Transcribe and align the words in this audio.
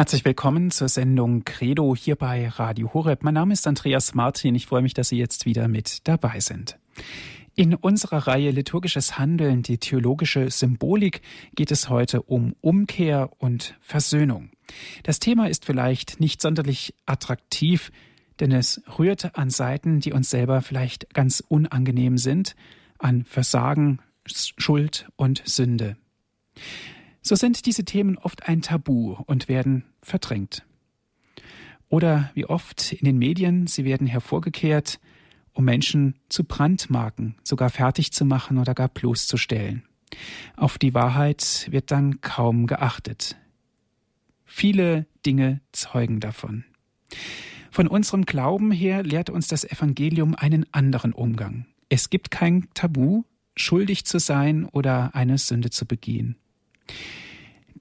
Herzlich 0.00 0.24
willkommen 0.24 0.70
zur 0.70 0.88
Sendung 0.88 1.44
Credo 1.44 1.94
hier 1.94 2.16
bei 2.16 2.48
Radio 2.48 2.94
Horeb. 2.94 3.22
Mein 3.22 3.34
Name 3.34 3.52
ist 3.52 3.66
Andreas 3.66 4.14
Martin. 4.14 4.54
Ich 4.54 4.64
freue 4.64 4.80
mich, 4.80 4.94
dass 4.94 5.10
Sie 5.10 5.18
jetzt 5.18 5.44
wieder 5.44 5.68
mit 5.68 6.08
dabei 6.08 6.40
sind. 6.40 6.78
In 7.54 7.74
unserer 7.74 8.26
Reihe 8.26 8.50
Liturgisches 8.50 9.18
Handeln, 9.18 9.60
die 9.60 9.76
theologische 9.76 10.50
Symbolik, 10.50 11.20
geht 11.54 11.70
es 11.70 11.90
heute 11.90 12.22
um 12.22 12.56
Umkehr 12.62 13.28
und 13.36 13.76
Versöhnung. 13.82 14.48
Das 15.02 15.18
Thema 15.18 15.50
ist 15.50 15.66
vielleicht 15.66 16.18
nicht 16.18 16.40
sonderlich 16.40 16.94
attraktiv, 17.04 17.92
denn 18.40 18.52
es 18.52 18.80
rührt 18.98 19.36
an 19.36 19.50
Seiten, 19.50 20.00
die 20.00 20.14
uns 20.14 20.30
selber 20.30 20.62
vielleicht 20.62 21.12
ganz 21.12 21.44
unangenehm 21.46 22.16
sind, 22.16 22.56
an 22.98 23.26
Versagen, 23.26 24.00
Schuld 24.24 25.10
und 25.16 25.42
Sünde. 25.44 25.98
So 27.22 27.34
sind 27.34 27.66
diese 27.66 27.84
Themen 27.84 28.16
oft 28.16 28.48
ein 28.48 28.62
Tabu 28.62 29.16
und 29.26 29.46
werden 29.46 29.84
verdrängt. 30.02 30.64
Oder 31.88 32.30
wie 32.34 32.46
oft 32.46 32.92
in 32.92 33.04
den 33.04 33.18
Medien, 33.18 33.66
sie 33.66 33.84
werden 33.84 34.06
hervorgekehrt, 34.06 35.00
um 35.52 35.64
Menschen 35.64 36.14
zu 36.28 36.44
Brandmarken, 36.44 37.34
sogar 37.42 37.70
fertig 37.70 38.12
zu 38.12 38.24
machen 38.24 38.58
oder 38.58 38.74
gar 38.74 38.88
bloßzustellen. 38.88 39.82
Auf 40.56 40.78
die 40.78 40.94
Wahrheit 40.94 41.66
wird 41.70 41.90
dann 41.90 42.20
kaum 42.20 42.66
geachtet. 42.66 43.36
Viele 44.44 45.06
Dinge 45.26 45.60
zeugen 45.72 46.20
davon. 46.20 46.64
Von 47.70 47.86
unserem 47.86 48.24
Glauben 48.24 48.72
her 48.72 49.02
lehrt 49.02 49.30
uns 49.30 49.46
das 49.48 49.64
Evangelium 49.64 50.34
einen 50.34 50.66
anderen 50.72 51.12
Umgang. 51.12 51.66
Es 51.88 52.10
gibt 52.10 52.30
kein 52.30 52.68
Tabu, 52.74 53.22
schuldig 53.56 54.04
zu 54.04 54.18
sein 54.18 54.64
oder 54.64 55.14
eine 55.14 55.38
Sünde 55.38 55.70
zu 55.70 55.86
begehen. 55.86 56.36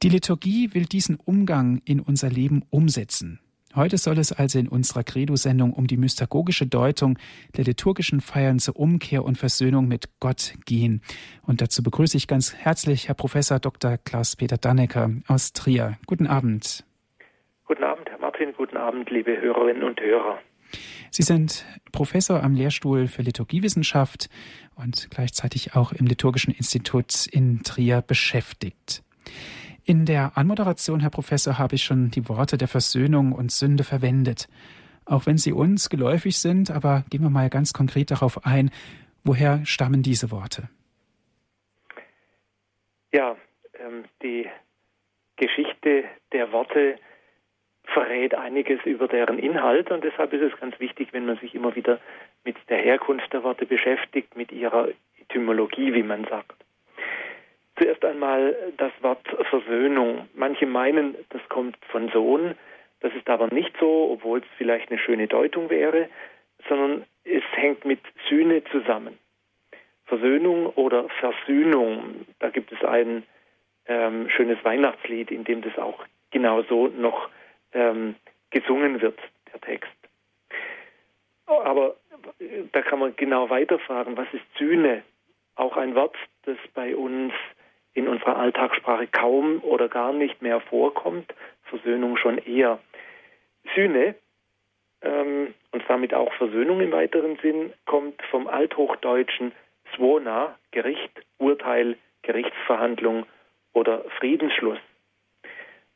Die 0.02 0.08
Liturgie 0.08 0.74
will 0.74 0.86
diesen 0.86 1.18
Umgang 1.18 1.82
in 1.84 2.00
unser 2.00 2.30
Leben 2.30 2.64
umsetzen. 2.70 3.42
Heute 3.76 3.98
soll 3.98 4.18
es 4.18 4.32
also 4.32 4.58
in 4.58 4.70
unserer 4.70 5.04
Credo-Sendung 5.04 5.74
um 5.74 5.88
die 5.88 5.98
mystagogische 5.98 6.66
Deutung 6.66 7.20
der 7.58 7.66
liturgischen 7.66 8.22
Feiern 8.22 8.60
zur 8.60 8.78
Umkehr 8.78 9.26
und 9.26 9.38
Versöhnung 9.38 9.90
mit 9.90 10.10
Gott 10.22 10.54
gehen. 10.66 11.02
Und 11.46 11.60
dazu 11.60 11.84
begrüße 11.84 12.16
ich 12.16 12.28
ganz 12.28 12.56
herzlich 12.56 13.10
Herr 13.10 13.16
Professor 13.16 13.60
Dr. 13.60 13.98
Klaus-Peter 13.98 14.58
Dannecker 14.58 15.12
aus 15.28 15.52
Trier. 15.52 15.98
Guten 16.08 16.28
Abend. 16.28 16.86
Guten 17.66 17.84
Abend, 17.84 18.10
Herr 18.10 18.20
Martin. 18.20 18.54
Guten 18.56 18.78
Abend, 18.78 19.10
liebe 19.10 19.40
Hörerinnen 19.40 19.84
und 19.84 20.00
Hörer. 20.00 20.40
Sie 21.12 21.24
sind 21.24 21.66
Professor 21.92 22.42
am 22.42 22.56
Lehrstuhl 22.56 23.08
für 23.08 23.22
Liturgiewissenschaft 23.22 24.30
und 24.76 25.10
gleichzeitig 25.12 25.76
auch 25.76 25.92
im 25.92 26.06
Liturgischen 26.06 26.54
Institut 26.54 27.28
in 27.28 27.64
Trier 27.64 28.02
beschäftigt. 28.02 29.04
In 29.90 30.06
der 30.06 30.34
Anmoderation, 30.36 31.00
Herr 31.00 31.10
Professor, 31.10 31.58
habe 31.58 31.74
ich 31.74 31.82
schon 31.82 32.12
die 32.12 32.30
Worte 32.30 32.60
der 32.60 32.68
Versöhnung 32.68 33.32
und 33.32 33.52
Sünde 33.52 33.84
verwendet. 33.84 34.48
Auch 35.04 35.26
wenn 35.26 35.40
sie 35.40 35.52
uns 35.52 35.90
geläufig 35.90 36.38
sind, 36.38 36.70
aber 36.70 37.06
gehen 37.10 37.24
wir 37.24 37.32
mal 37.32 37.50
ganz 37.50 37.74
konkret 37.74 38.12
darauf 38.12 38.46
ein, 38.46 38.70
woher 39.24 39.66
stammen 39.66 40.04
diese 40.04 40.30
Worte? 40.30 40.70
Ja, 43.12 43.36
ähm, 43.84 44.04
die 44.22 44.48
Geschichte 45.38 46.04
der 46.34 46.52
Worte 46.52 46.98
verrät 47.86 48.36
einiges 48.36 48.86
über 48.86 49.08
deren 49.08 49.40
Inhalt 49.40 49.90
und 49.90 50.04
deshalb 50.04 50.34
ist 50.34 50.54
es 50.54 50.60
ganz 50.60 50.80
wichtig, 50.80 51.14
wenn 51.14 51.26
man 51.26 51.40
sich 51.40 51.56
immer 51.56 51.76
wieder 51.76 52.00
mit 52.46 52.58
der 52.70 52.78
Herkunft 52.78 53.34
der 53.34 53.42
Worte 53.42 53.66
beschäftigt, 53.66 54.38
mit 54.38 54.52
ihrer 54.52 54.90
Etymologie, 55.20 55.96
wie 55.96 56.04
man 56.04 56.26
sagt. 56.26 56.59
Zuerst 57.80 58.04
einmal 58.04 58.56
das 58.78 58.92
Wort 59.02 59.26
Versöhnung. 59.50 60.28
Manche 60.34 60.66
meinen, 60.66 61.16
das 61.30 61.42
kommt 61.48 61.78
von 61.92 62.10
Sohn. 62.10 62.56
Das 63.00 63.14
ist 63.14 63.30
aber 63.30 63.48
nicht 63.54 63.74
so, 63.80 64.12
obwohl 64.12 64.40
es 64.40 64.46
vielleicht 64.58 64.90
eine 64.90 65.00
schöne 65.00 65.28
Deutung 65.28 65.70
wäre, 65.70 66.10
sondern 66.68 67.06
es 67.24 67.44
hängt 67.54 67.86
mit 67.86 68.02
Sühne 68.28 68.64
zusammen. 68.66 69.18
Versöhnung 70.06 70.66
oder 70.68 71.08
Versöhnung, 71.20 72.26
da 72.40 72.50
gibt 72.50 72.72
es 72.74 72.84
ein 72.84 73.24
ähm, 73.86 74.30
schönes 74.30 74.62
Weihnachtslied, 74.66 75.32
in 75.32 75.46
dem 75.46 75.62
das 75.62 75.78
auch 75.78 76.04
genau 76.32 76.64
so 76.64 76.88
noch 76.88 77.30
ähm, 77.74 78.16
gesungen 78.50 79.02
wird, 79.02 79.20
der 79.54 79.62
Text. 79.62 79.92
Aber 81.46 81.96
äh, 82.40 82.64
da 82.72 82.82
kann 82.82 83.00
man 83.00 83.16
genau 83.16 83.50
weiterfragen, 83.50 84.18
was 84.18 84.28
ist 84.34 84.44
Sühne? 84.58 85.04
Auch 85.56 85.78
ein 85.78 85.96
Wort, 85.96 86.16
das 86.44 86.58
bei 86.74 86.96
uns 86.96 87.34
in 87.94 88.08
unserer 88.08 88.38
Alltagssprache 88.38 89.08
kaum 89.08 89.64
oder 89.64 89.90
gar 89.90 90.14
nicht 90.14 90.42
mehr 90.42 90.60
vorkommt, 90.62 91.34
Versöhnung 91.64 92.18
schon 92.18 92.38
eher. 92.38 92.80
Sühne 93.76 94.16
ähm, 95.02 95.54
und 95.72 95.84
damit 95.88 96.14
auch 96.14 96.34
Versöhnung 96.34 96.82
im 96.82 96.92
weiteren 96.92 97.38
Sinn 97.42 97.74
kommt 97.86 98.22
vom 98.32 98.48
althochdeutschen 98.48 99.52
Swona, 99.96 100.58
Gericht, 100.72 101.12
Urteil, 101.38 101.98
Gerichtsverhandlung 102.22 103.26
oder 103.74 104.04
Friedensschluss. 104.20 104.80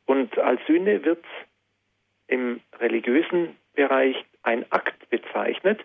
Und 0.06 0.38
als 0.38 0.60
Sühne 0.66 1.04
wird 1.04 1.24
im 2.26 2.60
religiösen 2.78 3.56
Bereich 3.74 4.16
ein 4.42 4.70
Akt 4.70 5.08
bezeichnet, 5.10 5.80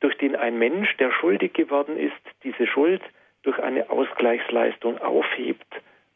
durch 0.00 0.16
den 0.18 0.36
ein 0.36 0.58
Mensch, 0.58 0.96
der 0.98 1.12
schuldig 1.12 1.54
geworden 1.54 1.96
ist, 1.96 2.12
diese 2.42 2.66
Schuld 2.66 3.02
durch 3.44 3.58
eine 3.60 3.88
Ausgleichsleistung 3.90 4.98
aufhebt 4.98 5.72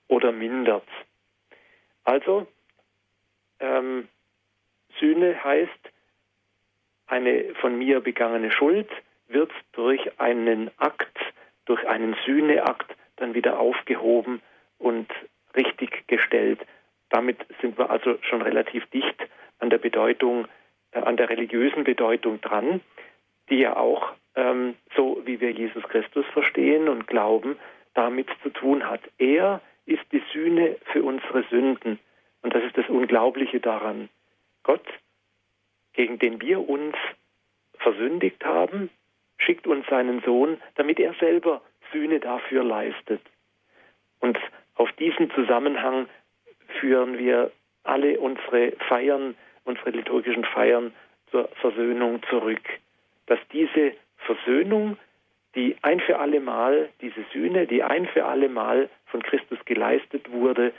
oder 0.09 0.33
mindert. 0.33 0.89
Also, 2.05 2.47
ähm, 3.61 4.09
Sühne 4.99 5.43
heißt, 5.45 5.93
eine 7.07 7.55
von 7.61 7.79
mir 7.79 8.01
begangene 8.01 8.51
Schuld 8.51 8.89
wird 9.29 9.53
durch 9.73 10.19
einen 10.19 10.71
Akt, 10.79 11.17
durch 11.67 11.87
einen 11.87 12.17
Sühneakt 12.25 12.95
dann 13.17 13.35
wieder 13.35 13.59
aufgehoben 13.59 14.41
und 14.79 15.11
richtig 15.55 16.07
gestellt. 16.07 16.61
Damit 17.11 17.39
sind 17.61 17.79
wir 17.79 17.91
also 17.91 18.19
schon 18.23 18.43
relativ 18.43 18.87
dicht 18.87 19.17
an 19.59 19.71
der 19.71 19.79
Bedeutung, 19.79 20.47
äh, 20.93 21.01
an 21.01 21.17
der 21.17 21.29
religiösen 21.29 21.85
Bedeutung 21.85 22.41
dran, 22.41 22.81
die 23.51 23.59
ja 23.59 23.77
auch 23.77 24.13
ähm, 24.39 24.77
so 24.95 25.21
wie 25.25 25.41
wir 25.41 25.51
Jesus 25.51 25.83
Christus 25.85 26.25
verstehen 26.33 26.89
und 26.89 27.07
glauben, 27.07 27.57
damit 27.95 28.29
zu 28.43 28.51
tun 28.51 28.89
hat. 28.89 29.01
Er 29.19 29.61
ist 29.85 30.05
die 30.13 30.23
Sühne 30.33 30.77
für 30.93 31.03
unsere 31.03 31.43
Sünden. 31.51 31.99
Und 32.43 32.55
das 32.55 32.63
ist 32.63 32.79
das 32.79 32.89
Unglaubliche 32.89 33.59
daran. 33.59 34.09
Gott, 34.63 34.87
gegen 35.93 36.19
den 36.19 36.41
wir 36.41 36.69
uns 36.69 36.95
versündigt 37.79 38.45
haben, 38.45 38.91
schickt 39.39 39.67
uns 39.67 39.87
seinen 39.89 40.21
Sohn, 40.23 40.61
damit 40.77 41.01
er 41.01 41.15
selber 41.15 41.63
Sühne 41.93 42.21
dafür 42.21 42.63
leistet. 42.63 43.23
Und 44.21 44.39
auf 44.75 44.93
diesen 44.93 45.31
Zusammenhang 45.33 46.09
führen 46.81 47.19
wir 47.19 47.51
alle 47.83 48.21
unsere 48.21 48.73
Feiern, 48.89 49.35
unsere 49.65 49.91
liturgischen 49.91 50.45
Feiern 50.45 50.93
zur 51.31 51.49
Versöhnung 51.61 52.23
zurück. 52.29 52.63
Dass 53.29 53.39
diese 53.53 53.93
Versöhnung, 54.19 54.99
die 55.55 55.77
ein 55.83 56.01
für 56.01 56.19
alle 56.19 56.41
Mal, 56.41 56.91
diese 57.01 57.25
Sühne, 57.33 57.67
die 57.67 57.83
ein 57.83 58.07
für 58.07 58.25
alle 58.25 58.49
Mal 58.49 58.91
von 59.07 59.23
Christus 59.23 59.59
geleistet 59.65 60.31
wurde, 60.31 60.73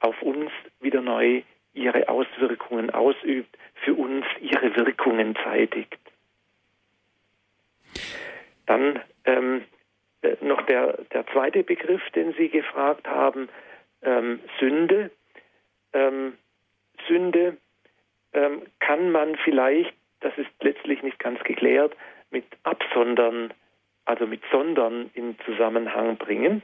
auf 0.00 0.20
uns 0.22 0.50
wieder 0.80 1.00
neu 1.00 1.42
ihre 1.74 2.08
Auswirkungen 2.08 2.90
ausübt, 2.90 3.56
für 3.84 3.94
uns 3.94 4.24
ihre 4.40 4.74
Wirkungen 4.76 5.36
zeitigt. 5.42 5.98
Dann 8.66 9.00
ähm, 9.24 9.64
äh, 10.22 10.36
noch 10.40 10.62
der, 10.62 10.98
der 11.12 11.26
zweite 11.28 11.62
Begriff, 11.62 12.02
den 12.14 12.32
Sie 12.34 12.48
gefragt 12.48 13.06
haben, 13.06 13.48
ähm, 14.02 14.40
Sünde. 14.58 15.10
Ähm, 15.92 16.34
Sünde 17.06 17.56
ähm, 18.32 18.62
kann 18.80 19.10
man 19.10 19.36
vielleicht, 19.44 19.94
das 20.20 20.36
ist 20.38 20.50
letztlich 20.60 21.02
nicht 21.02 21.18
ganz 21.18 21.42
geklärt, 21.44 21.94
mit 22.30 22.44
Absondern, 22.62 23.52
also 24.04 24.26
mit 24.26 24.42
Sondern 24.50 25.10
in 25.14 25.36
Zusammenhang 25.44 26.16
bringen. 26.16 26.62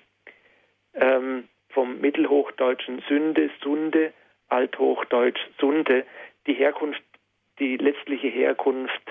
Ähm, 0.95 1.49
vom 1.71 2.01
mittelhochdeutschen 2.01 3.03
Sünde, 3.09 3.51
Sunde, 3.63 4.13
althochdeutsch 4.49 5.41
Sunde. 5.59 6.05
Die 6.47 6.55
Herkunft, 6.55 7.03
die 7.59 7.77
letztliche 7.77 8.29
Herkunft 8.29 9.03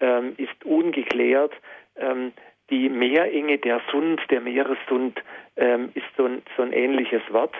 ähm, 0.00 0.34
ist 0.36 0.64
ungeklärt. 0.64 1.52
Ähm, 1.96 2.32
die 2.70 2.88
Meerenge, 2.88 3.58
der 3.58 3.80
Sund, 3.90 4.20
der 4.30 4.40
Meeressund 4.40 5.22
ähm, 5.56 5.90
ist 5.94 6.06
so 6.16 6.24
ein, 6.24 6.42
so 6.56 6.62
ein 6.62 6.72
ähnliches 6.72 7.22
Wort. 7.30 7.54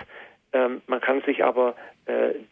Ähm, 0.53 0.81
man 0.87 1.01
kann 1.01 1.21
sich 1.23 1.43
aber 1.43 1.75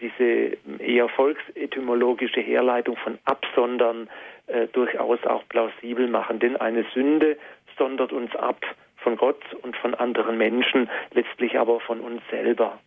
diese 0.02 0.58
eher 0.80 1.10
volksetymologische 1.10 2.42
Herleitung 2.42 2.98
von 2.98 3.20
Absondern 3.26 4.10
äh, 4.48 4.68
durchaus 4.68 5.24
auch 5.26 5.48
plausibel 5.48 6.08
machen. 6.08 6.40
Denn 6.40 6.58
eine 6.58 6.86
Sünde 6.94 7.38
sondert 7.78 8.12
uns 8.12 8.36
ab 8.36 8.60
von 8.98 9.18
Gott 9.18 9.42
und 9.62 9.76
von 9.78 9.94
anderen 9.94 10.38
Menschen, 10.38 10.90
letztlich 11.12 11.58
aber 11.60 11.80
von 11.82 12.00
uns 12.00 12.22
selber. 12.32 12.80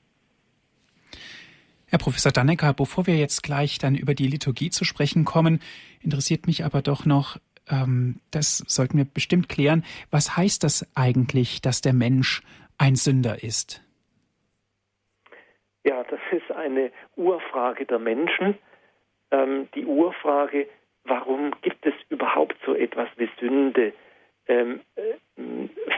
Herr 1.89 1.99
Professor 1.99 2.33
Dannecker, 2.33 2.73
bevor 2.75 3.07
wir 3.07 3.17
jetzt 3.17 3.43
gleich 3.43 3.79
dann 3.79 3.95
über 3.95 4.15
die 4.15 4.27
Liturgie 4.27 4.71
zu 4.71 4.85
sprechen 4.85 5.25
kommen, 5.25 5.61
interessiert 6.03 6.47
mich 6.47 6.65
aber 6.65 6.83
doch 6.83 7.05
noch, 7.05 7.39
ähm, 7.69 8.21
das 8.33 8.59
sollten 8.67 8.99
wir 8.99 9.05
bestimmt 9.05 9.49
klären, 9.49 9.85
was 10.11 10.37
heißt 10.37 10.65
das 10.65 10.87
eigentlich, 10.97 11.63
dass 11.63 11.83
der 11.83 11.93
Mensch 11.93 12.43
ein 12.77 12.97
Sünder 12.97 13.43
ist? 13.45 13.86
Ja, 15.87 16.03
das 16.03 16.19
ist 16.33 16.51
eine 16.51 16.91
Urfrage 17.15 17.87
der 17.87 18.01
Menschen. 18.01 18.59
Ähm, 19.31 19.69
die 19.77 19.85
Urfrage, 19.85 20.67
warum 21.05 21.53
gibt 21.63 21.87
es 21.87 21.95
überhaupt 22.09 22.57
so 22.67 22.75
etwas 22.75 23.09
wie 23.19 23.29
Sünde, 23.39 23.93
ähm, 24.49 24.81
äh, 24.97 25.39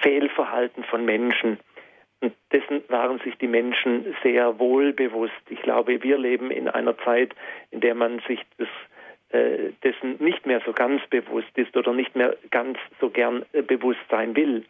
Fehlverhalten 0.03 0.85
von 0.85 1.07
Menschen? 1.07 1.59
Und 2.21 2.35
dessen 2.53 2.83
waren 2.89 3.19
sich 3.21 3.39
die 3.39 3.47
Menschen 3.47 4.15
sehr 4.23 4.59
wohl 4.59 4.93
bewusst. 4.93 5.41
Ich 5.49 5.63
glaube, 5.63 6.03
wir 6.03 6.19
leben 6.19 6.51
in 6.51 6.69
einer 6.69 6.99
Zeit, 6.99 7.35
in 7.71 7.81
der 7.81 7.95
man 7.95 8.21
sich 8.29 8.41
des, 8.59 8.69
äh, 9.31 9.73
dessen 9.85 10.23
nicht 10.23 10.45
mehr 10.45 10.61
so 10.67 10.75
ganz 10.75 11.01
bewusst 11.09 11.57
ist 11.57 11.75
oder 11.79 11.95
nicht 11.95 12.15
mehr 12.15 12.37
ganz 12.51 12.77
so 13.01 13.09
gern 13.09 13.47
äh, 13.55 13.63
bewusst 13.63 14.05
sein 14.11 14.37
will. 14.37 14.67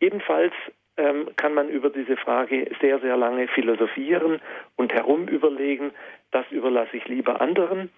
Jedenfalls 0.00 0.54
ähm, 0.96 1.28
kann 1.36 1.54
man 1.54 1.68
über 1.68 1.90
diese 1.90 2.16
Frage 2.16 2.70
sehr, 2.80 2.98
sehr 3.00 3.16
lange 3.16 3.48
philosophieren 3.48 4.40
und 4.76 4.92
herumüberlegen. 4.92 5.92
Das 6.30 6.44
überlasse 6.50 6.96
ich 6.96 7.06
lieber 7.06 7.40
anderen. 7.40 7.90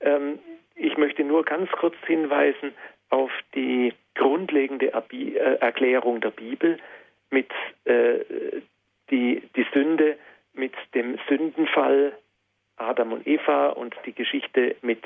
Ähm, 0.00 0.38
ich 0.74 0.96
möchte 0.96 1.24
nur 1.24 1.44
ganz 1.44 1.70
kurz 1.72 1.96
hinweisen 2.06 2.72
auf 3.10 3.30
die 3.54 3.92
grundlegende 4.14 4.92
Erbi 4.92 5.36
äh, 5.36 5.56
Erklärung 5.60 6.20
der 6.20 6.30
Bibel 6.30 6.78
mit 7.30 7.50
äh, 7.84 8.20
die, 9.10 9.42
die 9.56 9.66
Sünde, 9.72 10.16
mit 10.52 10.72
dem 10.94 11.18
Sündenfall 11.28 12.12
Adam 12.76 13.12
und 13.12 13.26
Eva 13.26 13.68
und 13.68 13.94
die 14.06 14.12
Geschichte 14.12 14.76
mit, 14.82 15.04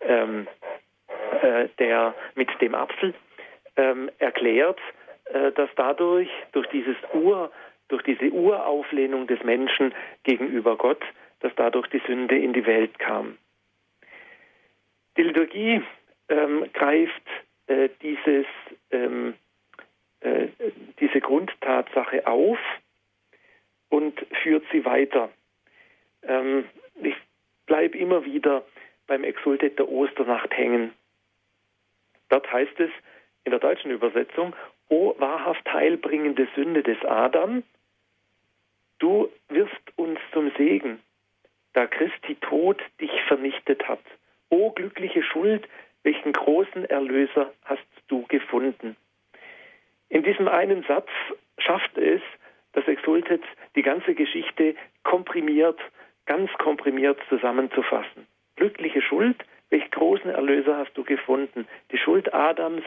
ähm, 0.00 0.46
äh, 1.42 1.68
der, 1.78 2.14
mit 2.34 2.48
dem 2.60 2.74
Apfel 2.74 3.14
ähm, 3.76 4.10
erklärt 4.18 4.78
dass 5.32 5.68
dadurch, 5.74 6.28
durch 6.52 6.66
dieses 6.68 6.96
Ur, 7.12 7.50
durch 7.88 8.02
diese 8.02 8.30
Urauflehnung 8.30 9.26
des 9.26 9.42
Menschen 9.42 9.94
gegenüber 10.24 10.76
Gott, 10.76 11.02
dass 11.40 11.52
dadurch 11.56 11.88
die 11.88 12.02
Sünde 12.06 12.38
in 12.38 12.52
die 12.52 12.66
Welt 12.66 12.98
kam. 12.98 13.36
Die 15.16 15.22
Liturgie 15.22 15.82
ähm, 16.28 16.66
greift 16.72 17.22
äh, 17.66 17.88
dieses, 18.02 18.46
ähm, 18.90 19.34
äh, 20.20 20.48
diese 21.00 21.20
Grundtatsache 21.20 22.26
auf 22.26 22.58
und 23.88 24.18
führt 24.42 24.64
sie 24.72 24.84
weiter. 24.84 25.30
Ähm, 26.22 26.64
ich 27.02 27.16
bleibe 27.66 27.96
immer 27.96 28.24
wieder 28.24 28.64
beim 29.06 29.24
Exultet 29.24 29.78
der 29.78 29.88
Osternacht 29.88 30.56
hängen. 30.56 30.92
Dort 32.28 32.50
heißt 32.52 32.78
es 32.80 32.90
in 33.44 33.52
der 33.52 33.60
deutschen 33.60 33.90
Übersetzung, 33.90 34.54
O 34.88 35.14
wahrhaft 35.18 35.72
heilbringende 35.72 36.48
Sünde 36.54 36.82
des 36.82 37.02
Adam, 37.04 37.62
du 38.98 39.30
wirst 39.48 39.72
uns 39.96 40.18
zum 40.32 40.50
Segen, 40.56 41.00
da 41.72 41.86
Christi 41.86 42.36
Tod 42.36 42.80
dich 43.00 43.10
vernichtet 43.26 43.86
hat. 43.88 44.02
O 44.48 44.70
glückliche 44.70 45.22
Schuld, 45.22 45.68
welchen 46.02 46.32
großen 46.32 46.84
Erlöser 46.84 47.52
hast 47.64 47.82
du 48.08 48.24
gefunden. 48.28 48.96
In 50.08 50.22
diesem 50.22 50.46
einen 50.46 50.84
Satz 50.84 51.08
schafft 51.58 51.98
es 51.98 52.22
das 52.72 52.86
Exultet, 52.86 53.42
die 53.74 53.82
ganze 53.82 54.14
Geschichte 54.14 54.76
komprimiert, 55.02 55.80
ganz 56.26 56.52
komprimiert 56.58 57.18
zusammenzufassen. 57.28 58.26
Glückliche 58.54 59.02
Schuld, 59.02 59.36
welch 59.70 59.90
großen 59.90 60.30
Erlöser 60.30 60.76
hast 60.76 60.96
du 60.96 61.02
gefunden. 61.02 61.66
Die 61.90 61.98
Schuld 61.98 62.32
Adams 62.32 62.84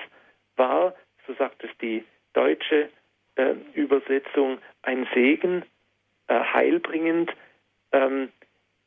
war 0.56 0.94
so 1.30 1.36
sagt 1.36 1.64
es 1.64 1.70
die 1.80 2.04
deutsche 2.34 2.90
äh, 3.36 3.54
Übersetzung, 3.76 4.58
ein 4.82 5.08
Segen, 5.14 5.64
äh, 6.28 6.40
heilbringend. 6.40 7.32
Ähm, 7.92 8.30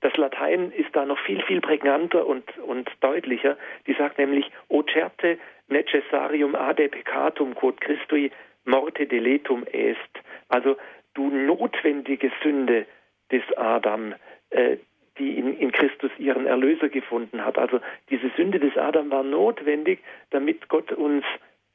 das 0.00 0.16
Latein 0.16 0.72
ist 0.72 0.94
da 0.94 1.06
noch 1.06 1.20
viel, 1.20 1.40
viel 1.42 1.60
prägnanter 1.60 2.26
und, 2.26 2.58
und 2.58 2.90
deutlicher. 3.00 3.56
Die 3.86 3.92
sagt 3.94 4.18
nämlich, 4.18 4.50
O 4.68 4.82
certe 4.82 5.38
necessarium 5.68 6.56
ade 6.56 6.88
peccatum 6.88 7.54
quod 7.54 7.80
Christui 7.80 8.32
morte 8.64 9.06
deletum 9.06 9.64
est. 9.72 10.10
Also 10.48 10.76
du 11.14 11.30
notwendige 11.30 12.32
Sünde 12.42 12.86
des 13.30 13.42
Adam, 13.56 14.14
äh, 14.50 14.78
die 15.18 15.38
in, 15.38 15.56
in, 15.56 15.70
Christus 15.70 16.10
ihren 16.18 16.46
Erlöser 16.46 16.88
gefunden 16.88 17.44
hat. 17.44 17.56
Also 17.56 17.80
diese 18.10 18.30
Sünde 18.36 18.58
des 18.58 18.76
Adam 18.76 19.10
war 19.10 19.22
notwendig, 19.22 20.00
damit 20.30 20.68
Gott 20.68 20.90
uns 20.90 21.24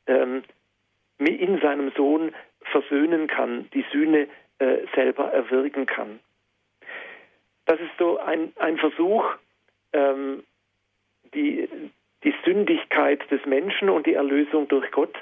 ähm, 0.07 0.43
in 1.25 1.59
seinem 1.61 1.91
Sohn 1.95 2.33
versöhnen 2.61 3.27
kann, 3.27 3.69
die 3.73 3.85
Sühne 3.91 4.27
äh, 4.59 4.77
selber 4.95 5.31
erwirken 5.31 5.85
kann. 5.85 6.19
Das 7.65 7.79
ist 7.79 7.91
so 7.97 8.17
ein, 8.17 8.53
ein 8.57 8.77
Versuch, 8.77 9.25
ähm, 9.93 10.43
die, 11.33 11.67
die 12.23 12.33
Sündigkeit 12.45 13.29
des 13.31 13.45
Menschen 13.45 13.89
und 13.89 14.05
die 14.07 14.13
Erlösung 14.13 14.67
durch 14.67 14.89
Gott 14.91 15.15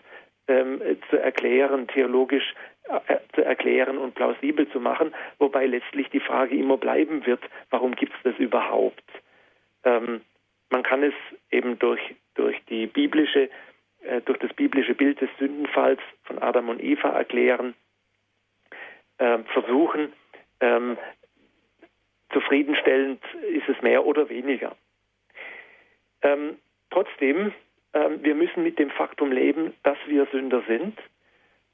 ähm, 0.48 0.82
zu 1.10 1.18
erklären, 1.18 1.88
theologisch 1.88 2.54
äh, 2.88 3.18
zu 3.34 3.44
erklären 3.44 3.98
und 3.98 4.16
plausibel 4.16 4.70
zu 4.70 4.80
machen, 4.80 5.14
wobei 5.40 5.66
letztlich 5.66 6.10
die 6.10 6.20
Frage 6.20 6.56
immer 6.56 6.78
bleiben 6.78 7.26
wird, 7.26 7.42
warum 7.72 7.96
gibt 7.96 8.14
es 8.14 8.24
das 8.24 8.38
überhaupt? 8.38 9.04
Ähm, 9.84 10.22
man 10.70 10.84
kann 10.84 11.04
es 11.04 11.14
eben 11.52 11.80
durch, 11.80 12.02
durch 12.36 12.58
die 12.70 12.86
biblische 12.88 13.50
äh, 14.06 14.22
durch 14.22 14.40
das 14.40 14.54
biblische 14.54 14.94
Bild 14.94 15.22
des 15.22 15.30
Sündenfalls 15.40 16.00
von 16.24 16.40
Adam 16.40 16.70
und 16.70 16.82
Eva 16.82 17.10
erklären, 17.10 17.74
äh, 19.18 19.40
versuchen, 19.54 20.14
ähm, 20.60 20.98
zufriedenstellend 22.32 23.22
ist 23.50 23.70
es 23.70 23.82
mehr 23.82 24.06
oder 24.06 24.30
weniger. 24.30 24.76
Ähm, 26.22 26.58
trotzdem, 26.90 27.54
ähm, 27.94 28.24
wir 28.24 28.36
müssen 28.36 28.64
mit 28.64 28.80
dem 28.80 28.90
Faktum 28.90 29.32
leben, 29.32 29.74
dass 29.84 29.98
wir 30.08 30.26
Sünder 30.32 30.64
sind 30.68 30.98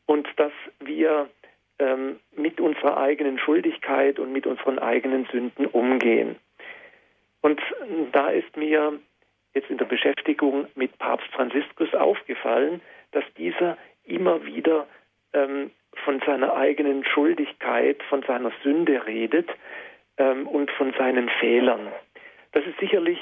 und 0.05 0.27
dass 0.37 0.53
wir 0.79 1.29
ähm, 1.79 2.19
mit 2.35 2.59
unserer 2.59 2.97
eigenen 2.97 3.39
Schuldigkeit 3.39 4.19
und 4.19 4.31
mit 4.31 4.45
unseren 4.45 4.77
eigenen 4.77 5.25
Sünden 5.31 5.65
umgehen. 5.65 6.35
Und 7.41 7.59
da 8.11 8.29
ist 8.29 8.55
mir 8.55 8.99
jetzt 9.53 9.69
in 9.69 9.77
der 9.77 9.85
Beschäftigung 9.85 10.67
mit 10.75 10.97
Papst 10.97 11.27
Franziskus 11.33 11.93
aufgefallen, 11.93 12.81
dass 13.11 13.23
dieser 13.37 13.77
immer 14.03 14.45
wieder 14.45 14.87
ähm, 15.33 15.71
von 16.03 16.21
seiner 16.25 16.55
eigenen 16.55 17.05
Schuldigkeit, 17.05 18.01
von 18.03 18.23
seiner 18.23 18.51
Sünde 18.63 19.05
redet 19.05 19.49
ähm, 20.17 20.47
und 20.47 20.71
von 20.71 20.93
seinen 20.93 21.29
Fehlern. 21.39 21.91
Das 22.53 22.65
ist 22.65 22.79
sicherlich 22.79 23.19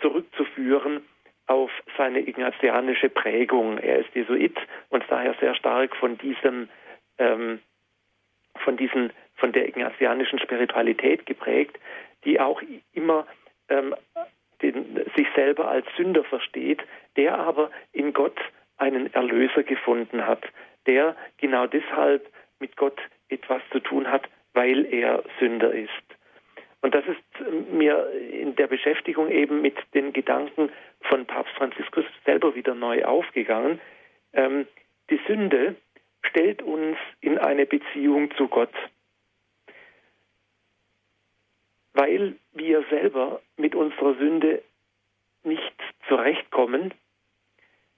zurückzuführen 0.00 1.02
auf 1.46 1.70
seine 1.96 2.20
ignatianische 2.20 3.08
Prägung. 3.08 3.78
Er 3.78 3.98
ist 3.98 4.14
Jesuit 4.14 4.56
und 4.88 5.04
daher 5.08 5.34
sehr 5.40 5.54
stark 5.54 5.94
von 5.96 6.18
diesem, 6.18 6.68
ähm, 7.18 7.60
von 8.56 8.76
diesen, 8.76 9.12
von 9.36 9.52
der 9.52 9.68
ignatianischen 9.68 10.38
Spiritualität 10.38 11.26
geprägt, 11.26 11.78
die 12.24 12.40
auch 12.40 12.62
immer 12.92 13.26
ähm, 13.68 13.94
den, 14.72 15.04
sich 15.16 15.26
selber 15.34 15.68
als 15.68 15.86
Sünder 15.96 16.24
versteht, 16.24 16.82
der 17.16 17.38
aber 17.38 17.70
in 17.92 18.12
Gott 18.12 18.38
einen 18.76 19.12
Erlöser 19.12 19.62
gefunden 19.62 20.26
hat, 20.26 20.44
der 20.86 21.16
genau 21.38 21.66
deshalb 21.66 22.26
mit 22.58 22.76
Gott 22.76 23.00
etwas 23.28 23.62
zu 23.72 23.80
tun 23.80 24.10
hat, 24.10 24.28
weil 24.52 24.86
er 24.92 25.22
Sünder 25.38 25.72
ist. 25.72 25.90
Und 26.82 26.94
das 26.94 27.04
ist 27.06 27.72
mir 27.72 28.10
in 28.30 28.56
der 28.56 28.66
Beschäftigung 28.66 29.30
eben 29.30 29.62
mit 29.62 29.76
den 29.94 30.12
Gedanken 30.12 30.70
von 31.00 31.24
Papst 31.24 31.54
Franziskus 31.54 32.04
selber 32.26 32.54
wieder 32.54 32.74
neu 32.74 33.04
aufgegangen. 33.04 33.80
Ähm, 34.34 34.66
die 35.10 35.20
Sünde 35.26 35.76
stellt 36.22 36.62
uns 36.62 36.96
in 37.20 37.38
eine 37.38 37.66
Beziehung 37.66 38.30
zu 38.36 38.48
Gott. 38.48 38.74
Weil 41.94 42.36
wir 42.52 42.84
selber 42.90 43.40
mit 43.56 43.74
unserer 43.74 44.14
Sünde 44.16 44.62
nicht 45.44 45.74
zurechtkommen, 46.08 46.92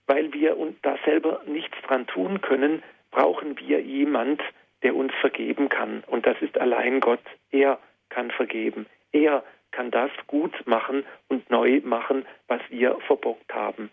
weil 0.07 0.33
wir 0.33 0.57
da 0.83 0.97
selber 1.05 1.43
nichts 1.47 1.77
dran 1.87 2.07
tun 2.07 2.41
können, 2.41 2.83
brauchen 3.11 3.59
wir 3.59 3.81
jemand, 3.81 4.41
der 4.83 4.95
uns 4.95 5.13
vergeben 5.21 5.69
kann. 5.69 6.05
Und 6.07 6.27
das 6.27 6.41
ist 6.41 6.59
allein 6.59 7.01
Gott. 7.01 7.23
Er 7.51 7.79
kann 8.09 8.31
vergeben. 8.31 8.87
Er 9.13 9.43
kann 9.73 9.91
das 9.91 10.11
gut 10.27 10.55
machen 10.67 11.05
und 11.29 11.51
neu 11.51 11.81
machen, 11.83 12.25
was 12.47 12.61
wir 12.69 12.99
verbockt 13.07 13.53
haben. 13.53 13.91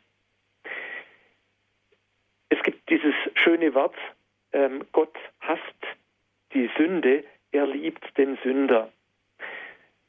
Es 2.50 2.62
gibt 2.64 2.90
dieses 2.90 3.16
schöne 3.36 3.74
Wort, 3.74 3.96
ähm, 4.52 4.86
Gott 4.92 5.16
hasst 5.42 5.62
die 6.54 6.70
Sünde, 6.78 7.24
er 7.52 7.66
liebt 7.66 8.18
den 8.18 8.38
Sünder. 8.44 8.92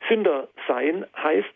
Sünder 0.09 0.49
sein 0.69 1.07
heißt, 1.17 1.55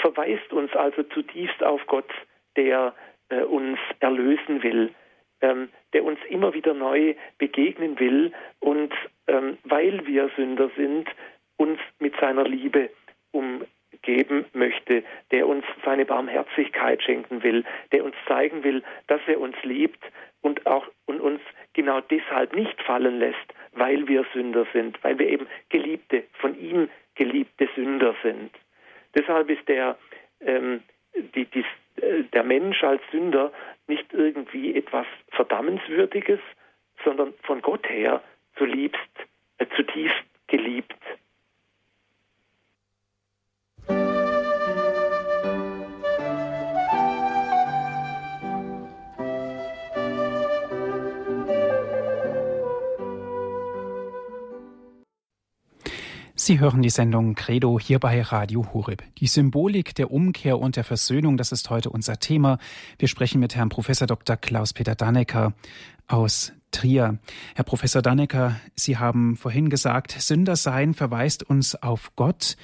verweist 0.00 0.52
uns 0.52 0.72
also 0.74 1.02
zutiefst 1.04 1.62
auf 1.62 1.86
Gott, 1.86 2.10
der 2.56 2.94
äh, 3.28 3.42
uns 3.42 3.78
erlösen 4.00 4.62
will, 4.62 4.92
ähm, 5.40 5.68
der 5.92 6.04
uns 6.04 6.18
immer 6.28 6.54
wieder 6.54 6.74
neu 6.74 7.14
begegnen 7.38 7.98
will 7.98 8.32
und 8.60 8.92
ähm, 9.26 9.58
weil 9.64 10.06
wir 10.06 10.30
Sünder 10.36 10.70
sind, 10.76 11.08
uns 11.56 11.78
mit 11.98 12.14
seiner 12.20 12.44
Liebe 12.44 12.90
umgeben 13.32 14.46
möchte, 14.52 15.04
der 15.30 15.46
uns 15.46 15.64
seine 15.84 16.04
Barmherzigkeit 16.04 17.02
schenken 17.02 17.42
will, 17.42 17.64
der 17.92 18.04
uns 18.04 18.16
zeigen 18.26 18.64
will, 18.64 18.82
dass 19.06 19.20
er 19.26 19.40
uns 19.40 19.56
liebt 19.62 20.02
und 20.40 20.66
auch 20.66 20.86
und 21.06 21.20
uns 21.20 21.40
genau 21.72 22.00
deshalb 22.00 22.54
nicht 22.54 22.80
fallen 22.82 23.18
lässt, 23.18 23.54
weil 23.72 24.06
wir 24.08 24.24
Sünder 24.32 24.66
sind, 24.72 25.02
weil 25.02 25.18
wir 25.18 25.28
eben 25.28 25.46
geliebte, 25.68 26.24
von 26.40 26.58
ihm 26.58 26.88
geliebte 27.14 27.68
Sünder 27.74 28.14
sind. 28.22 28.50
Deshalb 29.14 29.48
ist 29.50 29.66
der, 29.68 29.96
ähm, 30.40 30.82
die, 31.14 31.44
die, 31.46 31.64
äh, 32.00 32.24
der 32.32 32.42
Mensch 32.42 32.82
als 32.82 33.02
Sünder 33.10 33.52
nicht 33.86 34.12
irgendwie 34.12 34.76
etwas 34.76 35.06
Verdammenswürdiges, 35.30 36.40
sondern 37.04 37.34
von 37.42 37.60
Gott 37.62 37.88
her 37.88 38.22
zutiefst, 38.56 38.98
äh, 39.58 39.66
zutiefst 39.76 40.24
geliebt. 40.48 40.94
Sie 56.46 56.60
hören 56.60 56.82
die 56.82 56.90
Sendung 56.90 57.34
Credo 57.34 57.80
hier 57.80 57.98
bei 57.98 58.20
Radio 58.20 58.74
Horeb. 58.74 59.02
Die 59.16 59.28
Symbolik 59.28 59.94
der 59.94 60.10
Umkehr 60.10 60.58
und 60.58 60.76
der 60.76 60.84
Versöhnung, 60.84 61.38
das 61.38 61.52
ist 61.52 61.70
heute 61.70 61.88
unser 61.88 62.18
Thema. 62.18 62.58
Wir 62.98 63.08
sprechen 63.08 63.40
mit 63.40 63.56
Herrn 63.56 63.70
Professor 63.70 64.06
Dr. 64.06 64.36
Klaus-Peter 64.36 64.94
Dannecker 64.94 65.54
aus 66.06 66.52
Trier. 66.70 67.18
Herr 67.54 67.64
Professor 67.64 68.02
Dannecker, 68.02 68.60
Sie 68.74 68.98
haben 68.98 69.36
vorhin 69.36 69.70
gesagt, 69.70 70.10
Sündersein 70.10 70.92
verweist 70.92 71.48
uns 71.48 71.82
auf 71.82 72.14
Gott. 72.14 72.58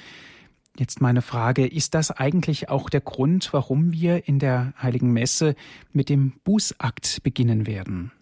Jetzt 0.76 1.00
meine 1.00 1.22
Frage, 1.22 1.66
ist 1.66 1.94
das 1.94 2.10
eigentlich 2.10 2.68
auch 2.68 2.90
der 2.90 3.00
Grund, 3.00 3.54
warum 3.54 3.92
wir 3.92 4.28
in 4.28 4.38
der 4.38 4.74
Heiligen 4.82 5.10
Messe 5.14 5.54
mit 5.94 6.10
dem 6.10 6.32
Bußakt 6.44 7.22
beginnen 7.22 7.66
werden? 7.66 8.12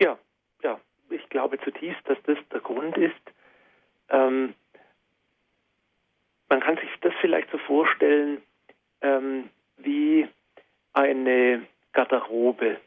Ja, 0.00 0.16
ja, 0.62 0.78
ich 1.10 1.28
glaube 1.30 1.58
zutiefst, 1.64 2.02
dass 2.04 2.18
das 2.26 2.38
der 2.52 2.60
Grund 2.60 2.96
ist. 2.96 3.31
Ähm, 4.12 4.54
man 6.48 6.60
kann 6.60 6.76
sich 6.76 6.90
das 7.00 7.14
vielleicht 7.20 7.50
so 7.50 7.58
vorstellen 7.58 8.42
ähm, 9.00 9.48
wie 9.78 10.28
eine 10.92 11.66
Garderobe. 11.92 12.78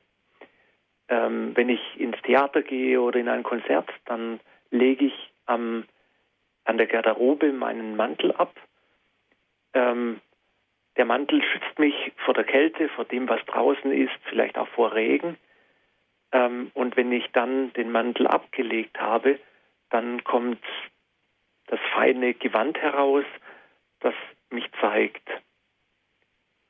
Ähm, 1.10 1.52
wenn 1.56 1.70
ich 1.70 2.00
ins 2.00 2.20
Theater 2.22 2.62
gehe 2.62 3.02
oder 3.02 3.20
in 3.20 3.28
ein 3.28 3.44
Konzert, 3.44 3.90
dann 4.06 4.40
lege 4.70 5.06
ich 5.06 5.32
am, 5.46 5.86
an 6.64 6.78
der 6.78 6.88
Garderobe 6.88 7.52
meinen 7.54 7.96
Mantel 7.96 8.32
ab. 8.32 8.56
Ähm, 9.74 10.22
der 10.98 11.06
Mantel 11.06 11.44
schützt 11.44 11.78
mich 11.78 12.14
vor 12.24 12.34
der 12.34 12.46
Kälte, 12.46 12.88
vor 12.90 13.06
dem, 13.06 13.28
was 13.28 13.44
draußen 13.46 13.92
ist, 13.92 14.14
vielleicht 14.30 14.58
auch 14.58 14.68
vor 14.70 14.94
Regen. 14.94 15.38
Ähm, 16.32 16.72
und 16.74 16.96
wenn 16.98 17.12
ich 17.12 17.32
dann 17.34 17.74
den 17.74 17.92
Mantel 17.92 18.28
abgelegt 18.28 19.00
habe, 19.00 19.40
dann 19.90 20.24
kommt 20.24 20.64
das 21.68 21.80
feine 21.94 22.34
Gewand 22.34 22.78
heraus, 22.78 23.26
das 24.00 24.14
mich 24.50 24.70
zeigt. 24.80 25.28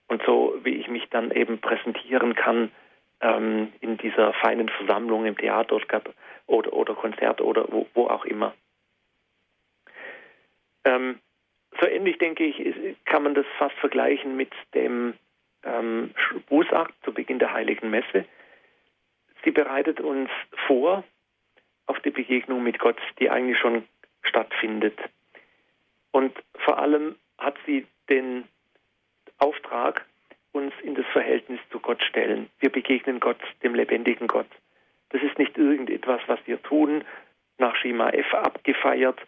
Und 0.08 0.22
so 0.24 0.58
wie 0.64 0.75
ich 0.75 0.88
mich 0.88 1.10
dann 1.10 1.32
eben 1.32 1.60
präsentieren 1.60 2.36
kann 2.36 2.72
ähm, 3.22 3.74
in 3.82 3.98
dieser 3.98 4.34
feinen 4.34 4.70
Versammlung 4.70 5.25
im 5.25 5.38
Theater 5.38 5.80
oder, 6.48 6.74
oder 6.74 6.94
Konzert 6.94 7.42
oder 7.42 7.66
wo, 7.72 7.88
wo 7.94 8.08
auch 8.08 8.25
immer. 8.25 8.54
Ähm, 10.84 11.20
so 11.80 11.88
ähnlich, 11.88 12.18
denke 12.20 12.46
ich, 12.46 12.96
kann 13.06 13.24
man 13.24 13.34
das 13.34 13.46
fast 13.58 13.75
vergleichen 13.78 14.38
mit 14.38 14.54
dem 14.74 15.16
ähm, 15.64 16.14
Bußakt 16.48 16.94
zu 17.04 17.14
Beginn 17.14 17.40
der 17.40 17.52
Heiligen 17.52 17.90
Messe. 17.90 18.25
Sie 19.44 19.52
bereitet 19.52 20.00
uns 20.00 20.30
vor 20.68 21.04
auf 21.88 22.00
die 22.00 22.12
Begegnung 22.12 22.64
mit 22.64 22.80
Gott, 22.80 22.98
die 23.20 23.30
eigentlich 23.30 23.60
schon 23.60 23.84
stattfindet. 24.27 24.98
Und 26.12 26.34
vor 26.63 26.77
allem 26.77 27.15
hat 27.38 27.55
sie 27.65 27.86
den 28.10 28.46
Auftrag, 29.38 30.05
uns 30.53 30.74
in 30.82 30.96
das 30.96 31.05
Verhältnis 31.08 31.60
zu 31.72 31.79
Gott 31.79 32.01
stellen. 32.01 32.50
Wir 32.60 32.70
begegnen 32.70 33.20
Gott, 33.20 33.39
dem 33.63 33.75
lebendigen 33.75 34.27
Gott. 34.27 34.48
Das 35.10 35.22
ist 35.22 35.38
nicht 35.38 35.58
irgendetwas, 35.58 36.22
was 36.27 36.39
wir 36.46 36.62
tun, 36.63 37.03
nach 37.58 37.75
Schema 37.75 38.10
F 38.10 38.34
abgefeiert, 38.34 39.20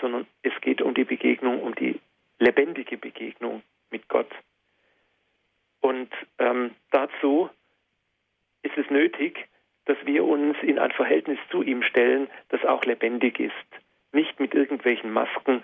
sondern 0.00 0.26
es 0.42 0.52
geht 0.60 0.82
um 0.82 0.92
die 0.92 1.04
Begegnung, 1.04 1.62
um 1.62 1.74
die 1.74 1.98
lebendige 2.38 2.98
Begegnung 2.98 3.62
mit 3.90 4.06
Gott. 4.08 4.30
Und 5.80 6.10
ähm, 6.38 6.72
dazu 6.90 7.48
ist 8.62 8.76
es 8.76 8.90
nötig, 8.90 9.48
dass 9.86 9.96
wir 10.04 10.24
uns 10.24 10.56
in 10.62 10.78
ein 10.78 10.90
Verhältnis 10.92 11.38
zu 11.50 11.62
ihm 11.62 11.82
stellen, 11.82 12.28
das 12.50 12.64
auch 12.64 12.84
lebendig 12.84 13.40
ist 13.40 13.85
nicht 14.12 14.38
mit 14.40 14.54
irgendwelchen 14.54 15.12
Masken 15.12 15.62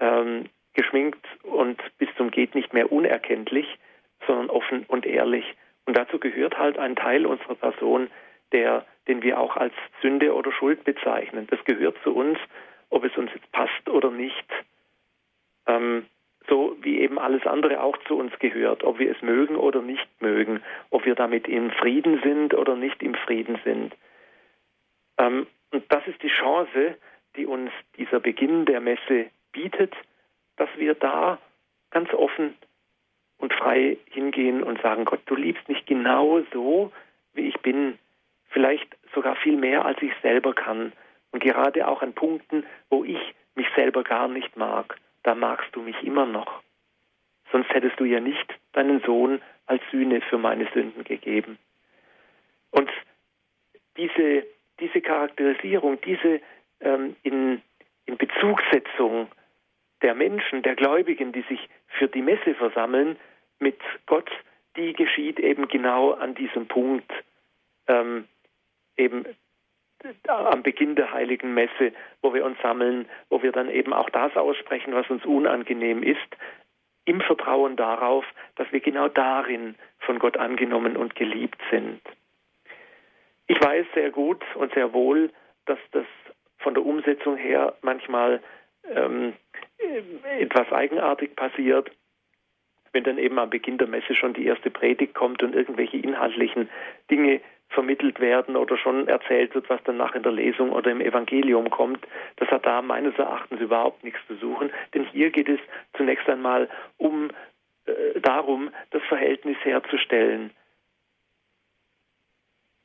ähm, 0.00 0.46
geschminkt 0.74 1.24
und 1.42 1.80
bis 1.98 2.08
zum 2.16 2.30
geht 2.30 2.54
nicht 2.54 2.72
mehr 2.72 2.90
unerkenntlich, 2.90 3.66
sondern 4.26 4.50
offen 4.50 4.84
und 4.88 5.06
ehrlich. 5.06 5.44
Und 5.86 5.96
dazu 5.96 6.18
gehört 6.18 6.58
halt 6.58 6.78
ein 6.78 6.96
Teil 6.96 7.26
unserer 7.26 7.54
Person, 7.54 8.10
der, 8.52 8.84
den 9.06 9.22
wir 9.22 9.38
auch 9.38 9.56
als 9.56 9.74
Sünde 10.00 10.34
oder 10.34 10.52
Schuld 10.52 10.84
bezeichnen. 10.84 11.46
Das 11.50 11.62
gehört 11.64 11.96
zu 12.02 12.14
uns, 12.14 12.38
ob 12.90 13.04
es 13.04 13.16
uns 13.16 13.30
jetzt 13.34 13.50
passt 13.52 13.88
oder 13.88 14.10
nicht. 14.10 14.46
Ähm, 15.66 16.06
so 16.48 16.76
wie 16.80 17.00
eben 17.00 17.18
alles 17.18 17.46
andere 17.46 17.82
auch 17.82 17.96
zu 18.06 18.16
uns 18.18 18.38
gehört, 18.38 18.84
ob 18.84 18.98
wir 18.98 19.10
es 19.10 19.22
mögen 19.22 19.56
oder 19.56 19.80
nicht 19.80 20.08
mögen, 20.20 20.62
ob 20.90 21.06
wir 21.06 21.14
damit 21.14 21.48
im 21.48 21.70
Frieden 21.70 22.20
sind 22.22 22.54
oder 22.54 22.76
nicht 22.76 23.02
im 23.02 23.14
Frieden 23.14 23.58
sind. 23.64 23.94
Ähm, 25.18 25.46
und 25.70 25.84
das 25.88 26.06
ist 26.06 26.22
die 26.22 26.28
Chance, 26.28 26.96
die 27.36 27.46
uns 27.46 27.70
dieser 27.96 28.20
Beginn 28.20 28.64
der 28.64 28.80
Messe 28.80 29.30
bietet, 29.52 29.94
dass 30.56 30.68
wir 30.76 30.94
da 30.94 31.38
ganz 31.90 32.12
offen 32.12 32.54
und 33.38 33.52
frei 33.52 33.96
hingehen 34.10 34.62
und 34.62 34.80
sagen, 34.82 35.04
Gott, 35.04 35.20
du 35.26 35.34
liebst 35.34 35.68
mich 35.68 35.84
genau 35.86 36.42
so, 36.52 36.92
wie 37.32 37.48
ich 37.48 37.58
bin, 37.60 37.98
vielleicht 38.48 38.96
sogar 39.14 39.36
viel 39.36 39.56
mehr, 39.56 39.84
als 39.84 40.00
ich 40.02 40.12
selber 40.22 40.54
kann. 40.54 40.92
Und 41.32 41.42
gerade 41.42 41.86
auch 41.88 42.02
an 42.02 42.14
Punkten, 42.14 42.64
wo 42.90 43.04
ich 43.04 43.18
mich 43.54 43.66
selber 43.74 44.04
gar 44.04 44.28
nicht 44.28 44.56
mag, 44.56 44.96
da 45.24 45.34
magst 45.34 45.74
du 45.74 45.82
mich 45.82 46.00
immer 46.02 46.26
noch. 46.26 46.62
Sonst 47.50 47.70
hättest 47.70 47.98
du 47.98 48.04
ja 48.04 48.20
nicht 48.20 48.52
deinen 48.72 49.00
Sohn 49.02 49.40
als 49.66 49.82
Sühne 49.90 50.20
für 50.20 50.38
meine 50.38 50.68
Sünden 50.72 51.04
gegeben. 51.04 51.58
Und 52.70 52.90
diese, 53.96 54.44
diese 54.80 55.00
Charakterisierung, 55.00 56.00
diese 56.00 56.40
ähm, 56.84 57.16
in, 57.22 57.62
in 58.06 58.16
Bezugssetzung 58.16 59.28
der 60.02 60.14
Menschen, 60.14 60.62
der 60.62 60.76
Gläubigen, 60.76 61.32
die 61.32 61.42
sich 61.42 61.68
für 61.98 62.08
die 62.08 62.22
Messe 62.22 62.54
versammeln, 62.54 63.16
mit 63.58 63.78
Gott, 64.06 64.30
die 64.76 64.92
geschieht 64.92 65.38
eben 65.40 65.68
genau 65.68 66.12
an 66.12 66.34
diesem 66.34 66.66
Punkt, 66.66 67.10
ähm, 67.88 68.26
eben 68.96 69.24
am 70.26 70.62
Beginn 70.62 70.96
der 70.96 71.12
heiligen 71.12 71.54
Messe, 71.54 71.92
wo 72.20 72.34
wir 72.34 72.44
uns 72.44 72.58
sammeln, 72.60 73.08
wo 73.30 73.42
wir 73.42 73.52
dann 73.52 73.70
eben 73.70 73.92
auch 73.92 74.10
das 74.10 74.36
aussprechen, 74.36 74.94
was 74.94 75.08
uns 75.08 75.24
unangenehm 75.24 76.02
ist, 76.02 76.18
im 77.06 77.20
Vertrauen 77.20 77.76
darauf, 77.76 78.24
dass 78.56 78.70
wir 78.72 78.80
genau 78.80 79.08
darin 79.08 79.76
von 80.00 80.18
Gott 80.18 80.36
angenommen 80.36 80.96
und 80.96 81.14
geliebt 81.14 81.60
sind. 81.70 82.00
Ich 83.46 83.60
weiß 83.60 83.86
sehr 83.94 84.10
gut 84.10 84.42
und 84.54 84.72
sehr 84.74 84.92
wohl, 84.92 85.30
dass 85.66 85.78
das 85.92 86.06
von 86.64 86.74
der 86.74 86.84
Umsetzung 86.84 87.36
her 87.36 87.74
manchmal 87.82 88.40
ähm, 88.92 89.34
etwas 90.40 90.72
eigenartig 90.72 91.36
passiert, 91.36 91.90
wenn 92.92 93.04
dann 93.04 93.18
eben 93.18 93.38
am 93.38 93.50
Beginn 93.50 93.78
der 93.78 93.86
Messe 93.86 94.14
schon 94.14 94.34
die 94.34 94.46
erste 94.46 94.70
Predigt 94.70 95.14
kommt 95.14 95.42
und 95.42 95.54
irgendwelche 95.54 95.98
inhaltlichen 95.98 96.68
Dinge 97.10 97.40
vermittelt 97.68 98.20
werden 98.20 98.56
oder 98.56 98.76
schon 98.78 99.08
erzählt 99.08 99.54
wird, 99.54 99.68
was 99.68 99.80
danach 99.84 100.14
in 100.14 100.22
der 100.22 100.32
Lesung 100.32 100.70
oder 100.70 100.90
im 100.90 101.00
Evangelium 101.00 101.70
kommt. 101.70 102.06
Das 102.36 102.48
hat 102.48 102.64
da 102.64 102.82
meines 102.82 103.16
Erachtens 103.18 103.60
überhaupt 103.60 104.04
nichts 104.04 104.20
zu 104.26 104.36
suchen, 104.36 104.72
denn 104.94 105.04
hier 105.06 105.30
geht 105.30 105.48
es 105.48 105.60
zunächst 105.96 106.28
einmal 106.28 106.68
um 106.96 107.30
äh, 107.86 108.20
darum, 108.20 108.70
das 108.90 109.02
Verhältnis 109.04 109.56
herzustellen. 109.62 110.50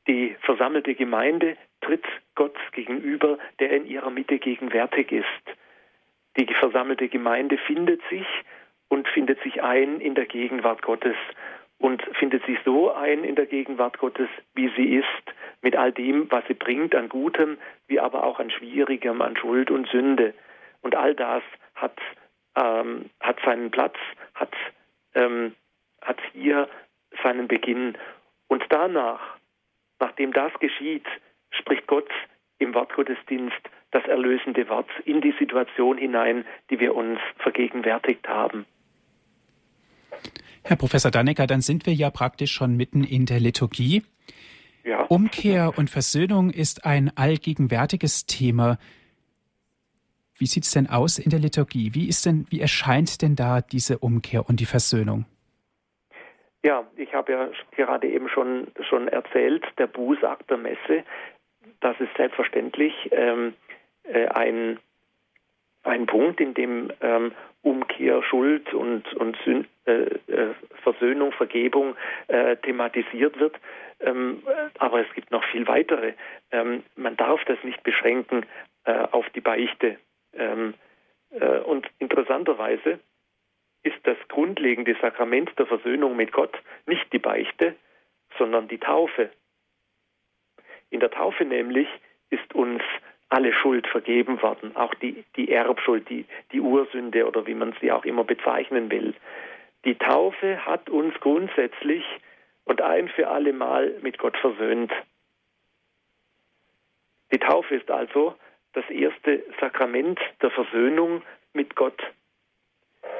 Die 0.08 0.36
versammelte 0.40 0.94
Gemeinde 0.94 1.56
tritt 1.80 2.04
Gott 2.34 2.56
gegenüber, 2.72 3.38
der 3.58 3.70
in 3.70 3.86
ihrer 3.86 4.10
Mitte 4.10 4.38
gegenwärtig 4.38 5.12
ist. 5.12 5.26
Die 6.36 6.46
versammelte 6.54 7.08
Gemeinde 7.08 7.58
findet 7.58 8.00
sich 8.08 8.26
und 8.88 9.08
findet 9.08 9.42
sich 9.42 9.62
ein 9.62 10.00
in 10.00 10.14
der 10.14 10.26
Gegenwart 10.26 10.82
Gottes 10.82 11.16
und 11.78 12.02
findet 12.18 12.44
sich 12.44 12.58
so 12.64 12.92
ein 12.92 13.24
in 13.24 13.34
der 13.34 13.46
Gegenwart 13.46 13.98
Gottes, 13.98 14.28
wie 14.54 14.70
sie 14.76 14.96
ist, 14.96 15.06
mit 15.62 15.76
all 15.76 15.92
dem, 15.92 16.30
was 16.30 16.44
sie 16.46 16.54
bringt 16.54 16.94
an 16.94 17.08
Gutem, 17.08 17.58
wie 17.88 17.98
aber 17.98 18.24
auch 18.24 18.38
an 18.38 18.50
Schwierigem, 18.50 19.22
an 19.22 19.36
Schuld 19.36 19.70
und 19.70 19.88
Sünde. 19.88 20.34
Und 20.82 20.94
all 20.94 21.14
das 21.14 21.42
hat, 21.74 21.98
ähm, 22.54 23.10
hat 23.20 23.38
seinen 23.44 23.70
Platz, 23.70 23.96
hat, 24.34 24.54
ähm, 25.14 25.54
hat 26.02 26.18
hier 26.32 26.68
seinen 27.22 27.48
Beginn. 27.48 27.96
Und 28.48 28.64
danach, 28.68 29.36
nachdem 29.98 30.32
das 30.32 30.52
geschieht, 30.60 31.06
spricht 31.50 31.86
Gott 31.86 32.08
im 32.58 32.74
Wortgottesdienst 32.74 33.60
das 33.90 34.04
erlösende 34.04 34.68
Wort 34.68 34.88
in 35.04 35.20
die 35.20 35.34
Situation 35.38 35.98
hinein, 35.98 36.44
die 36.70 36.78
wir 36.78 36.94
uns 36.94 37.18
vergegenwärtigt 37.38 38.28
haben. 38.28 38.66
Herr 40.62 40.76
Professor 40.76 41.10
Dannecker, 41.10 41.46
dann 41.46 41.62
sind 41.62 41.86
wir 41.86 41.94
ja 41.94 42.10
praktisch 42.10 42.52
schon 42.52 42.76
mitten 42.76 43.02
in 43.02 43.26
der 43.26 43.40
Liturgie. 43.40 44.02
Ja. 44.84 45.02
Umkehr 45.04 45.72
und 45.76 45.90
Versöhnung 45.90 46.50
ist 46.50 46.84
ein 46.84 47.10
allgegenwärtiges 47.16 48.26
Thema. 48.26 48.78
Wie 50.38 50.46
sieht 50.46 50.64
es 50.64 50.70
denn 50.70 50.88
aus 50.88 51.18
in 51.18 51.30
der 51.30 51.38
Liturgie? 51.38 51.94
Wie 51.94 52.08
ist 52.08 52.24
denn, 52.24 52.46
wie 52.50 52.60
erscheint 52.60 53.20
denn 53.22 53.36
da 53.36 53.60
diese 53.60 53.98
Umkehr 53.98 54.48
und 54.48 54.60
die 54.60 54.66
Versöhnung? 54.66 55.26
Ja, 56.62 56.86
ich 56.96 57.12
habe 57.14 57.32
ja 57.32 57.48
gerade 57.76 58.08
eben 58.08 58.28
schon, 58.28 58.68
schon 58.88 59.08
erzählt, 59.08 59.64
der 59.78 59.86
Bußakt 59.86 60.50
der 60.50 60.58
Messe, 60.58 61.04
das 61.80 61.98
ist 62.00 62.14
selbstverständlich 62.16 62.94
ähm, 63.12 63.54
äh, 64.04 64.26
ein, 64.26 64.78
ein 65.82 66.06
Punkt, 66.06 66.40
in 66.40 66.54
dem 66.54 66.92
ähm, 67.00 67.32
Umkehr, 67.62 68.22
Schuld 68.22 68.72
und, 68.72 69.12
und 69.14 69.36
äh, 69.86 69.92
äh, 69.92 70.54
Versöhnung, 70.82 71.32
Vergebung 71.32 71.94
äh, 72.28 72.56
thematisiert 72.56 73.38
wird. 73.38 73.56
Ähm, 74.00 74.42
aber 74.78 75.00
es 75.00 75.12
gibt 75.14 75.30
noch 75.30 75.44
viel 75.44 75.66
weitere. 75.66 76.14
Ähm, 76.50 76.82
man 76.96 77.16
darf 77.16 77.44
das 77.44 77.62
nicht 77.64 77.82
beschränken 77.82 78.46
äh, 78.84 78.92
auf 78.92 79.28
die 79.30 79.42
Beichte. 79.42 79.98
Ähm, 80.32 80.74
äh, 81.30 81.58
und 81.58 81.86
interessanterweise 81.98 83.00
ist 83.82 83.98
das 84.04 84.16
grundlegende 84.28 84.96
Sakrament 85.00 85.50
der 85.58 85.66
Versöhnung 85.66 86.16
mit 86.16 86.32
Gott 86.32 86.56
nicht 86.86 87.12
die 87.12 87.18
Beichte, 87.18 87.74
sondern 88.38 88.68
die 88.68 88.78
Taufe. 88.78 89.30
In 90.90 91.00
der 91.00 91.10
Taufe 91.10 91.44
nämlich 91.44 91.88
ist 92.30 92.54
uns 92.54 92.82
alle 93.28 93.52
Schuld 93.52 93.86
vergeben 93.86 94.42
worden, 94.42 94.76
auch 94.76 94.92
die, 94.94 95.24
die 95.36 95.52
Erbschuld, 95.52 96.08
die, 96.08 96.26
die 96.52 96.60
Ursünde 96.60 97.26
oder 97.26 97.46
wie 97.46 97.54
man 97.54 97.74
sie 97.80 97.92
auch 97.92 98.04
immer 98.04 98.24
bezeichnen 98.24 98.90
will. 98.90 99.14
Die 99.84 99.94
Taufe 99.94 100.66
hat 100.66 100.90
uns 100.90 101.14
grundsätzlich 101.20 102.04
und 102.64 102.82
ein 102.82 103.08
für 103.08 103.28
alle 103.28 103.52
Mal 103.52 103.94
mit 104.02 104.18
Gott 104.18 104.36
versöhnt. 104.36 104.92
Die 107.32 107.38
Taufe 107.38 107.76
ist 107.76 107.90
also 107.90 108.34
das 108.72 108.88
erste 108.90 109.44
Sakrament 109.60 110.18
der 110.42 110.50
Versöhnung 110.50 111.22
mit 111.52 111.76
Gott. 111.76 112.02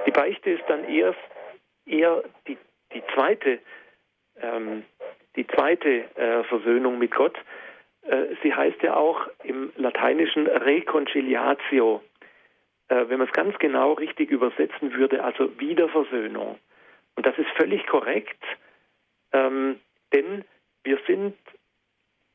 Die 0.07 0.11
Beichte 0.11 0.51
ist 0.51 0.65
dann 0.69 0.85
erst 0.85 1.19
eher 1.87 2.23
die, 2.47 2.59
die 2.93 3.03
zweite, 3.15 3.61
ähm, 4.41 4.85
die 5.37 5.47
zweite 5.47 6.05
äh, 6.17 6.45
Versöhnung 6.45 6.99
mit 6.99 7.13
Gott. 7.13 7.37
Äh, 8.03 8.35
sie 8.43 8.55
heißt 8.55 8.83
ja 8.83 8.97
auch 8.97 9.29
im 9.45 9.73
Lateinischen 9.77 10.47
Reconciliatio. 10.47 12.03
Äh, 12.89 13.09
wenn 13.09 13.19
man 13.19 13.29
es 13.29 13.33
ganz 13.33 13.59
genau 13.59 13.93
richtig 13.93 14.31
übersetzen 14.31 14.93
würde, 14.95 15.23
also 15.23 15.59
Wiederversöhnung. 15.59 16.59
Und 17.17 17.27
das 17.27 17.39
ist 17.39 17.51
völlig 17.57 17.87
korrekt, 17.87 18.43
ähm, 19.33 19.79
denn 20.13 20.45
wir 20.83 20.99
sind 21.07 21.37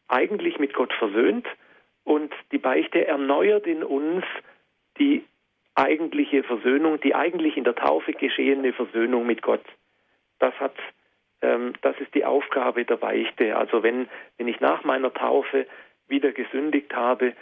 eigentlich 0.07 0.59
mit 0.59 0.73
Gott 0.73 0.93
versöhnt 0.93 1.47
und 2.03 2.33
die 2.51 2.57
Beichte 2.57 3.05
erneuert 3.05 3.65
in 3.65 3.83
uns 3.83 4.23
die 4.99 5.25
eigentliche 5.73 6.43
Versöhnung, 6.43 6.99
die 7.01 7.15
eigentlich 7.15 7.57
in 7.57 7.63
der 7.63 7.75
Taufe 7.75 8.13
geschehene 8.13 8.71
Versöhnung 8.71 9.25
mit 9.25 9.41
Gott. 9.41 9.65
Das 10.39 10.53
hat 10.59 10.75
das 11.81 11.99
ist 11.99 12.13
die 12.13 12.25
Aufgabe 12.25 12.85
der 12.85 12.97
Beichte. 12.97 13.55
Also 13.55 13.83
wenn, 13.83 14.07
wenn 14.37 14.47
ich 14.47 14.59
nach 14.59 14.83
meiner 14.83 15.13
Taufe 15.13 15.67
wieder 16.07 16.31
gesündigt 16.31 16.95
habe, 16.95 17.33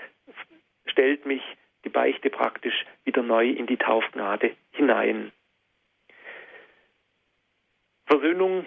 stellt 0.86 1.26
mich 1.26 1.42
die 1.84 1.90
Beichte 1.90 2.30
praktisch 2.30 2.86
wieder 3.04 3.22
neu 3.22 3.50
in 3.50 3.68
die 3.68 3.78
Taufgnade 3.78 4.56
hinein. 4.72 5.32
Versöhnung, 8.06 8.66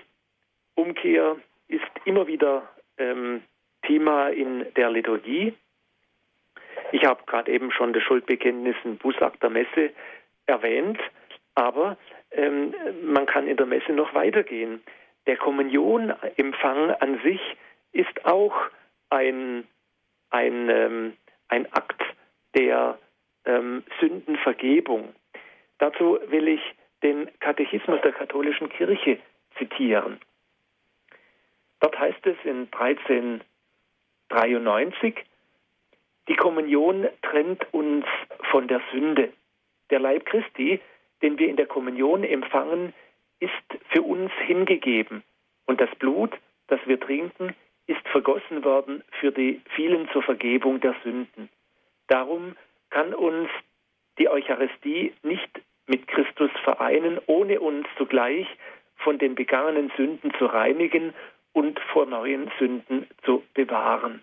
Umkehr 0.74 1.36
ist 1.68 1.84
immer 2.04 2.26
wieder 2.26 2.68
ähm, 2.98 3.42
Thema 3.82 4.28
in 4.28 4.66
der 4.74 4.90
Liturgie. 4.90 5.54
Ich 6.92 7.04
habe 7.04 7.22
gerade 7.26 7.50
eben 7.50 7.70
schon 7.72 7.92
das 7.92 8.02
Schuldbekenntnis 8.02 8.76
im 8.84 8.96
Bußakt 8.98 9.42
der 9.42 9.50
Messe 9.50 9.90
erwähnt, 10.46 10.98
aber 11.54 11.96
ähm, 12.32 12.74
man 13.02 13.26
kann 13.26 13.48
in 13.48 13.56
der 13.56 13.66
Messe 13.66 13.92
noch 13.92 14.14
weitergehen 14.14 14.82
der 15.26 15.36
Kommunionempfang 15.36 16.92
an 16.92 17.20
sich 17.22 17.40
ist 17.92 18.24
auch 18.24 18.54
ein, 19.10 19.66
ein, 20.30 20.68
ähm, 20.68 21.12
ein 21.48 21.72
Akt 21.72 22.02
der 22.54 22.98
ähm, 23.44 23.84
Sündenvergebung. 24.00 25.14
Dazu 25.78 26.18
will 26.28 26.48
ich 26.48 26.62
den 27.02 27.28
Katechismus 27.40 28.00
der 28.02 28.12
katholischen 28.12 28.70
Kirche 28.70 29.18
zitieren. 29.58 30.18
Dort 31.80 31.98
heißt 31.98 32.24
es 32.26 32.36
in 32.44 32.68
1393, 32.72 35.24
die 36.28 36.36
Kommunion 36.36 37.08
trennt 37.22 37.66
uns 37.72 38.04
von 38.50 38.68
der 38.68 38.82
Sünde. 38.92 39.32
Der 39.90 40.00
Leib 40.00 40.26
Christi, 40.26 40.80
den 41.22 41.38
wir 41.38 41.48
in 41.48 41.56
der 41.56 41.66
Kommunion 41.66 42.24
empfangen, 42.24 42.92
ist 43.40 43.52
für 43.90 44.02
uns 44.02 44.32
hingegeben 44.46 45.22
und 45.66 45.80
das 45.80 45.90
Blut, 45.96 46.32
das 46.68 46.80
wir 46.86 46.98
trinken, 46.98 47.54
ist 47.86 48.06
vergossen 48.08 48.64
worden 48.64 49.04
für 49.20 49.30
die 49.30 49.60
vielen 49.74 50.08
zur 50.10 50.22
Vergebung 50.22 50.80
der 50.80 50.94
Sünden. 51.04 51.48
Darum 52.08 52.56
kann 52.90 53.14
uns 53.14 53.48
die 54.18 54.28
Eucharistie 54.28 55.12
nicht 55.22 55.60
mit 55.86 56.08
Christus 56.08 56.50
vereinen, 56.64 57.20
ohne 57.26 57.60
uns 57.60 57.86
zugleich 57.96 58.46
von 58.96 59.18
den 59.18 59.34
begangenen 59.34 59.92
Sünden 59.96 60.32
zu 60.38 60.46
reinigen 60.46 61.14
und 61.52 61.78
vor 61.92 62.06
neuen 62.06 62.50
Sünden 62.58 63.06
zu 63.24 63.44
bewahren. 63.54 64.22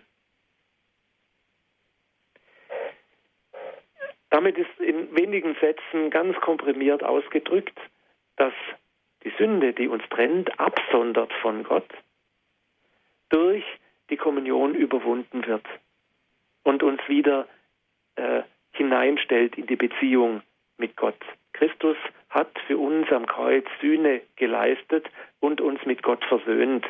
Damit 4.30 4.58
ist 4.58 4.80
in 4.80 5.16
wenigen 5.16 5.54
Sätzen 5.60 6.10
ganz 6.10 6.36
komprimiert 6.40 7.04
ausgedrückt, 7.04 7.78
dass 8.36 8.52
die 9.24 9.32
Sünde, 9.38 9.72
die 9.72 9.88
uns 9.88 10.02
trennt, 10.10 10.58
absondert 10.60 11.32
von 11.40 11.64
Gott, 11.64 11.88
durch 13.30 13.64
die 14.10 14.16
Kommunion 14.16 14.74
überwunden 14.74 15.46
wird 15.46 15.66
und 16.62 16.82
uns 16.82 17.00
wieder 17.08 17.48
äh, 18.16 18.42
hineinstellt 18.72 19.56
in 19.56 19.66
die 19.66 19.76
Beziehung 19.76 20.42
mit 20.76 20.96
Gott. 20.96 21.18
Christus 21.52 21.96
hat 22.30 22.50
für 22.66 22.76
uns 22.78 23.10
am 23.12 23.26
Kreuz 23.26 23.64
Sühne 23.80 24.20
geleistet 24.36 25.08
und 25.40 25.60
uns 25.60 25.84
mit 25.86 26.02
Gott 26.02 26.24
versöhnt. 26.24 26.84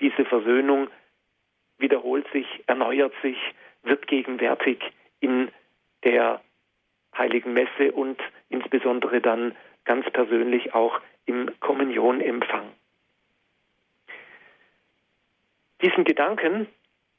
Diese 0.00 0.24
Versöhnung 0.24 0.88
wiederholt 1.78 2.26
sich, 2.32 2.46
erneuert 2.66 3.12
sich, 3.22 3.36
wird 3.82 4.06
gegenwärtig 4.06 4.78
in 5.20 5.50
der 6.02 6.40
heiligen 7.16 7.52
Messe 7.52 7.92
und 7.92 8.20
insbesondere 8.48 9.20
dann 9.20 9.54
ganz 9.84 10.10
persönlich 10.10 10.74
auch 10.74 11.00
im 11.26 11.58
Kommunionempfang. 11.60 12.72
Diesen 15.82 16.04
Gedanken 16.04 16.68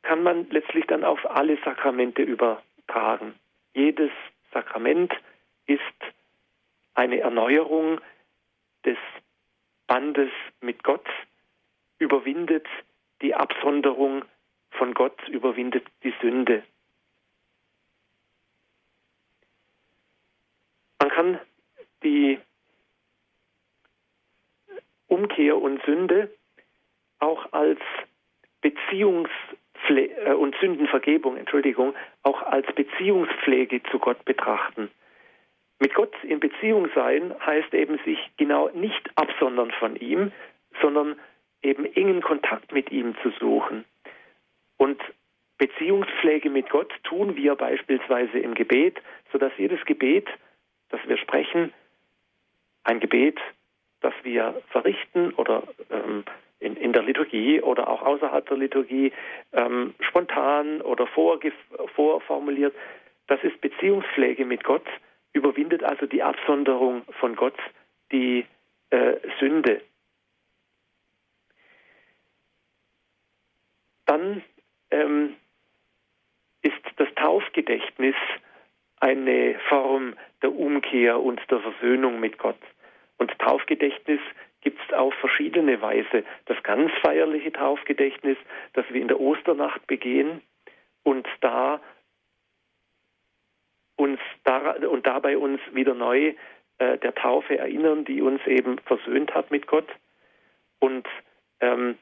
kann 0.01 0.23
man 0.23 0.49
letztlich 0.49 0.85
dann 0.87 1.03
auf 1.03 1.29
alle 1.29 1.57
Sakramente 1.63 2.23
übertragen. 2.23 3.35
Jedes 3.73 4.11
Sakrament 4.51 5.13
ist 5.65 5.81
eine 6.95 7.19
Erneuerung 7.19 8.01
des 8.85 8.97
Bandes 9.85 10.31
mit 10.61 10.83
Gott, 10.83 11.07
überwindet 11.99 12.65
die 13.21 13.35
Absonderung 13.35 14.25
von 14.71 14.93
Gott, 14.93 15.27
überwindet 15.27 15.85
die 16.03 16.13
Sünde. 16.21 16.63
Man 20.99 21.09
kann 21.09 21.39
die 22.03 22.39
Umkehr 25.07 25.57
und 25.61 25.81
Sünde 25.83 26.31
auch 27.19 27.51
als 27.53 27.79
Beziehungspflege 28.61 30.13
äh, 30.25 30.33
und 30.33 30.55
Sündenvergebung, 30.59 31.37
Entschuldigung, 31.37 31.93
auch 32.23 32.41
als 32.43 32.67
Beziehungspflege 32.73 33.81
zu 33.91 33.99
Gott 33.99 34.23
betrachten. 34.25 34.89
Mit 35.79 35.93
Gott 35.93 36.13
in 36.23 36.39
Beziehung 36.39 36.89
sein 36.95 37.33
heißt 37.45 37.73
eben 37.73 37.99
sich 38.03 38.19
genau 38.37 38.69
nicht 38.69 39.09
absondern 39.15 39.71
von 39.71 39.95
ihm, 39.95 40.31
sondern 40.81 41.19
eben 41.61 41.85
engen 41.85 42.21
Kontakt 42.21 42.71
mit 42.71 42.91
ihm 42.91 43.15
zu 43.21 43.29
suchen. 43.39 43.85
Und 44.77 44.99
Beziehungspflege 45.57 46.49
mit 46.49 46.69
Gott 46.69 46.91
tun 47.03 47.35
wir 47.35 47.55
beispielsweise 47.55 48.39
im 48.39 48.53
Gebet, 48.53 49.01
sodass 49.31 49.51
jedes 49.57 49.83
Gebet, 49.85 50.27
das 50.89 50.99
wir 51.07 51.17
sprechen, 51.17 51.73
ein 52.83 52.99
Gebet, 52.99 53.39
das 54.01 54.13
wir 54.23 54.61
verrichten 54.69 55.33
oder 55.33 55.63
ähm, 55.89 56.23
in, 56.59 56.75
in, 56.75 56.93
der 56.93 57.03
Liturgie 57.03 57.61
oder 57.61 57.87
auch 57.87 58.01
außerhalb 58.01 58.47
der 58.47 58.57
Liturgie 58.57 59.11
ähm, 59.53 59.93
spontan 59.99 60.81
oder 60.81 61.07
vorformuliert, 61.07 62.73
das 63.27 63.43
ist 63.43 63.59
Beziehungspflege 63.61 64.45
mit 64.45 64.63
Gott, 64.63 64.85
überwindet 65.33 65.83
also 65.83 66.05
die 66.05 66.23
Absonderung 66.23 67.03
von 67.19 67.35
Gott, 67.35 67.57
die 68.11 68.45
äh, 68.89 69.15
Sünde. 69.39 69.81
Dann 74.05 74.41
ähm, 74.89 75.35
ist 76.61 76.81
das 76.95 77.07
Taufgedächtnis 77.15 78.15
eine 78.99 79.59
Form 79.69 80.15
der 80.41 80.53
Umkehr 80.53 81.19
und 81.19 81.39
der 81.51 81.59
Versöhnung 81.59 82.19
mit 82.19 82.37
Gott. 82.37 82.57
Und 83.17 83.37
Taufgedächtnis 83.39 84.19
gibt 84.61 84.79
es 84.85 84.93
auf 84.93 85.13
verschiedene 85.15 85.81
Weise. 85.81 86.23
Das 86.45 86.61
ganz 86.63 86.91
feierliche 87.01 87.51
Taufgedächtnis, 87.51 88.37
das 88.73 88.85
wir 88.89 89.01
in 89.01 89.07
der 89.07 89.19
Osternacht 89.19 89.85
begehen 89.87 90.41
und 91.03 91.27
da 91.41 91.79
uns 93.95 94.19
da, 94.43 94.73
und 94.73 95.07
dabei 95.07 95.37
uns 95.37 95.59
wieder 95.71 95.95
neu 95.95 96.35
äh, 96.77 96.97
der 96.99 97.15
Taufe 97.15 97.57
erinnern, 97.57 98.05
die 98.05 98.21
uns 98.21 98.45
eben 98.45 98.77
versöhnt 98.79 99.33
hat 99.33 99.51
mit 99.51 99.67
Gott. 99.67 99.87
Und 100.79 101.07
ähm, 101.59 101.97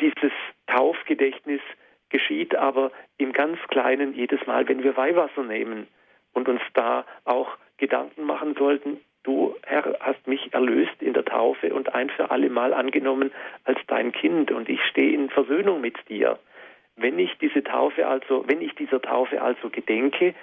dieses 0.00 0.32
Taufgedächtnis 0.66 1.60
geschieht 2.08 2.54
aber 2.54 2.90
im 3.18 3.32
ganz 3.32 3.58
Kleinen 3.68 4.14
jedes 4.14 4.46
Mal, 4.46 4.66
wenn 4.68 4.82
wir 4.82 4.96
Weihwasser 4.96 5.42
nehmen 5.42 5.86
und 6.32 6.48
uns 6.48 6.62
da 6.74 7.04
auch 7.24 7.56
Gedanken 7.76 8.24
machen 8.24 8.54
sollten, 8.54 9.00
du 9.22 9.54
Herr 9.62 9.96
hast 10.00 10.26
mich 10.26 10.52
erlöst 10.52 11.00
in 11.00 11.14
der 11.14 11.24
Taufe 11.24 11.74
und 11.74 11.94
ein 11.94 12.10
für 12.10 12.30
alle 12.30 12.50
Mal 12.50 12.74
angenommen 12.74 13.32
als 13.64 13.78
dein 13.86 14.12
Kind 14.12 14.50
und 14.50 14.68
ich 14.68 14.82
stehe 14.84 15.12
in 15.12 15.30
Versöhnung 15.30 15.80
mit 15.80 15.96
dir. 16.08 16.38
Wenn 16.96 17.18
ich 17.18 17.36
diese 17.38 17.62
Taufe 17.62 18.06
also, 18.06 18.44
wenn 18.48 18.60
ich 18.60 18.74
dieser 18.74 19.00
Taufe 19.00 19.40
also 19.40 19.70
gedenke, 19.70 20.34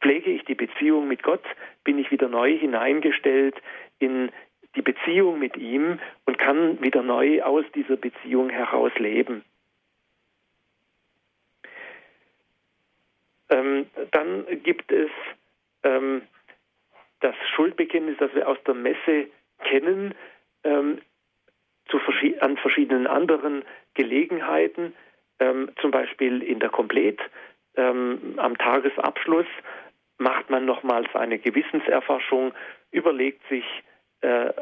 pflege 0.00 0.30
ich 0.30 0.44
die 0.44 0.54
Beziehung 0.54 1.08
mit 1.08 1.22
Gott, 1.22 1.44
bin 1.84 1.98
ich 1.98 2.10
wieder 2.10 2.28
neu 2.28 2.56
hineingestellt 2.56 3.56
in 3.98 4.30
die 4.76 4.82
Beziehung 4.82 5.38
mit 5.38 5.56
ihm 5.56 5.98
und 6.26 6.38
kann 6.38 6.80
wieder 6.80 7.02
neu 7.02 7.42
aus 7.42 7.64
dieser 7.74 7.96
Beziehung 7.96 8.50
heraus 8.50 8.92
leben. 8.96 9.44
Ähm, 13.50 13.86
dann 14.12 14.46
gibt 14.62 14.92
es 14.92 15.10
ähm, 15.82 16.22
das 17.20 17.34
Schuldbekenntnis, 17.54 18.16
das 18.18 18.34
wir 18.34 18.48
aus 18.48 18.58
der 18.66 18.74
Messe 18.74 19.28
kennen, 19.62 20.14
ähm, 20.64 20.98
verschied 21.88 22.40
an 22.42 22.56
verschiedenen 22.56 23.06
anderen 23.06 23.64
Gelegenheiten, 23.94 24.94
ähm, 25.38 25.70
zum 25.80 25.90
Beispiel 25.90 26.42
in 26.42 26.60
der 26.60 26.68
Komplett, 26.70 27.20
ähm, 27.76 28.34
am 28.36 28.56
Tagesabschluss 28.58 29.46
macht 30.18 30.50
man 30.50 30.66
nochmals 30.66 31.08
eine 31.14 31.38
Gewissenserforschung, 31.38 32.52
überlegt 32.90 33.40
sich, 33.48 33.64
äh, 34.20 34.52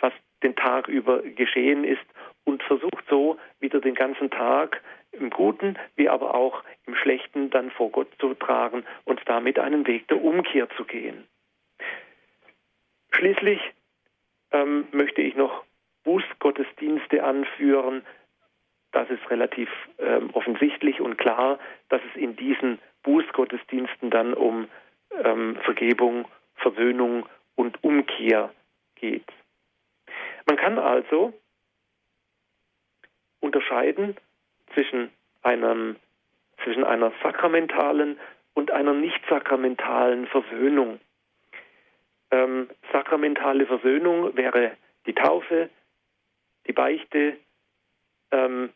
was 0.00 0.12
den 0.42 0.54
Tag 0.54 0.86
über 0.86 1.22
geschehen 1.22 1.84
ist 1.84 2.04
und 2.44 2.62
versucht 2.62 3.04
so 3.10 3.36
wieder 3.58 3.80
den 3.80 3.94
ganzen 3.94 4.30
Tag 4.30 4.80
im 5.12 5.30
Guten 5.30 5.76
wie 5.96 6.08
aber 6.08 6.34
auch 6.34 6.62
im 6.86 6.94
Schlechten 6.94 7.50
dann 7.50 7.70
vor 7.70 7.90
Gott 7.90 8.08
zu 8.20 8.34
tragen 8.34 8.84
und 9.04 9.20
damit 9.26 9.58
einen 9.58 9.86
Weg 9.86 10.06
der 10.08 10.22
Umkehr 10.22 10.68
zu 10.76 10.84
gehen. 10.84 11.26
Schließlich 13.10 13.60
ähm, 14.52 14.86
möchte 14.92 15.22
ich 15.22 15.34
noch 15.34 15.64
Bußgottesdienste 16.04 17.22
anführen. 17.24 18.04
Das 18.92 19.10
ist 19.10 19.28
relativ 19.30 19.68
ähm, 19.98 20.30
offensichtlich 20.32 21.00
und 21.00 21.18
klar, 21.18 21.58
dass 21.88 22.00
es 22.10 22.20
in 22.20 22.36
diesen 22.36 22.78
Bußgottesdiensten 23.02 24.10
dann 24.10 24.34
um 24.34 24.68
ähm, 25.22 25.56
Vergebung, 25.64 26.26
Versöhnung 26.56 27.26
und 27.54 27.82
Umkehr 27.84 28.52
geht. 28.94 29.26
Man 30.46 30.56
kann 30.56 30.78
also 30.78 31.34
unterscheiden 33.40 34.16
zwischen, 34.72 35.10
einem, 35.42 35.96
zwischen 36.64 36.84
einer 36.84 37.12
sakramentalen 37.22 38.18
und 38.54 38.70
einer 38.70 38.94
nicht 38.94 39.20
sakramentalen 39.28 40.26
Versöhnung. 40.26 41.00
Ähm, 42.30 42.68
sakramentale 42.92 43.66
Versöhnung 43.66 44.36
wäre 44.36 44.76
die 45.06 45.14
Taufe, 45.14 45.70
die 46.66 46.72
Beichte. 46.72 47.36
Ähm, 48.30 48.70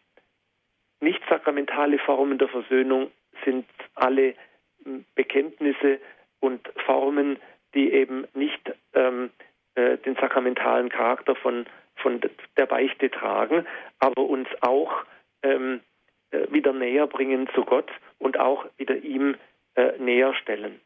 nicht 1.01 1.21
sakramentale 1.29 1.99
Formen 1.99 2.39
der 2.39 2.49
Versöhnung 2.49 3.11
sind 3.45 3.67
alle 3.95 4.35
Bekenntnisse 5.15 6.01
und 6.41 6.67
Formen, 6.87 7.39
die 7.75 7.93
eben 7.93 8.27
nicht 8.35 8.73
ähm, 8.95 9.31
äh, 9.75 9.99
den 9.99 10.17
sakramentalen 10.17 10.89
Charakter 10.89 11.35
von, 11.35 11.67
von 11.97 12.21
der 12.57 12.67
Beichte 12.67 13.11
tragen, 13.11 13.67
aber 13.99 14.23
uns 14.23 14.49
auch 14.61 14.93
ähm, 15.43 15.81
äh, 16.31 16.47
wieder 16.51 16.73
näher 16.73 17.07
bringen 17.07 17.49
zu 17.55 17.65
Gott 17.65 17.91
und 18.19 18.39
auch 18.39 18.67
wieder 18.77 18.97
ihm 18.97 19.37
äh, 19.75 19.93
näher 19.99 20.35
stellen. 20.35 20.81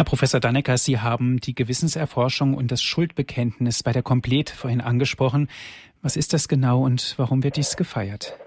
Herr 0.00 0.06
Professor 0.06 0.40
Dannecker, 0.40 0.78
Sie 0.78 0.98
haben 0.98 1.40
die 1.40 1.54
Gewissenserforschung 1.54 2.54
und 2.54 2.72
das 2.72 2.82
Schuldbekenntnis 2.82 3.82
bei 3.82 3.92
der 3.92 4.02
Komplett 4.02 4.48
vorhin 4.48 4.80
angesprochen. 4.80 5.50
Was 6.00 6.16
ist 6.16 6.32
das 6.32 6.48
genau 6.48 6.80
und 6.86 7.16
warum 7.18 7.44
wird 7.44 7.58
dies 7.58 7.76
gefeiert? 7.76 8.38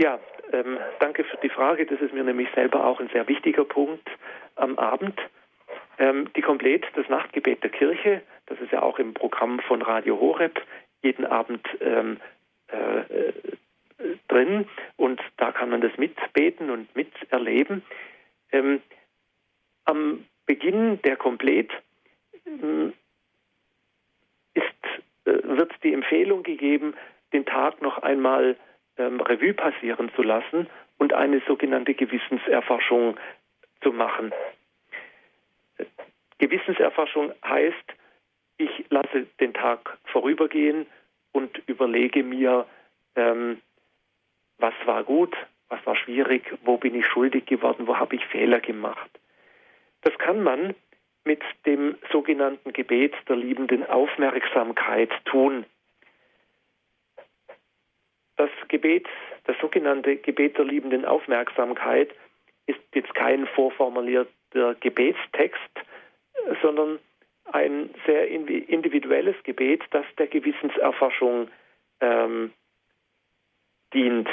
Ja, 0.00 0.18
ähm, 0.52 0.78
danke 0.98 1.22
für 1.22 1.36
die 1.44 1.48
Frage. 1.48 1.86
Das 1.86 2.00
ist 2.00 2.12
mir 2.12 2.24
nämlich 2.24 2.48
selber 2.56 2.84
auch 2.84 2.98
ein 2.98 3.08
sehr 3.12 3.28
wichtiger 3.28 3.64
Punkt 3.64 4.08
am 4.56 4.76
Abend. 4.80 5.16
Ähm, 5.98 6.28
die 6.34 6.42
Komplett, 6.42 6.84
das 6.96 7.08
Nachtgebet 7.08 7.62
der 7.62 7.70
Kirche, 7.70 8.22
das 8.46 8.58
ist 8.58 8.72
ja 8.72 8.82
auch 8.82 8.98
im 8.98 9.14
Programm 9.14 9.60
von 9.60 9.80
Radio 9.80 10.18
Horeb 10.18 10.60
jeden 11.02 11.24
Abend 11.24 11.64
ähm, 11.80 12.16
äh, 12.66 13.32
drin 14.26 14.66
und 14.96 15.20
da 15.36 15.52
kann 15.52 15.70
man 15.70 15.82
das 15.82 15.96
mitbeten 15.98 16.68
und 16.68 16.96
miterleben. 16.96 17.84
Ähm, 18.50 18.80
am 19.84 20.24
Beginn 20.46 21.00
der 21.02 21.16
Komplett 21.16 21.70
ähm, 22.46 22.92
ist, 24.54 24.64
äh, 25.24 25.56
wird 25.56 25.72
die 25.82 25.92
Empfehlung 25.92 26.42
gegeben, 26.42 26.94
den 27.32 27.46
Tag 27.46 27.80
noch 27.82 27.98
einmal 27.98 28.56
ähm, 28.96 29.20
Revue 29.20 29.54
passieren 29.54 30.10
zu 30.14 30.22
lassen 30.22 30.68
und 30.98 31.12
eine 31.12 31.40
sogenannte 31.46 31.94
Gewissenserforschung 31.94 33.16
zu 33.82 33.92
machen. 33.92 34.32
Gewissenserforschung 36.38 37.32
heißt, 37.44 37.76
ich 38.58 38.84
lasse 38.90 39.26
den 39.40 39.54
Tag 39.54 39.98
vorübergehen 40.04 40.86
und 41.32 41.62
überlege 41.66 42.22
mir, 42.22 42.66
ähm, 43.16 43.60
was 44.58 44.74
war 44.84 45.04
gut, 45.04 45.34
was 45.68 45.84
war 45.86 45.96
schwierig, 45.96 46.52
wo 46.64 46.76
bin 46.76 46.94
ich 46.94 47.06
schuldig 47.06 47.46
geworden, 47.46 47.86
wo 47.86 47.96
habe 47.96 48.16
ich 48.16 48.24
Fehler 48.26 48.60
gemacht. 48.60 49.10
Das 50.02 50.16
kann 50.18 50.42
man 50.42 50.74
mit 51.24 51.42
dem 51.66 51.96
sogenannten 52.10 52.72
Gebet 52.72 53.14
der 53.28 53.36
liebenden 53.36 53.86
Aufmerksamkeit 53.86 55.10
tun. 55.26 55.66
Das 58.36 58.50
Gebet, 58.68 59.06
das 59.44 59.56
sogenannte 59.60 60.16
Gebet 60.16 60.56
der 60.56 60.64
liebenden 60.64 61.04
Aufmerksamkeit 61.04 62.10
ist 62.66 62.80
jetzt 62.94 63.14
kein 63.14 63.46
vorformulierter 63.46 64.74
Gebetstext, 64.80 65.60
sondern 66.62 66.98
ein 67.52 67.90
sehr 68.06 68.28
individuelles 68.28 69.36
Gebet, 69.42 69.82
das 69.90 70.06
der 70.18 70.28
Gewissenserforschung 70.28 71.48
ähm, 72.00 72.52
dient. 73.92 74.28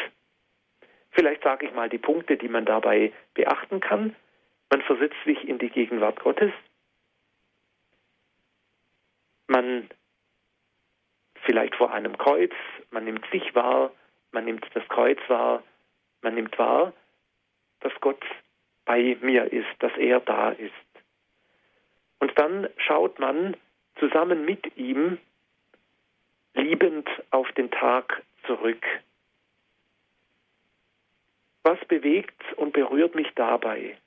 Vielleicht 1.12 1.44
sage 1.44 1.66
ich 1.66 1.74
mal 1.74 1.90
die 1.90 1.98
Punkte, 1.98 2.38
die 2.38 2.48
man 2.48 2.66
dabei 2.66 3.12
beachten 3.34 3.80
kann. 3.80 4.16
Man 4.70 4.82
versetzt 4.82 5.18
sich 5.26 5.48
in 5.48 5.60
die 5.60 5.70
Gegenwart 5.70 6.20
Gottes. 6.20 6.52
Man 9.48 9.90
vielleicht 11.46 11.76
vor 11.76 11.92
einem 11.92 12.18
Kreuz, 12.18 12.52
man 12.92 13.06
nimmt 13.06 13.26
sich 13.32 13.56
wahr, 13.56 13.92
man 14.32 14.46
nimmt 14.46 14.66
das 14.74 14.88
Kreuz 14.90 15.20
wahr, 15.28 15.64
Man 16.22 16.36
nimmt 16.36 16.58
wahr, 16.58 16.94
dass 17.80 17.94
Gott 18.02 18.24
bei 18.86 19.18
mir 19.22 19.52
ist, 19.52 19.68
dass 19.80 19.96
er 19.98 20.20
da 20.20 20.50
ist. 20.50 20.74
Und 22.20 22.38
dann 22.38 22.68
schaut 22.78 23.20
man 23.20 23.56
zusammen 24.00 24.44
mit 24.46 24.76
ihm 24.78 25.20
liebend 26.54 27.08
auf 27.30 27.52
den 27.54 27.70
Tag 27.70 28.24
zurück. 28.46 28.84
Was 31.64 31.80
bewegt 31.86 32.42
und 32.56 32.74
berührt 32.74 33.14
mich 33.14 33.28
dabei? 33.36 33.98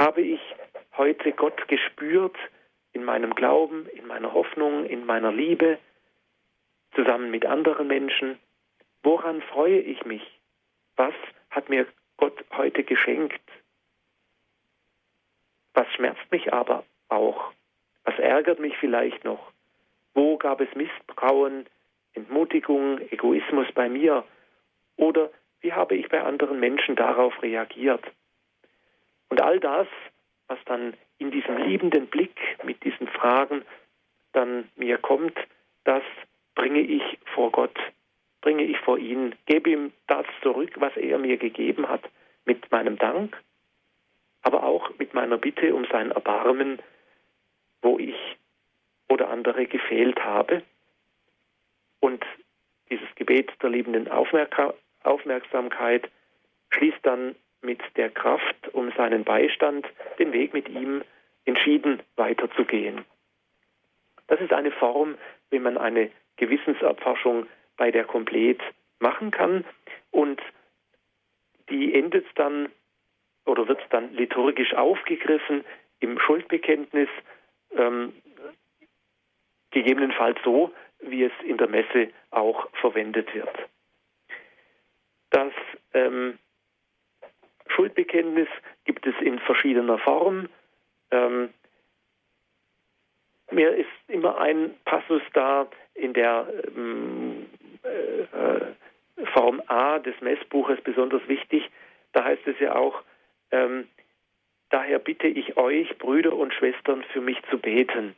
Habe 0.00 0.22
ich 0.22 0.40
heute 0.96 1.30
Gott 1.32 1.68
gespürt 1.68 2.34
in 2.94 3.04
meinem 3.04 3.34
Glauben, 3.34 3.86
in 3.90 4.06
meiner 4.06 4.32
Hoffnung, 4.32 4.86
in 4.86 5.04
meiner 5.04 5.30
Liebe, 5.30 5.78
zusammen 6.94 7.30
mit 7.30 7.44
anderen 7.44 7.86
Menschen? 7.86 8.38
Woran 9.02 9.42
freue 9.42 9.78
ich 9.78 10.02
mich? 10.06 10.22
Was 10.96 11.12
hat 11.50 11.68
mir 11.68 11.86
Gott 12.16 12.42
heute 12.56 12.82
geschenkt? 12.82 13.42
Was 15.74 15.86
schmerzt 15.92 16.32
mich 16.32 16.50
aber 16.50 16.82
auch? 17.10 17.52
Was 18.04 18.18
ärgert 18.18 18.58
mich 18.58 18.78
vielleicht 18.78 19.22
noch? 19.24 19.52
Wo 20.14 20.38
gab 20.38 20.62
es 20.62 20.74
Misstrauen, 20.74 21.66
Entmutigung, 22.14 23.02
Egoismus 23.10 23.66
bei 23.74 23.90
mir? 23.90 24.24
Oder 24.96 25.30
wie 25.60 25.74
habe 25.74 25.94
ich 25.94 26.08
bei 26.08 26.22
anderen 26.22 26.58
Menschen 26.58 26.96
darauf 26.96 27.42
reagiert? 27.42 28.02
Und 29.30 29.40
all 29.40 29.58
das, 29.58 29.88
was 30.48 30.58
dann 30.66 30.94
in 31.18 31.30
diesem 31.30 31.56
liebenden 31.56 32.08
Blick 32.08 32.36
mit 32.64 32.84
diesen 32.84 33.08
Fragen 33.08 33.64
dann 34.32 34.68
mir 34.76 34.98
kommt, 34.98 35.36
das 35.84 36.02
bringe 36.54 36.80
ich 36.80 37.18
vor 37.34 37.50
Gott, 37.50 37.76
bringe 38.42 38.64
ich 38.64 38.78
vor 38.80 38.98
ihn, 38.98 39.34
gebe 39.46 39.70
ihm 39.70 39.92
das 40.08 40.26
zurück, 40.42 40.72
was 40.76 40.96
er 40.96 41.18
mir 41.18 41.36
gegeben 41.36 41.88
hat, 41.88 42.02
mit 42.44 42.70
meinem 42.70 42.98
Dank, 42.98 43.36
aber 44.42 44.64
auch 44.64 44.90
mit 44.98 45.14
meiner 45.14 45.38
Bitte 45.38 45.74
um 45.74 45.84
sein 45.86 46.10
Erbarmen, 46.10 46.80
wo 47.82 47.98
ich 47.98 48.16
oder 49.08 49.30
andere 49.30 49.66
gefehlt 49.66 50.22
habe. 50.24 50.62
Und 52.00 52.24
dieses 52.90 53.08
Gebet 53.14 53.50
der 53.62 53.70
liebenden 53.70 54.08
Aufmerksamkeit 54.08 56.10
schließt 56.70 56.98
dann 57.02 57.36
mit 57.62 57.80
der 57.96 58.10
Kraft 58.10 58.68
um 58.72 58.92
seinen 58.92 59.24
Beistand 59.24 59.86
den 60.18 60.32
Weg 60.32 60.54
mit 60.54 60.68
ihm 60.68 61.02
entschieden 61.44 62.02
weiterzugehen. 62.16 63.04
Das 64.26 64.40
ist 64.40 64.52
eine 64.52 64.70
Form, 64.70 65.16
wie 65.50 65.58
man 65.58 65.76
eine 65.76 66.10
Gewissenserforschung 66.36 67.46
bei 67.76 67.90
der 67.90 68.04
Komplett 68.04 68.60
machen 68.98 69.30
kann 69.30 69.64
und 70.10 70.40
die 71.68 71.94
endet 71.94 72.26
dann 72.34 72.68
oder 73.46 73.66
wird 73.68 73.80
dann 73.90 74.12
liturgisch 74.14 74.74
aufgegriffen 74.74 75.64
im 76.00 76.18
Schuldbekenntnis, 76.18 77.08
ähm, 77.76 78.12
gegebenenfalls 79.70 80.38
so, 80.44 80.72
wie 81.00 81.24
es 81.24 81.32
in 81.44 81.56
der 81.56 81.68
Messe 81.68 82.10
auch 82.30 82.68
verwendet 82.80 83.32
wird. 83.34 83.56
Das 85.30 85.52
ähm, 85.94 86.38
Schuldbekenntnis 87.70 88.48
gibt 88.84 89.06
es 89.06 89.14
in 89.20 89.38
verschiedener 89.38 89.98
Form. 89.98 90.48
Ähm, 91.10 91.50
mir 93.50 93.74
ist 93.74 93.88
immer 94.08 94.38
ein 94.38 94.74
Passus 94.84 95.22
da 95.32 95.66
in 95.94 96.12
der 96.14 96.46
ähm, 96.76 97.46
äh, 97.82 99.26
Form 99.32 99.62
A 99.66 99.98
des 99.98 100.20
Messbuches 100.20 100.80
besonders 100.82 101.26
wichtig. 101.28 101.68
Da 102.12 102.24
heißt 102.24 102.46
es 102.46 102.58
ja 102.58 102.74
auch, 102.74 103.02
ähm, 103.50 103.88
daher 104.70 104.98
bitte 104.98 105.26
ich 105.26 105.56
euch, 105.56 105.98
Brüder 105.98 106.34
und 106.34 106.54
Schwestern, 106.54 107.02
für 107.12 107.20
mich 107.20 107.38
zu 107.50 107.58
beten. 107.58 108.14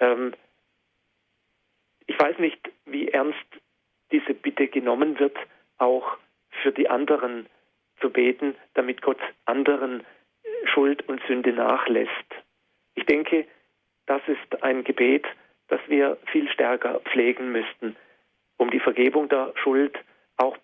Ähm, 0.00 0.34
ich 2.06 2.18
weiß 2.18 2.38
nicht, 2.38 2.70
wie 2.86 3.08
ernst 3.08 3.38
diese 4.10 4.34
Bitte 4.34 4.68
genommen 4.68 5.18
wird, 5.18 5.36
auch 5.78 6.18
für 6.62 6.72
die 6.72 6.88
anderen 6.88 7.46
zu 8.02 8.10
beten, 8.10 8.54
damit 8.74 9.00
Gott 9.00 9.18
anderen 9.46 10.04
Schuld 10.64 11.08
und 11.08 11.22
Sünde 11.26 11.52
nachlässt. 11.52 12.10
Ich 12.94 13.06
denke, 13.06 13.46
das 14.06 14.20
ist 14.26 14.62
ein 14.62 14.84
Gebet, 14.84 15.24
das 15.68 15.80
wir 15.88 16.18
viel 16.30 16.50
stärker 16.50 17.00
pflegen 17.00 17.52
müssten, 17.52 17.96
um 18.58 18.70
die 18.70 18.80
Vergebung 18.80 19.30
der 19.30 19.54
Schuld 19.56 19.96
auch 20.36 20.58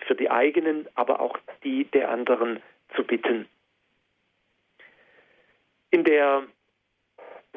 für 0.00 0.16
die 0.16 0.30
eigenen, 0.30 0.88
aber 0.94 1.20
auch 1.20 1.38
die 1.62 1.84
der 1.84 2.10
anderen 2.10 2.60
zu 2.96 3.04
bitten. 3.04 3.46
In 5.90 6.02
der 6.02 6.42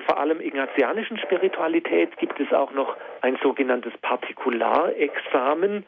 vor 0.06 0.20
allem 0.20 0.40
ignatianischen 0.42 1.18
Spiritualität 1.18 2.16
gibt 2.18 2.40
es 2.40 2.54
auch 2.54 2.72
noch 2.72 2.96
ein 3.22 3.38
sogenanntes 3.42 3.94
Partikularexamen. 4.02 5.86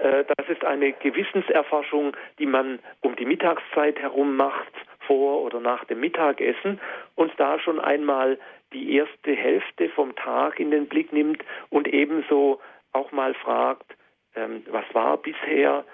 Äh, 0.00 0.24
das 0.36 0.48
ist 0.48 0.64
eine 0.64 0.92
Gewissenserforschung, 0.92 2.16
die 2.38 2.46
man 2.46 2.78
um 3.00 3.16
die 3.16 3.26
Mittagszeit 3.26 3.98
herum 3.98 4.36
macht, 4.36 4.72
vor 5.06 5.42
oder 5.42 5.60
nach 5.60 5.84
dem 5.84 6.00
Mittagessen 6.00 6.80
und 7.16 7.32
da 7.38 7.58
schon 7.58 7.80
einmal 7.80 8.38
die 8.72 8.94
erste 8.94 9.34
Hälfte 9.34 9.88
vom 9.90 10.14
Tag 10.14 10.60
in 10.60 10.70
den 10.70 10.86
Blick 10.86 11.12
nimmt 11.12 11.42
und 11.70 11.88
ebenso 11.88 12.60
auch 12.92 13.10
mal 13.12 13.34
fragt, 13.34 13.96
ähm, 14.36 14.64
was 14.70 14.84
war 14.92 15.16
bisher 15.16 15.84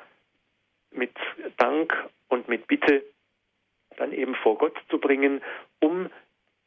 mit 0.93 1.15
Dank 1.57 1.95
und 2.29 2.49
mit 2.49 2.67
Bitte 2.67 3.03
dann 3.97 4.13
eben 4.13 4.35
vor 4.35 4.59
Gott 4.59 4.77
zu 4.91 4.99
bringen, 4.99 5.41
um 5.81 6.11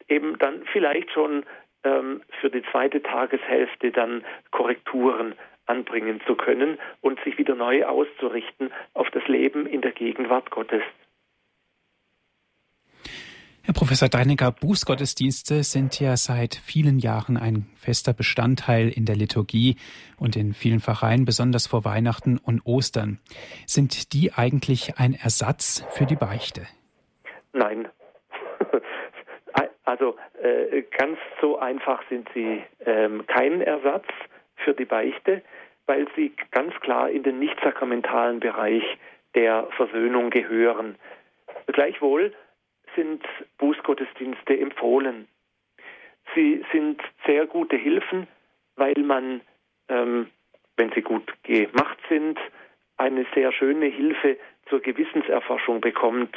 eben 0.08 0.36
dann 0.38 0.64
vielleicht 0.72 1.10
schon 1.12 1.44
ähm, 1.84 2.22
für 2.40 2.50
die 2.50 2.62
zweite 2.70 3.02
Tageshälfte 3.02 3.92
dann 3.92 4.24
Korrekturen 4.50 5.34
anbringen 5.70 6.20
zu 6.26 6.34
können 6.34 6.78
und 7.00 7.20
sich 7.24 7.38
wieder 7.38 7.54
neu 7.54 7.84
auszurichten 7.84 8.72
auf 8.92 9.08
das 9.10 9.26
Leben 9.28 9.66
in 9.66 9.80
der 9.80 9.92
Gegenwart 9.92 10.50
Gottes. 10.50 10.82
Herr 13.62 13.74
Professor 13.74 14.08
Deinecker, 14.08 14.50
Bußgottesdienste 14.50 15.62
sind 15.62 16.00
ja 16.00 16.16
seit 16.16 16.56
vielen 16.56 16.98
Jahren 16.98 17.36
ein 17.36 17.66
fester 17.76 18.12
Bestandteil 18.12 18.88
in 18.88 19.04
der 19.04 19.14
Liturgie 19.14 19.76
und 20.18 20.34
in 20.34 20.54
vielen 20.54 20.80
Pfarreien, 20.80 21.24
besonders 21.24 21.68
vor 21.68 21.84
Weihnachten 21.84 22.38
und 22.38 22.62
Ostern. 22.64 23.20
Sind 23.66 24.12
die 24.12 24.32
eigentlich 24.32 24.98
ein 24.98 25.14
Ersatz 25.14 25.86
für 25.90 26.06
die 26.06 26.16
Beichte? 26.16 26.66
Nein. 27.52 27.88
Also 29.90 30.16
äh, 30.40 30.82
ganz 30.96 31.18
so 31.40 31.58
einfach 31.58 32.00
sind 32.08 32.28
sie 32.32 32.62
ähm, 32.86 33.26
kein 33.26 33.60
Ersatz 33.60 34.06
für 34.54 34.72
die 34.72 34.84
Beichte, 34.84 35.42
weil 35.86 36.06
sie 36.16 36.32
ganz 36.50 36.74
klar 36.80 37.10
in 37.10 37.22
den 37.22 37.38
nicht-sakramentalen 37.38 38.40
Bereich 38.40 38.84
der 39.34 39.66
Versöhnung 39.76 40.30
gehören. 40.30 40.96
Gleichwohl 41.66 42.32
sind 42.96 43.22
Bußgottesdienste 43.58 44.58
empfohlen. 44.58 45.28
Sie 46.34 46.64
sind 46.72 47.00
sehr 47.26 47.46
gute 47.46 47.76
Hilfen, 47.76 48.26
weil 48.76 48.98
man, 49.02 49.40
ähm, 49.88 50.28
wenn 50.76 50.92
sie 50.92 51.02
gut 51.02 51.32
gemacht 51.42 51.98
sind, 52.08 52.38
eine 52.96 53.26
sehr 53.34 53.52
schöne 53.52 53.86
Hilfe 53.86 54.36
zur 54.68 54.80
Gewissenserforschung 54.80 55.80
bekommt. 55.80 56.36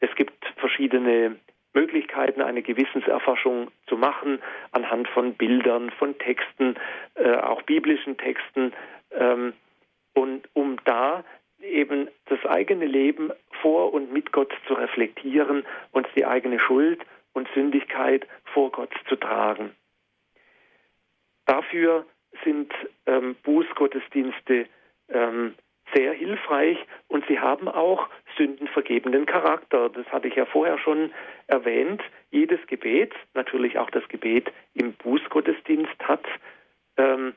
Es 0.00 0.14
gibt 0.14 0.44
verschiedene 0.56 1.36
Möglichkeiten, 1.78 2.42
eine 2.42 2.62
Gewissenserforschung 2.62 3.70
zu 3.86 3.96
machen, 3.96 4.40
anhand 4.72 5.08
von 5.08 5.34
Bildern, 5.34 5.90
von 5.90 6.18
Texten, 6.18 6.74
äh, 7.14 7.36
auch 7.36 7.62
biblischen 7.62 8.16
Texten, 8.16 8.72
ähm, 9.12 9.52
und 10.14 10.48
um 10.54 10.76
da 10.84 11.24
eben 11.62 12.08
das 12.26 12.44
eigene 12.44 12.86
Leben 12.86 13.30
vor 13.62 13.92
und 13.92 14.12
mit 14.12 14.32
Gott 14.32 14.52
zu 14.66 14.74
reflektieren 14.74 15.64
und 15.92 16.08
die 16.16 16.26
eigene 16.26 16.58
Schuld 16.58 17.00
und 17.32 17.48
Sündigkeit 17.54 18.26
vor 18.52 18.72
Gott 18.72 18.92
zu 19.08 19.14
tragen. 19.14 19.70
Dafür 21.46 22.04
sind 22.44 22.72
ähm, 23.06 23.36
Bußgottesdienste 23.44 24.66
ähm, 25.08 25.54
sehr 25.94 26.12
hilfreich 26.12 26.78
und 27.08 27.24
sie 27.26 27.38
haben 27.38 27.68
auch 27.68 28.08
sündenvergebenden 28.36 29.26
Charakter. 29.26 29.88
Das 29.88 30.06
hatte 30.06 30.28
ich 30.28 30.34
ja 30.34 30.46
vorher 30.46 30.78
schon 30.78 31.10
erwähnt. 31.46 32.02
Jedes 32.30 32.64
Gebet, 32.66 33.14
natürlich 33.34 33.78
auch 33.78 33.90
das 33.90 34.06
Gebet 34.08 34.52
im 34.74 34.92
Bußgottesdienst, 34.94 35.98
hat 36.00 36.24
ähm, 36.96 37.34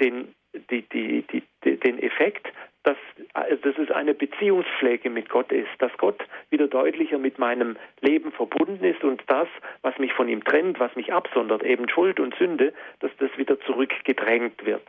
den, 0.00 0.34
die, 0.70 0.82
die, 0.82 1.22
die, 1.22 1.76
den 1.76 2.02
Effekt, 2.02 2.48
dass, 2.84 2.98
dass 3.32 3.78
es 3.78 3.90
eine 3.90 4.14
Beziehungspflege 4.14 5.08
mit 5.08 5.30
Gott 5.30 5.50
ist, 5.50 5.70
dass 5.78 5.90
Gott 5.96 6.22
wieder 6.50 6.68
deutlicher 6.68 7.18
mit 7.18 7.38
meinem 7.38 7.76
Leben 8.00 8.30
verbunden 8.30 8.84
ist 8.84 9.02
und 9.02 9.22
das, 9.26 9.48
was 9.80 9.98
mich 9.98 10.12
von 10.12 10.28
ihm 10.28 10.44
trennt, 10.44 10.78
was 10.78 10.94
mich 10.94 11.12
absondert, 11.12 11.62
eben 11.62 11.88
Schuld 11.88 12.20
und 12.20 12.34
Sünde, 12.36 12.74
dass 13.00 13.10
das 13.18 13.30
wieder 13.38 13.58
zurückgedrängt 13.60 14.66
wird. 14.66 14.86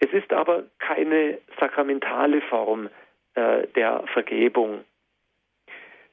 Es 0.00 0.12
ist 0.12 0.32
aber 0.32 0.64
keine 0.78 1.38
sakramentale 1.58 2.40
Form 2.42 2.88
äh, 3.34 3.66
der 3.74 4.04
Vergebung. 4.12 4.84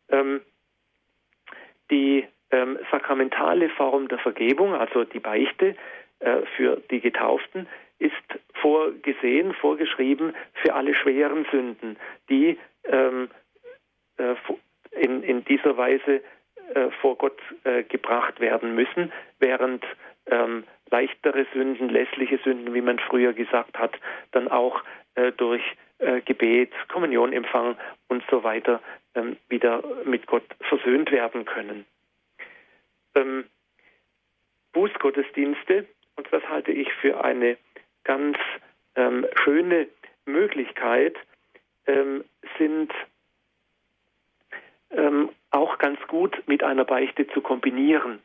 Ähm, 0.09 0.41
die 1.91 2.27
ähm, 2.51 2.79
sakramentale 2.91 3.69
Form 3.69 4.07
der 4.07 4.19
Vergebung, 4.19 4.73
also 4.73 5.03
die 5.03 5.19
Beichte 5.19 5.75
äh, 6.19 6.41
für 6.55 6.81
die 6.89 6.99
Getauften, 6.99 7.67
ist 7.99 8.13
vorgesehen, 8.53 9.53
vorgeschrieben 9.53 10.35
für 10.53 10.73
alle 10.73 10.93
schweren 10.95 11.45
Sünden, 11.51 11.97
die 12.29 12.57
ähm, 12.85 13.29
äh, 14.17 14.35
in, 14.91 15.23
in, 15.23 15.45
dieser 15.45 15.77
Weise 15.77 16.21
äh, 16.73 16.89
vor 17.01 17.17
Gott 17.17 17.39
äh, 17.63 17.83
gebracht 17.83 18.39
werden 18.39 18.75
müssen, 18.75 19.11
während 19.39 19.83
ähm, 20.27 20.63
leichtere 20.89 21.45
Sünden, 21.53 21.89
lässliche 21.89 22.37
Sünden, 22.43 22.73
wie 22.73 22.81
man 22.81 22.99
früher 22.99 23.33
gesagt 23.33 23.77
hat, 23.77 23.97
dann 24.31 24.47
auch 24.47 24.83
äh, 25.15 25.31
durch 25.31 25.63
äh, 25.99 26.21
Gebet, 26.21 26.71
Kommunionempfang 26.89 27.77
und 28.07 28.23
so 28.29 28.43
weiter 28.43 28.81
ähm, 29.15 29.37
wieder 29.49 29.83
mit 30.03 30.27
Gott 30.27 30.45
versöhnt 30.61 31.11
werden 31.11 31.45
können. 31.45 31.85
Ähm, 33.15 33.45
Bußgottesdienste, 34.73 35.87
und 36.17 36.27
das 36.31 36.43
halte 36.49 36.71
ich 36.71 36.91
für 36.93 37.23
eine 37.23 37.57
ganz 38.03 38.37
ähm, 38.95 39.25
schöne 39.43 39.87
Möglichkeit, 40.25 41.15
ähm, 41.87 42.25
sind 42.57 42.91
ähm, 44.91 45.29
auch 45.51 45.77
ganz 45.77 45.99
gut 46.07 46.43
mit 46.47 46.63
einer 46.63 46.85
Beichte 46.85 47.27
zu 47.27 47.41
kombinieren. 47.41 48.19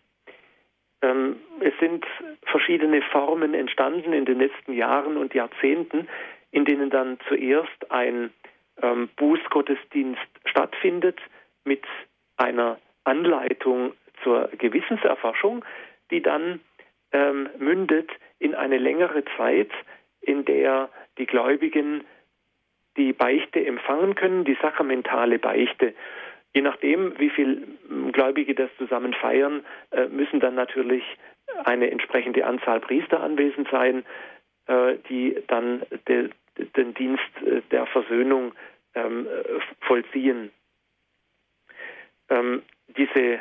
Ähm, 1.03 1.37
es 1.61 1.73
sind 1.81 2.05
verschiedene 2.43 3.03
Formen 3.03 3.55
entstanden 3.55 4.13
in 4.13 4.25
den 4.25 4.39
letzten 4.39 4.73
Jahren 4.73 5.17
und 5.17 5.35
Jahrzehnten, 5.35 6.09
in 6.51 6.65
denen 6.65 6.91
dann 6.91 7.19
zuerst 7.29 7.91
ein 7.91 8.31
ähm, 8.83 9.09
Bußgottesdienst 9.17 10.21
stattfindet 10.45 11.19
mit 11.65 11.85
einer 12.37 12.79
Anleitung 13.05 13.93
zur 14.23 14.49
Gewissenserforschung, 14.59 15.65
die 16.11 16.23
dann 16.23 16.61
ähm, 17.13 17.49
mündet 17.59 18.11
in 18.39 18.55
eine 18.55 18.79
längere 18.79 19.25
Zeit, 19.37 19.71
in 20.21 20.45
der 20.45 20.91
die 21.19 21.27
Gläubigen 21.27 22.05
die 22.97 23.13
Beichte 23.13 23.65
empfangen 23.65 24.15
können, 24.15 24.45
die 24.45 24.57
sakramentale 24.61 25.39
Beichte. 25.39 25.95
Je 26.53 26.63
nachdem, 26.63 27.19
wie 27.19 27.31
viele 27.31 27.63
Gläubige 28.13 28.55
das 28.55 28.71
zusammen 28.77 29.15
feiern, 29.15 29.65
äh, 29.93 30.07
müssen 30.09 30.41
dann 30.41 30.57
natürlich 30.57 31.05
eine 31.65 31.91
entsprechende 31.91 32.45
Anzahl 32.45 32.81
Priester 32.81 33.21
anwesend 33.21 33.69
sein, 33.71 34.05
äh, 34.67 34.97
die 35.09 35.37
dann 35.47 35.83
de, 36.09 36.31
den 36.77 36.95
Dienst 36.95 37.23
äh, 37.47 37.63
der 37.71 37.87
Versöhnung 37.87 38.53
ähm, 38.95 39.29
vollziehen. 39.83 40.51
Ähm, 42.29 42.63
diese, 42.97 43.39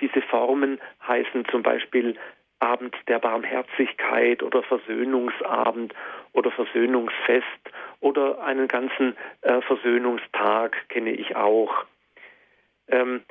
diese 0.00 0.22
Formen 0.22 0.80
heißen 1.06 1.44
zum 1.50 1.62
Beispiel 1.62 2.16
Abend 2.58 2.96
der 3.08 3.18
Barmherzigkeit 3.18 4.42
oder 4.42 4.62
Versöhnungsabend 4.62 5.92
oder 6.32 6.50
Versöhnungsfest 6.50 7.44
oder 8.00 8.42
einen 8.42 8.66
ganzen 8.68 9.14
Versöhnungstag 9.42 10.88
kenne 10.88 11.10
ich 11.10 11.36
auch. 11.36 11.84
Ähm, 12.88 13.22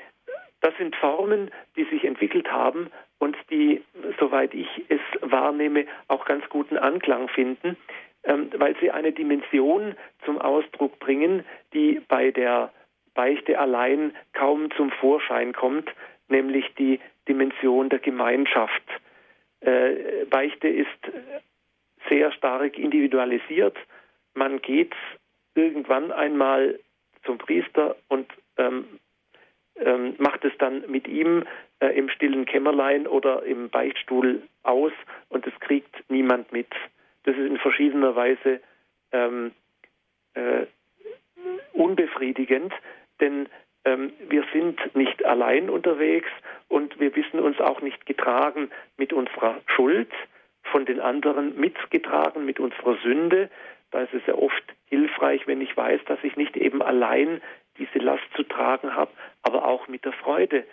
das 0.62 0.76
sind 0.78 0.96
Formen, 0.96 1.52
die 1.76 1.84
sich 1.86 2.04
entwickelt 2.04 2.52
haben 2.52 2.90
und 3.20 3.38
die, 3.50 3.84
soweit 4.20 4.54
ich 4.54 4.68
es 4.90 5.02
wahrnehme, 5.22 5.86
auch 6.08 6.26
ganz 6.26 6.48
guten 6.50 6.78
Anklang 6.78 7.28
finden, 7.30 7.78
ähm, 8.24 8.50
weil 8.58 8.76
sie 8.80 8.92
eine 8.92 9.12
Dimension 9.12 9.96
zum 10.26 10.40
Ausdruck 10.40 11.00
bringen, 11.00 11.46
die 11.74 12.02
bei 12.08 12.32
der 12.32 12.72
Beichte 13.14 13.60
allein 13.60 14.16
kaum 14.34 14.72
zum 14.72 14.92
Vorschein 14.92 15.54
kommt, 15.54 15.90
nämlich 16.28 16.66
die 16.76 17.00
Dimension 17.28 17.90
der 17.90 18.00
Gemeinschaft. 18.00 18.84
Äh, 19.62 20.26
Beichte 20.30 20.68
ist 20.68 20.90
sehr 22.10 22.32
stark 22.32 22.78
individualisiert. 22.78 23.78
Man 24.34 24.62
geht 24.62 24.94
irgendwann 25.56 26.12
einmal 26.12 26.80
zum 27.24 27.38
Priester 27.38 27.96
und 28.10 28.28
ähm, 28.58 28.86
ähm, 29.78 30.16
macht 30.18 30.46
es 30.46 30.54
dann 30.58 30.84
mit 30.90 31.08
ihm 31.08 31.44
äh, 31.80 31.88
im 31.98 32.10
stillen 32.10 32.46
Kämmerlein 32.46 33.08
oder 33.08 33.44
im 33.44 33.70
Beichtstuhl 33.70 34.42
aus 34.64 34.94
und 35.30 35.46
es 35.48 35.54
kriegt 35.60 35.96
niemand 36.10 36.52
mit. 36.52 36.70
Das 37.24 37.36
ist 37.36 37.46
in 37.46 37.58
verschiedener 37.58 38.16
Weise 38.16 38.62
ähm, 39.12 39.52
äh, 40.34 40.66
unbefriedigend, 41.74 42.74
denn 43.20 43.48
ähm, 43.84 44.14
wir 44.30 44.44
sind 44.54 44.96
nicht 44.96 45.24
allein 45.26 45.70
unterwegs 45.70 46.30
und 46.68 47.00
wir 47.00 47.16
wissen 47.16 47.40
uns 47.40 47.60
auch 47.60 47.82
nicht 47.82 48.06
getragen 48.06 48.70
mit 48.98 49.14
unserer 49.14 49.62
Schuld, 49.68 50.12
von 50.64 50.86
den 50.86 51.00
anderen 51.00 51.60
mitgetragen 51.60 52.46
mit 52.46 52.60
unserer 52.60 52.98
Sünde. 53.04 53.50
Da 53.92 54.02
ist 54.02 54.14
es 54.14 54.26
ja 54.26 54.36
oft 54.36 54.64
hilfreich, 54.88 55.48
wenn 55.48 55.62
ich 55.62 55.76
weiß, 55.78 56.02
dass 56.06 56.20
ich 56.24 56.36
nicht 56.36 56.58
eben 56.58 56.82
allein 56.82 57.42
diese 57.78 58.00
Last 58.00 58.24
zu 58.36 58.44
tragen 58.44 58.96
habe, 58.96 59.12
aber 59.42 59.66
auch 59.66 59.88
mit 59.88 60.06
der 60.06 60.14
Freude 60.14 60.66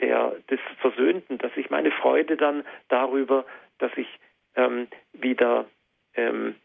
der, 0.00 0.36
des 0.50 0.60
Versöhnten, 0.80 1.38
dass 1.38 1.52
ich 1.56 1.70
meine 1.70 1.90
Freude 1.90 2.36
dann 2.36 2.64
darüber, 2.88 3.44
dass 3.78 3.92
ich 3.96 4.08
ähm, 4.56 4.88
wieder 5.12 5.66
ähm, 6.14 6.56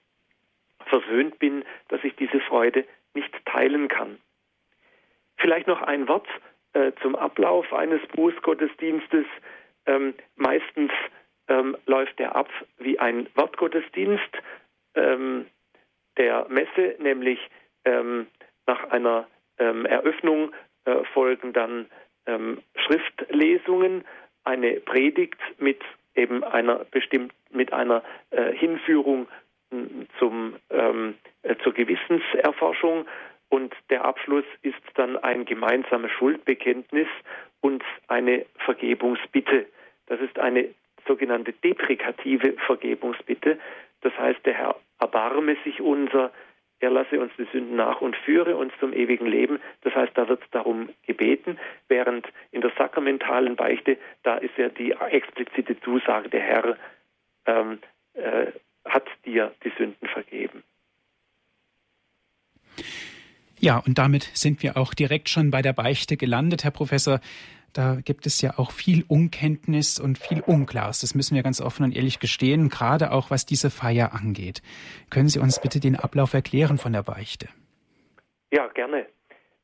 versöhnt 0.85 1.39
bin, 1.39 1.63
dass 1.89 2.03
ich 2.03 2.15
diese 2.15 2.39
Freude 2.41 2.85
nicht 3.13 3.33
teilen 3.45 3.87
kann. 3.87 4.17
Vielleicht 5.37 5.67
noch 5.67 5.81
ein 5.81 6.07
Wort 6.07 6.27
äh, 6.73 6.91
zum 7.01 7.15
Ablauf 7.15 7.71
eines 7.73 8.01
Bußgottesdienstes. 8.07 9.25
Ähm, 9.85 10.13
meistens 10.35 10.91
ähm, 11.47 11.77
läuft 11.85 12.19
er 12.19 12.35
ab 12.35 12.49
wie 12.77 12.99
ein 12.99 13.27
Wortgottesdienst 13.35 14.37
ähm, 14.95 15.45
der 16.17 16.47
Messe, 16.49 16.95
nämlich 16.99 17.39
ähm, 17.85 18.27
nach 18.65 18.89
einer 18.89 19.27
ähm, 19.59 19.85
Eröffnung 19.85 20.51
äh, 20.85 21.03
folgen 21.13 21.53
dann 21.53 21.87
ähm, 22.25 22.61
Schriftlesungen, 22.75 24.03
eine 24.43 24.79
Predigt 24.79 25.39
mit 25.59 25.81
eben 26.15 26.43
einer 26.43 26.85
bestimmt 26.91 27.33
mit 27.51 27.73
einer 27.73 28.03
äh, 28.31 28.53
Hinführung 28.53 29.27
zum, 30.19 30.55
ähm, 30.69 31.15
äh, 31.43 31.55
zur 31.63 31.73
Gewissenserforschung 31.73 33.05
und 33.49 33.73
der 33.89 34.05
Abschluss 34.05 34.45
ist 34.61 34.81
dann 34.95 35.17
ein 35.17 35.45
gemeinsames 35.45 36.11
Schuldbekenntnis 36.11 37.07
und 37.61 37.83
eine 38.07 38.45
Vergebungsbitte. 38.65 39.65
Das 40.07 40.19
ist 40.19 40.37
eine 40.39 40.69
sogenannte 41.07 41.53
deprikative 41.53 42.53
Vergebungsbitte. 42.65 43.57
Das 44.01 44.17
heißt, 44.17 44.45
der 44.45 44.53
Herr 44.53 44.75
erbarme 44.99 45.55
sich 45.63 45.81
unser, 45.81 46.31
er 46.79 46.91
lasse 46.91 47.19
uns 47.19 47.31
die 47.37 47.47
Sünden 47.51 47.75
nach 47.75 48.01
und 48.01 48.15
führe 48.15 48.55
uns 48.55 48.71
zum 48.79 48.93
ewigen 48.93 49.25
Leben. 49.25 49.59
Das 49.81 49.95
heißt, 49.95 50.11
da 50.15 50.27
wird 50.29 50.43
darum 50.51 50.89
gebeten, 51.05 51.57
während 51.87 52.27
in 52.51 52.61
der 52.61 52.71
sakramentalen 52.77 53.55
Beichte, 53.55 53.97
da 54.23 54.37
ist 54.37 54.55
ja 54.57 54.69
die 54.69 54.91
explizite 54.91 55.79
Zusage, 55.81 56.29
der 56.29 56.41
Herr 56.41 56.77
ähm, 57.45 57.79
äh, 58.13 58.47
hat 58.85 59.07
dir 59.25 59.53
die 59.63 59.71
Sünden 59.77 60.07
vergeben. 60.07 60.63
Ja, 63.59 63.81
und 63.85 63.97
damit 63.97 64.23
sind 64.33 64.61
wir 64.61 64.77
auch 64.77 64.93
direkt 64.93 65.29
schon 65.29 65.49
bei 65.51 65.61
der 65.61 65.73
Beichte 65.73 66.17
gelandet, 66.17 66.63
Herr 66.63 66.71
Professor. 66.71 67.19
Da 67.73 67.97
gibt 68.03 68.25
es 68.25 68.41
ja 68.41 68.57
auch 68.57 68.71
viel 68.71 69.03
Unkenntnis 69.07 69.99
und 69.99 70.17
viel 70.17 70.41
Unklares. 70.41 71.01
Das 71.01 71.15
müssen 71.15 71.35
wir 71.35 71.43
ganz 71.43 71.61
offen 71.61 71.83
und 71.83 71.95
ehrlich 71.95 72.19
gestehen, 72.19 72.69
gerade 72.69 73.11
auch 73.11 73.29
was 73.29 73.45
diese 73.45 73.69
Feier 73.69 74.13
angeht. 74.13 74.61
Können 75.09 75.27
Sie 75.27 75.39
uns 75.39 75.61
bitte 75.61 75.79
den 75.79 75.95
Ablauf 75.95 76.33
erklären 76.33 76.77
von 76.77 76.93
der 76.93 77.03
Beichte? 77.03 77.47
Ja, 78.51 78.67
gerne. 78.67 79.05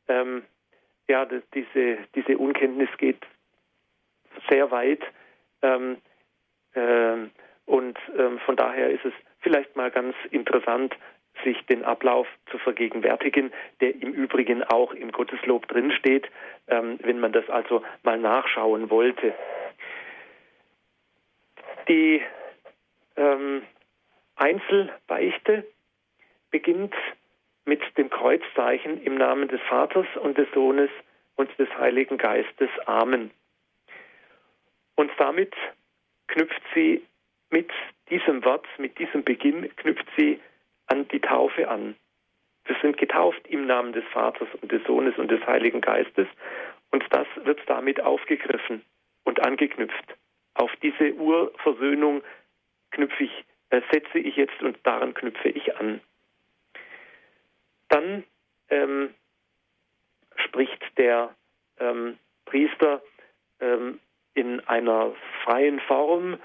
Ähm, 0.08 0.44
ja, 1.08 1.26
das, 1.26 1.42
diese, 1.54 1.98
diese 2.16 2.38
Unkenntnis 2.38 2.90
geht 2.98 3.26
sehr 4.50 4.70
weit. 4.72 5.02
Ähm, 5.62 5.98
ähm, 6.76 7.32
und 7.66 7.98
ähm, 8.18 8.40
von 8.46 8.56
daher 8.56 8.90
ist 8.90 9.06
es 9.06 9.14
vielleicht 9.40 9.76
mal 9.76 9.92
ganz 9.92 10.16
interessant, 10.32 10.94
sich 11.44 11.66
den 11.66 11.84
Ablauf 11.84 12.28
zu 12.50 12.58
vergegenwärtigen, 12.58 13.52
der 13.82 13.94
im 13.96 14.14
Übrigen 14.14 14.64
auch 14.64 14.94
im 14.94 15.12
Gotteslob 15.12 15.68
drinsteht, 15.68 16.30
ähm, 16.68 17.00
wenn 17.04 17.20
man 17.20 17.32
das 17.32 17.50
also 17.50 17.84
mal 18.04 18.18
nachschauen 18.18 18.90
wollte. 18.90 19.34
Die 21.88 22.22
ähm, 23.18 23.64
Einzelbeichte 24.36 25.66
beginnt 26.52 26.96
mit 27.66 27.82
dem 27.98 28.10
Kreuzzeichen 28.10 29.04
im 29.04 29.16
Namen 29.16 29.48
des 29.48 29.62
Vaters 29.62 30.08
und 30.22 30.38
des 30.38 30.48
Sohnes 30.54 30.90
und 31.36 31.50
des 31.58 31.70
Heiligen 31.78 32.18
Geistes. 32.18 32.70
Amen. 32.86 33.32
Und 34.96 35.12
damit 35.18 35.54
knüpft 36.28 36.62
sie 36.74 37.04
mit 37.50 37.70
diesem 38.10 38.44
Wort, 38.44 38.68
mit 38.78 38.98
diesem 39.00 39.24
Beginn, 39.24 39.74
knüpft 39.76 40.06
sie 40.18 40.40
an 40.88 41.08
die 41.10 41.20
Taufe 41.20 41.68
an. 41.68 41.96
Wir 42.66 42.76
sind 42.82 42.98
getauft 42.98 43.46
im 43.48 43.66
Namen 43.66 43.94
des 43.94 44.06
Vaters 44.14 44.48
und 44.62 44.72
des 44.72 44.84
Sohnes 44.86 45.18
und 45.18 45.30
des 45.30 45.46
Heiligen 45.46 45.82
Geistes 45.82 46.28
und 46.92 47.04
das 47.10 47.28
wird 47.44 47.60
damit 47.68 48.00
aufgegriffen 48.02 48.84
und 49.24 49.46
angeknüpft. 49.46 50.16
Auf 50.54 50.72
diese 50.82 51.14
Urversöhnung 51.16 52.24
knüpfe 52.92 53.24
ich, 53.24 53.46
äh, 53.70 53.82
setze 53.92 54.20
ich 54.20 54.36
jetzt 54.36 54.62
und 54.62 54.78
daran 54.84 55.14
knüpfe 55.14 55.50
ich 55.50 55.76
an. 55.76 56.00
Dann 57.90 58.24
ähm, 58.70 59.14
spricht 60.36 60.82
der 60.98 61.36
ähm, 61.80 62.18
Priester 62.46 63.02
ähm, 63.60 64.00
in 64.36 64.60
einer 64.68 65.14
freien 65.44 65.80
Form 65.82 66.40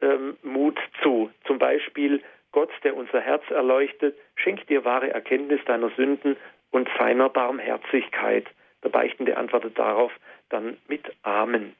ähm, 0.00 0.36
Mut 0.42 0.78
zu. 1.02 1.30
Zum 1.46 1.58
Beispiel 1.58 2.22
Gott, 2.54 2.70
der 2.84 2.96
unser 2.96 3.20
Herz 3.20 3.42
erleuchtet, 3.50 4.16
schenkt 4.36 4.70
dir 4.70 4.84
wahre 4.84 5.12
Erkenntnis 5.12 5.60
deiner 5.64 5.90
Sünden 5.96 6.36
und 6.70 6.88
seiner 6.96 7.28
Barmherzigkeit. 7.28 8.46
Der 8.84 8.90
Beichtende 8.90 9.36
antwortet 9.36 9.76
darauf 9.76 10.12
dann 10.50 10.76
mit 10.86 11.02
Amen. 11.24 11.74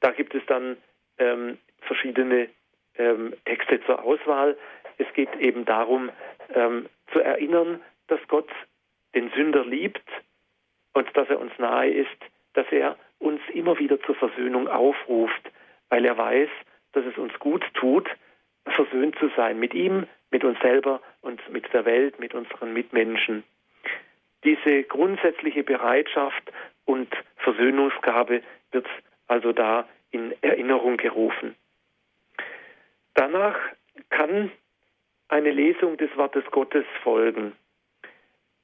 Da 0.00 0.12
gibt 0.12 0.34
es 0.34 0.40
dann 0.46 0.78
ähm, 1.18 1.58
verschiedene 1.82 2.48
ähm, 2.96 3.34
Texte 3.44 3.84
zur 3.84 4.02
Auswahl. 4.02 4.56
Es 4.96 5.06
geht 5.12 5.36
eben 5.36 5.66
darum, 5.66 6.08
ähm, 6.54 6.88
zu 7.12 7.20
erinnern, 7.20 7.82
dass 8.06 8.20
Gott 8.28 8.48
den 9.14 9.30
Sünder 9.32 9.66
liebt 9.66 10.08
und 10.94 11.14
dass 11.14 11.28
er 11.28 11.38
uns 11.38 11.52
nahe 11.58 11.90
ist, 11.90 12.08
dass 12.54 12.66
er 12.70 12.96
uns 13.18 13.42
immer 13.52 13.78
wieder 13.78 14.00
zur 14.00 14.14
Versöhnung 14.14 14.66
aufruft, 14.66 15.50
weil 15.90 16.06
er 16.06 16.16
weiß, 16.16 16.48
dass 16.92 17.04
es 17.04 17.18
uns 17.18 17.38
gut 17.38 17.62
tut, 17.74 18.08
versöhnt 18.84 19.16
zu 19.18 19.30
sein 19.36 19.58
mit 19.58 19.74
ihm, 19.74 20.06
mit 20.30 20.42
uns 20.42 20.58
selber 20.60 21.02
und 21.20 21.40
mit 21.50 21.70
der 21.74 21.84
Welt, 21.84 22.18
mit 22.18 22.34
unseren 22.34 22.72
Mitmenschen. 22.72 23.44
Diese 24.42 24.84
grundsätzliche 24.84 25.62
Bereitschaft 25.62 26.50
und 26.86 27.08
Versöhnungsgabe 27.36 28.42
wird 28.72 28.86
also 29.26 29.52
da 29.52 29.86
in 30.12 30.34
Erinnerung 30.40 30.96
gerufen. 30.96 31.54
Danach 33.14 33.58
kann 34.08 34.50
eine 35.28 35.50
Lesung 35.50 35.98
des 35.98 36.16
Wortes 36.16 36.44
Gottes 36.50 36.86
folgen. 37.02 37.52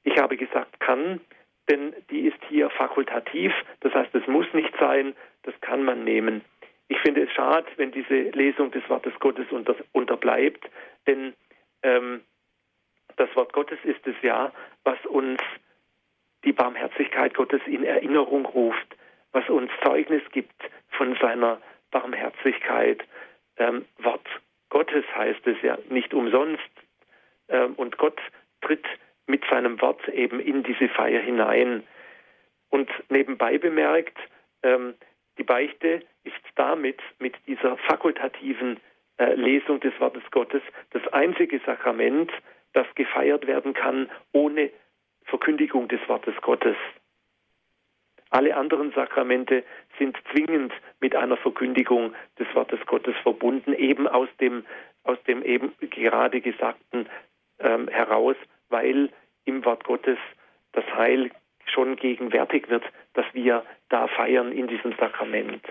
Ich 0.03 0.17
habe 0.17 0.35
gesagt 0.35 0.79
kann, 0.79 1.21
denn 1.69 1.93
die 2.09 2.21
ist 2.21 2.39
hier 2.49 2.71
fakultativ, 2.71 3.53
das 3.81 3.93
heißt, 3.93 4.15
es 4.15 4.25
muss 4.25 4.51
nicht 4.53 4.73
sein, 4.79 5.15
das 5.43 5.53
kann 5.61 5.83
man 5.83 6.03
nehmen. 6.03 6.43
Ich 6.89 6.99
finde 6.99 7.23
es 7.23 7.31
schade, 7.33 7.67
wenn 7.75 7.91
diese 7.91 8.29
Lesung 8.31 8.71
des 8.71 8.87
Wortes 8.89 9.13
Gottes 9.19 9.47
unter, 9.51 9.75
unterbleibt, 9.91 10.69
denn 11.05 11.33
ähm, 11.83 12.21
das 13.17 13.35
Wort 13.35 13.53
Gottes 13.53 13.79
ist 13.83 14.05
es 14.05 14.15
ja, 14.21 14.51
was 14.83 15.03
uns 15.05 15.39
die 16.43 16.53
Barmherzigkeit 16.53 17.33
Gottes 17.33 17.61
in 17.65 17.83
Erinnerung 17.83 18.45
ruft, 18.45 18.95
was 19.31 19.47
uns 19.49 19.71
Zeugnis 19.83 20.21
gibt 20.31 20.55
von 20.89 21.15
seiner 21.21 21.59
Barmherzigkeit. 21.91 23.03
Ähm, 23.57 23.85
Wort 23.97 24.27
Gottes 24.69 25.03
heißt 25.15 25.45
es 25.47 25.61
ja 25.61 25.77
nicht 25.89 26.13
umsonst. 26.13 26.69
Ähm, 27.49 27.73
und 27.75 27.97
Gott 27.97 28.19
tritt 28.61 28.85
mit 29.25 29.43
seinem 29.49 29.81
Wort 29.81 30.07
eben 30.09 30.39
in 30.39 30.63
diese 30.63 30.87
Feier 30.89 31.21
hinein. 31.21 31.83
Und 32.69 32.89
nebenbei 33.09 33.57
bemerkt, 33.57 34.17
ähm, 34.63 34.95
die 35.37 35.43
Beichte 35.43 36.01
ist 36.23 36.35
damit, 36.55 36.99
mit 37.19 37.35
dieser 37.47 37.77
fakultativen 37.77 38.79
äh, 39.17 39.33
Lesung 39.35 39.79
des 39.79 39.97
Wortes 39.99 40.23
Gottes, 40.31 40.61
das 40.91 41.07
einzige 41.13 41.59
Sakrament, 41.65 42.31
das 42.73 42.87
gefeiert 42.95 43.47
werden 43.47 43.73
kann 43.73 44.09
ohne 44.33 44.69
Verkündigung 45.25 45.87
des 45.87 45.99
Wortes 46.07 46.35
Gottes. 46.41 46.75
Alle 48.29 48.55
anderen 48.55 48.91
Sakramente 48.91 49.63
sind 49.97 50.17
zwingend 50.31 50.73
mit 50.99 51.15
einer 51.15 51.37
Verkündigung 51.37 52.13
des 52.37 52.47
Wortes 52.53 52.79
Gottes 52.85 53.15
verbunden, 53.23 53.73
eben 53.73 54.07
aus 54.07 54.29
dem, 54.39 54.65
aus 55.03 55.17
dem 55.23 55.43
eben 55.43 55.73
gerade 55.79 56.41
Gesagten 56.41 57.07
ähm, 57.59 57.87
heraus, 57.87 58.35
weil 58.69 59.09
im 59.45 59.63
Wort 59.63 59.85
Gottes 59.85 60.17
das 60.73 60.85
Heil 60.93 61.31
schon 61.65 61.95
gegenwärtig 61.95 62.69
wird, 62.69 62.83
dass 63.17 63.25
wir 63.33 63.65
da 63.89 64.07
feiern 64.07 64.51
in 64.51 64.67
diesem 64.67 64.93
Sakrament. 64.93 65.63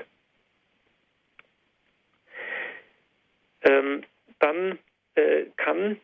Ähm, 3.63 4.03
dann 4.41 4.81
äh, 5.15 5.45
kann 5.57 6.01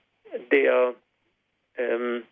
der, 0.53 0.95
ähm, 1.77 2.23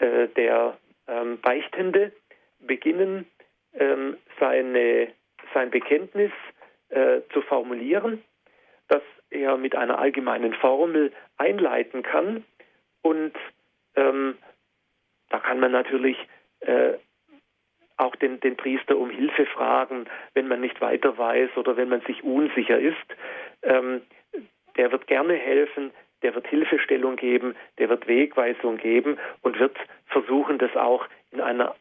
äh, 0.00 0.26
der 0.28 0.76
ähm, 1.06 1.40
Beichtende 1.40 2.10
beginnen, 2.58 3.26
ähm, 3.74 4.16
seine, 4.40 5.12
sein 5.54 5.70
Bekenntnis 5.70 6.32
äh, 6.88 7.20
zu 7.32 7.40
formulieren, 7.42 8.20
das 8.88 9.02
er 9.30 9.56
mit 9.58 9.76
einer 9.76 10.00
allgemeinen 10.00 10.54
Formel 10.54 11.12
einleiten 11.36 12.02
kann 12.02 12.44
und 13.02 13.34
ähm, 13.94 14.36
da 15.30 15.38
kann 15.38 15.60
man 15.60 15.70
natürlich 15.70 16.16
äh, 16.66 16.94
auch 17.96 18.16
den, 18.16 18.40
den 18.40 18.56
Priester 18.56 18.96
um 18.96 19.10
Hilfe 19.10 19.46
fragen, 19.46 20.06
wenn 20.34 20.48
man 20.48 20.60
nicht 20.60 20.80
weiter 20.80 21.16
weiß 21.16 21.56
oder 21.56 21.76
wenn 21.76 21.88
man 21.88 22.00
sich 22.02 22.24
unsicher 22.24 22.78
ist. 22.78 22.96
Ähm, 23.62 24.02
der 24.76 24.90
wird 24.90 25.06
gerne 25.06 25.34
helfen, 25.34 25.92
der 26.22 26.34
wird 26.34 26.46
Hilfestellung 26.48 27.16
geben, 27.16 27.54
der 27.78 27.88
wird 27.88 28.08
Wegweisung 28.08 28.78
geben 28.78 29.18
und 29.42 29.58
wird 29.60 29.76
versuchen, 30.06 30.58
das 30.58 30.74
auch 30.74 31.06
in 31.30 31.40
einer 31.40 31.76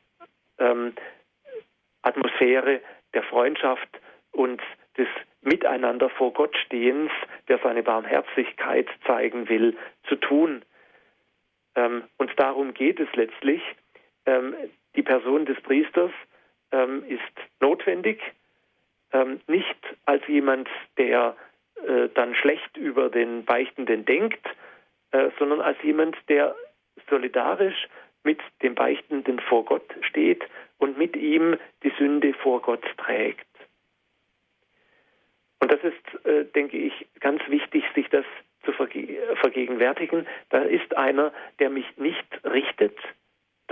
ähm, 0.59 0.93
Atmosphäre 2.03 2.81
der 3.13 3.23
Freundschaft 3.23 3.89
und 4.31 4.61
des 4.97 5.07
Miteinander 5.41 6.09
vor 6.09 6.33
Gott 6.33 6.55
stehens, 6.57 7.11
der 7.47 7.59
seine 7.59 7.83
Barmherzigkeit 7.83 8.87
zeigen 9.05 9.49
will, 9.49 9.75
zu 10.07 10.15
tun. 10.15 10.63
Ähm, 11.75 12.03
und 12.17 12.31
darum 12.37 12.73
geht 12.73 12.99
es 12.99 13.09
letztlich. 13.13 13.61
Ähm, 14.25 14.55
die 14.95 15.03
Person 15.03 15.45
des 15.45 15.59
Priesters 15.61 16.11
ähm, 16.71 17.03
ist 17.07 17.21
notwendig, 17.59 18.21
ähm, 19.11 19.41
nicht 19.47 19.77
als 20.05 20.25
jemand, 20.27 20.69
der 20.97 21.35
äh, 21.87 22.09
dann 22.13 22.35
schlecht 22.35 22.77
über 22.77 23.09
den 23.09 23.45
Beichtenden 23.45 24.05
denkt, 24.05 24.45
äh, 25.11 25.29
sondern 25.37 25.61
als 25.61 25.77
jemand, 25.83 26.17
der 26.29 26.55
solidarisch 27.09 27.87
mit 28.23 28.39
dem 28.61 28.75
Beichtenden 28.75 29.39
vor 29.39 29.65
Gott 29.65 29.85
steht 30.01 30.43
und 30.77 30.97
mit 30.97 31.15
ihm 31.15 31.57
die 31.83 31.91
Sünde 31.97 32.33
vor 32.33 32.61
Gott 32.61 32.83
trägt. 32.97 33.45
Und 35.59 35.71
das 35.71 35.81
ist, 35.83 36.25
äh, 36.25 36.45
denke 36.45 36.77
ich, 36.77 37.07
ganz 37.19 37.41
wichtig, 37.47 37.83
sich 37.95 38.09
das 38.09 38.25
zu 38.63 38.71
verge 38.73 39.17
vergegenwärtigen. 39.41 40.27
Da 40.49 40.59
ist 40.59 40.95
einer, 40.97 41.31
der 41.59 41.69
mich 41.69 41.85
nicht 41.97 42.25
richtet, 42.43 42.97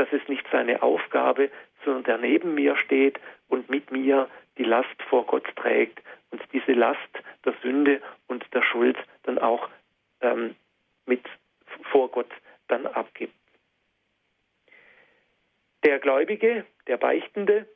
das 0.02 0.12
ist 0.14 0.28
nicht 0.30 0.47
seine 0.52 0.82
Aufgabe, 0.82 1.52
sondern 1.86 2.04
der 2.04 2.18
neben 2.18 2.56
mir 2.56 2.76
steht 2.76 3.20
und 3.49 3.70
mit 3.70 3.91
mir 3.91 4.28
die 4.58 4.64
Last 4.64 4.99
vor 5.10 5.28
Gott 5.28 5.45
trägt 5.56 6.02
und 6.32 6.41
diese 6.54 6.72
Last 6.74 6.99
der 7.45 7.54
Sünde 7.62 8.02
und 8.28 8.43
der 8.52 8.64
Schuld 8.64 8.97
dann 9.24 9.38
auch 9.38 9.70
ähm, 10.22 10.56
mit 11.06 11.22
vor 11.91 12.10
Gott 12.10 12.32
dann 12.68 12.88
abgibt. 12.88 13.36
Der 15.84 15.99
Gläubige, 15.99 16.66
der 16.88 16.97
Beichtende, 16.97 17.68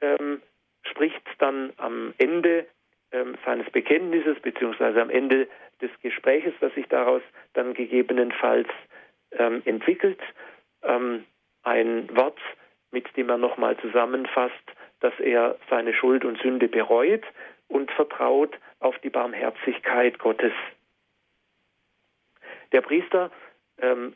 ähm, 0.00 0.40
spricht 0.84 1.22
dann 1.38 1.74
am 1.76 2.14
Ende 2.16 2.66
ähm, 3.12 3.36
seines 3.44 3.70
Bekenntnisses 3.70 4.40
beziehungsweise 4.40 5.02
am 5.02 5.10
Ende 5.10 5.48
des 5.82 5.90
Gespräches, 6.00 6.54
das 6.60 6.74
sich 6.74 6.86
daraus 6.88 7.22
dann 7.52 7.74
gegebenenfalls 7.74 8.68
ähm, 9.32 9.60
entwickelt, 9.66 10.20
ähm, 10.82 11.24
ein 11.62 12.14
Wort, 12.16 12.38
mit 12.90 13.16
dem 13.16 13.28
er 13.28 13.38
nochmal 13.38 13.76
zusammenfasst, 13.78 14.54
dass 15.00 15.18
er 15.20 15.56
seine 15.70 15.94
Schuld 15.94 16.24
und 16.24 16.40
Sünde 16.40 16.68
bereut 16.68 17.24
und 17.68 17.90
vertraut 17.92 18.58
auf 18.80 18.98
die 19.00 19.10
Barmherzigkeit 19.10 20.18
Gottes. 20.18 20.52
Der 22.72 22.80
Priester 22.80 23.30
ähm, 23.78 24.14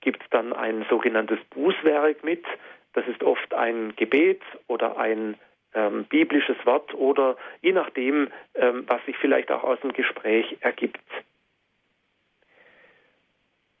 gibt 0.00 0.22
dann 0.30 0.52
ein 0.52 0.84
sogenanntes 0.88 1.38
Bußwerk 1.50 2.24
mit. 2.24 2.44
Das 2.92 3.06
ist 3.06 3.22
oft 3.22 3.54
ein 3.54 3.94
Gebet 3.96 4.42
oder 4.66 4.98
ein 4.98 5.36
ähm, 5.74 6.04
biblisches 6.04 6.56
Wort 6.64 6.92
oder 6.94 7.36
je 7.62 7.72
nachdem, 7.72 8.30
ähm, 8.54 8.84
was 8.88 9.04
sich 9.06 9.16
vielleicht 9.18 9.50
auch 9.50 9.62
aus 9.62 9.80
dem 9.80 9.92
Gespräch 9.92 10.56
ergibt. 10.60 11.00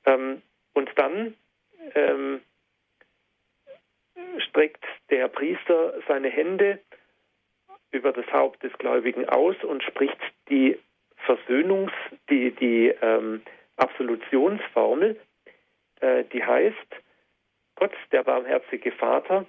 Ähm, 0.06 0.42
und 0.72 0.90
dann 0.96 1.34
ähm, 1.94 2.40
streckt 4.38 4.84
der 5.10 5.28
Priester 5.28 5.94
seine 6.06 6.28
Hände 6.28 6.80
über 7.90 8.12
das 8.12 8.26
Haupt 8.32 8.62
des 8.62 8.72
Gläubigen 8.74 9.28
aus 9.28 9.56
und 9.64 9.82
spricht 9.82 10.18
die 10.48 10.78
Versöhnungs, 11.26 11.92
die, 12.28 12.52
die 12.52 12.94
ähm, 13.02 13.42
Absolutionsformel, 13.76 15.18
äh, 16.00 16.24
die 16.32 16.44
heißt, 16.44 16.76
Gott, 17.76 17.92
der 18.12 18.22
barmherzige 18.22 18.92
Vater, 18.92 19.46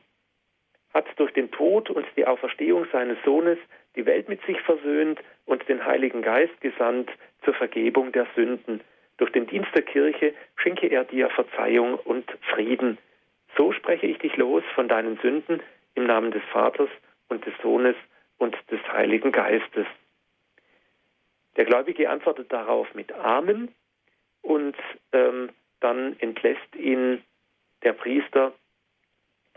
hat 0.93 1.05
durch 1.17 1.31
den 1.33 1.51
Tod 1.51 1.89
und 1.89 2.05
die 2.15 2.25
Auferstehung 2.25 2.85
seines 2.91 3.17
Sohnes 3.23 3.57
die 3.95 4.05
Welt 4.05 4.29
mit 4.29 4.43
sich 4.45 4.59
versöhnt 4.61 5.19
und 5.45 5.67
den 5.67 5.85
Heiligen 5.85 6.21
Geist 6.21 6.59
gesandt 6.61 7.09
zur 7.43 7.53
Vergebung 7.53 8.11
der 8.11 8.27
Sünden. 8.35 8.81
Durch 9.17 9.31
den 9.31 9.47
Dienst 9.47 9.69
der 9.75 9.83
Kirche 9.83 10.33
schenke 10.55 10.87
er 10.87 11.03
dir 11.03 11.29
Verzeihung 11.29 11.95
und 11.95 12.29
Frieden. 12.53 12.97
So 13.57 13.71
spreche 13.71 14.07
ich 14.07 14.17
dich 14.19 14.35
los 14.37 14.63
von 14.75 14.87
deinen 14.87 15.17
Sünden 15.17 15.61
im 15.95 16.05
Namen 16.05 16.31
des 16.31 16.43
Vaters 16.51 16.89
und 17.29 17.45
des 17.45 17.53
Sohnes 17.61 17.95
und 18.37 18.55
des 18.71 18.81
Heiligen 18.91 19.31
Geistes. 19.31 19.85
Der 21.57 21.65
Gläubige 21.65 22.09
antwortet 22.09 22.51
darauf 22.51 22.93
mit 22.95 23.11
Amen 23.11 23.73
und 24.41 24.75
ähm, 25.11 25.49
dann 25.79 26.15
entlässt 26.19 26.75
ihn 26.75 27.23
der 27.83 27.93
Priester 27.93 28.53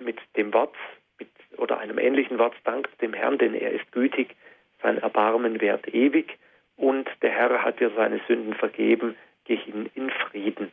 mit 0.01 0.19
dem 0.37 0.53
Wort 0.53 0.75
mit, 1.19 1.29
oder 1.57 1.79
einem 1.79 1.99
ähnlichen 1.99 2.39
Wort, 2.39 2.55
dankt 2.65 3.01
dem 3.01 3.13
Herrn, 3.13 3.39
denn 3.39 3.55
er 3.55 3.71
ist 3.71 3.91
gütig, 3.93 4.35
sein 4.83 4.99
Erbarmen 4.99 5.61
währt 5.61 5.87
ewig 5.95 6.37
und 6.77 7.09
der 7.23 7.31
Herr 7.31 7.63
hat 7.63 7.79
dir 7.81 7.91
seine 7.95 8.21
Sünden 8.27 8.55
vergeben, 8.55 9.17
geh 9.45 9.57
hin 9.57 9.89
in 9.95 10.11
Frieden. 10.11 10.73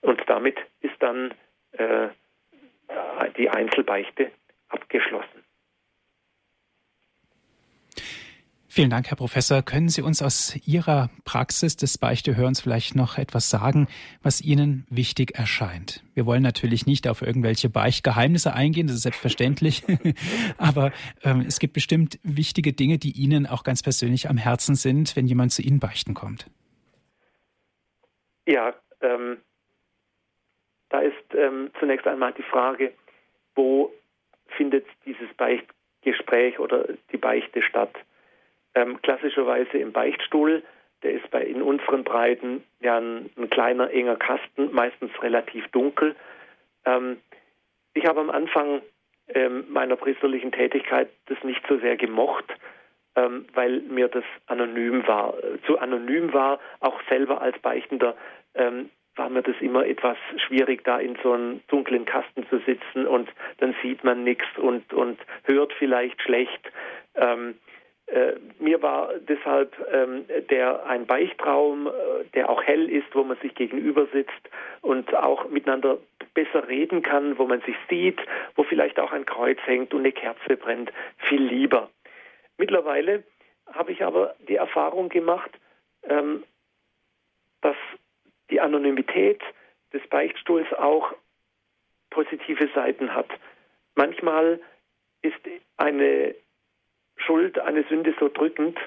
Und 0.00 0.22
damit 0.26 0.56
ist 0.80 0.94
dann 1.00 1.34
äh, 1.72 2.08
die 3.36 3.48
Einzelbeichte 3.48 4.30
abgeschlossen. 4.68 5.38
Vielen 8.70 8.90
Dank, 8.90 9.08
Herr 9.08 9.16
Professor. 9.16 9.62
Können 9.62 9.88
Sie 9.88 10.02
uns 10.02 10.22
aus 10.22 10.54
Ihrer 10.64 11.10
Praxis 11.24 11.76
des 11.76 11.98
Beichtehörens 11.98 12.60
vielleicht 12.60 12.94
noch 12.94 13.18
etwas 13.18 13.50
sagen, 13.50 13.88
was 14.22 14.40
Ihnen 14.40 14.86
wichtig 14.88 15.36
erscheint? 15.36 16.04
Wir 16.14 16.26
wollen 16.26 16.42
natürlich 16.42 16.86
nicht 16.86 17.08
auf 17.08 17.22
irgendwelche 17.22 17.70
Beichtgeheimnisse 17.70 18.52
eingehen, 18.52 18.86
das 18.86 18.96
ist 18.96 19.02
selbstverständlich, 19.02 19.82
aber 20.58 20.92
ähm, 21.24 21.40
es 21.40 21.58
gibt 21.58 21.72
bestimmt 21.72 22.20
wichtige 22.22 22.72
Dinge, 22.72 22.98
die 22.98 23.12
Ihnen 23.12 23.46
auch 23.46 23.64
ganz 23.64 23.82
persönlich 23.82 24.28
am 24.28 24.36
Herzen 24.36 24.76
sind, 24.76 25.16
wenn 25.16 25.26
jemand 25.26 25.50
zu 25.50 25.62
Ihnen 25.62 25.80
beichten 25.80 26.14
kommt. 26.14 26.48
Ja, 28.46 28.74
ähm, 29.00 29.38
da 30.90 31.00
ist 31.00 31.34
ähm, 31.34 31.70
zunächst 31.78 32.06
einmal 32.06 32.32
die 32.32 32.42
Frage, 32.42 32.92
wo 33.54 33.92
findet 34.56 34.86
dieses 35.04 35.32
Beichtgespräch 35.34 36.58
oder 36.58 36.86
die 37.12 37.16
Beichte 37.16 37.62
statt? 37.62 37.94
ähm, 38.78 39.00
klassischerweise 39.02 39.78
im 39.78 39.92
Beichtstuhl. 39.92 40.62
Der 41.02 41.12
ist 41.12 41.30
bei 41.30 41.42
in 41.42 41.62
unseren 41.62 42.04
Breiten 42.04 42.64
ja 42.80 42.98
ein, 42.98 43.30
ein 43.36 43.50
kleiner, 43.50 43.90
enger 43.90 44.16
Kasten, 44.16 44.72
meistens 44.72 45.10
relativ 45.22 45.66
dunkel. 45.68 46.16
Ähm, 46.84 47.18
ich 47.94 48.04
habe 48.06 48.20
am 48.20 48.30
Anfang 48.30 48.82
ähm, 49.28 49.64
meiner 49.68 49.96
priesterlichen 49.96 50.52
Tätigkeit 50.52 51.08
das 51.26 51.42
nicht 51.44 51.64
so 51.68 51.78
sehr 51.78 51.96
gemocht, 51.96 52.44
ähm, 53.16 53.46
weil 53.54 53.80
mir 53.80 54.08
das 54.08 54.24
anonym 54.46 55.06
war, 55.06 55.34
äh, 55.38 55.60
zu 55.66 55.78
anonym 55.78 56.32
war, 56.32 56.58
auch 56.80 57.00
selber 57.08 57.40
als 57.40 57.58
Beichtender 57.60 58.16
ähm, 58.54 58.90
war 59.18 59.28
mir 59.28 59.42
das 59.42 59.56
immer 59.60 59.86
etwas 59.86 60.16
schwierig, 60.46 60.84
da 60.84 60.98
in 60.98 61.16
so 61.22 61.32
einem 61.32 61.60
dunklen 61.68 62.04
Kasten 62.04 62.46
zu 62.48 62.58
sitzen 62.60 63.06
und 63.06 63.28
dann 63.58 63.74
sieht 63.82 64.04
man 64.04 64.24
nichts 64.24 64.46
und, 64.56 64.92
und 64.92 65.18
hört 65.44 65.72
vielleicht 65.74 66.20
schlecht. 66.22 66.70
Ähm, 67.14 67.58
äh, 68.06 68.36
mir 68.58 68.80
war 68.80 69.10
deshalb 69.20 69.76
ähm, 69.92 70.24
der 70.48 70.86
ein 70.86 71.06
Beichtraum, 71.06 71.88
äh, 71.88 71.90
der 72.34 72.48
auch 72.48 72.62
hell 72.62 72.88
ist, 72.88 73.14
wo 73.14 73.22
man 73.22 73.36
sich 73.38 73.54
gegenüber 73.54 74.06
sitzt 74.12 74.48
und 74.80 75.14
auch 75.14 75.48
miteinander 75.50 75.98
besser 76.32 76.68
reden 76.68 77.02
kann, 77.02 77.38
wo 77.38 77.46
man 77.46 77.60
sich 77.62 77.76
sieht, 77.90 78.18
wo 78.54 78.62
vielleicht 78.62 78.98
auch 78.98 79.12
ein 79.12 79.26
Kreuz 79.26 79.58
hängt 79.66 79.92
und 79.92 80.00
eine 80.00 80.12
Kerze 80.12 80.56
brennt, 80.56 80.90
viel 81.18 81.42
lieber. 81.42 81.90
Mittlerweile 82.56 83.24
habe 83.72 83.92
ich 83.92 84.02
aber 84.02 84.34
die 84.48 84.56
Erfahrung 84.56 85.10
gemacht, 85.10 85.50
ähm, 86.04 86.44
dass 87.60 87.76
die 88.50 88.60
Anonymität 88.60 89.40
des 89.92 90.06
Beichtstuhls 90.08 90.72
auch 90.74 91.14
positive 92.10 92.68
Seiten 92.74 93.14
hat. 93.14 93.28
Manchmal 93.94 94.60
ist 95.22 95.38
eine 95.76 96.34
Schuld, 97.16 97.58
eine 97.58 97.84
Sünde 97.84 98.14
so 98.18 98.28
drückend 98.28 98.78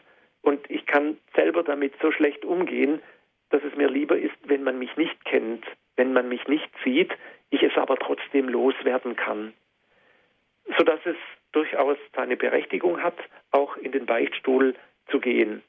und 0.41 0.69
ich 0.69 0.85
kann 0.85 1.17
selber 1.35 1.63
damit 1.63 1.93
so 2.01 2.11
schlecht 2.11 2.45
umgehen, 2.45 3.01
dass 3.49 3.63
es 3.63 3.75
mir 3.75 3.89
lieber 3.89 4.17
ist, 4.17 4.35
wenn 4.43 4.63
man 4.63 4.79
mich 4.79 4.95
nicht 4.97 5.23
kennt, 5.25 5.65
wenn 5.97 6.13
man 6.13 6.29
mich 6.29 6.47
nicht 6.47 6.69
sieht, 6.83 7.11
ich 7.49 7.61
es 7.61 7.75
aber 7.75 7.97
trotzdem 7.97 8.47
loswerden 8.47 9.15
kann. 9.15 9.53
Sodass 10.77 10.99
es 11.05 11.17
durchaus 11.51 11.97
seine 12.15 12.37
Berechtigung 12.37 13.03
hat, 13.03 13.17
auch 13.51 13.75
in 13.77 13.91
den 13.91 14.05
Beichtstuhl 14.05 14.75
zu 15.09 15.19
gehen. 15.19 15.61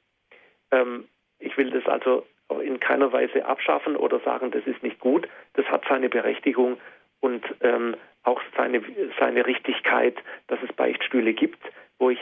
Ähm, 0.70 1.08
ich 1.40 1.56
will 1.56 1.70
das 1.70 1.84
also 1.86 2.24
in 2.60 2.80
keiner 2.80 3.12
Weise 3.12 3.44
abschaffen 3.44 3.96
oder 3.96 4.20
sagen, 4.20 4.50
das 4.50 4.66
ist 4.66 4.82
nicht 4.82 5.00
gut. 5.00 5.28
Das 5.54 5.66
hat 5.66 5.84
seine 5.88 6.08
Berechtigung 6.08 6.78
und 7.20 7.44
ähm, 7.60 7.96
auch 8.24 8.40
seine, 8.56 8.82
seine 9.18 9.46
Richtigkeit, 9.46 10.16
dass 10.48 10.58
es 10.62 10.72
Beichtstühle 10.74 11.32
gibt, 11.32 11.60
wo 11.98 12.10
ich 12.10 12.20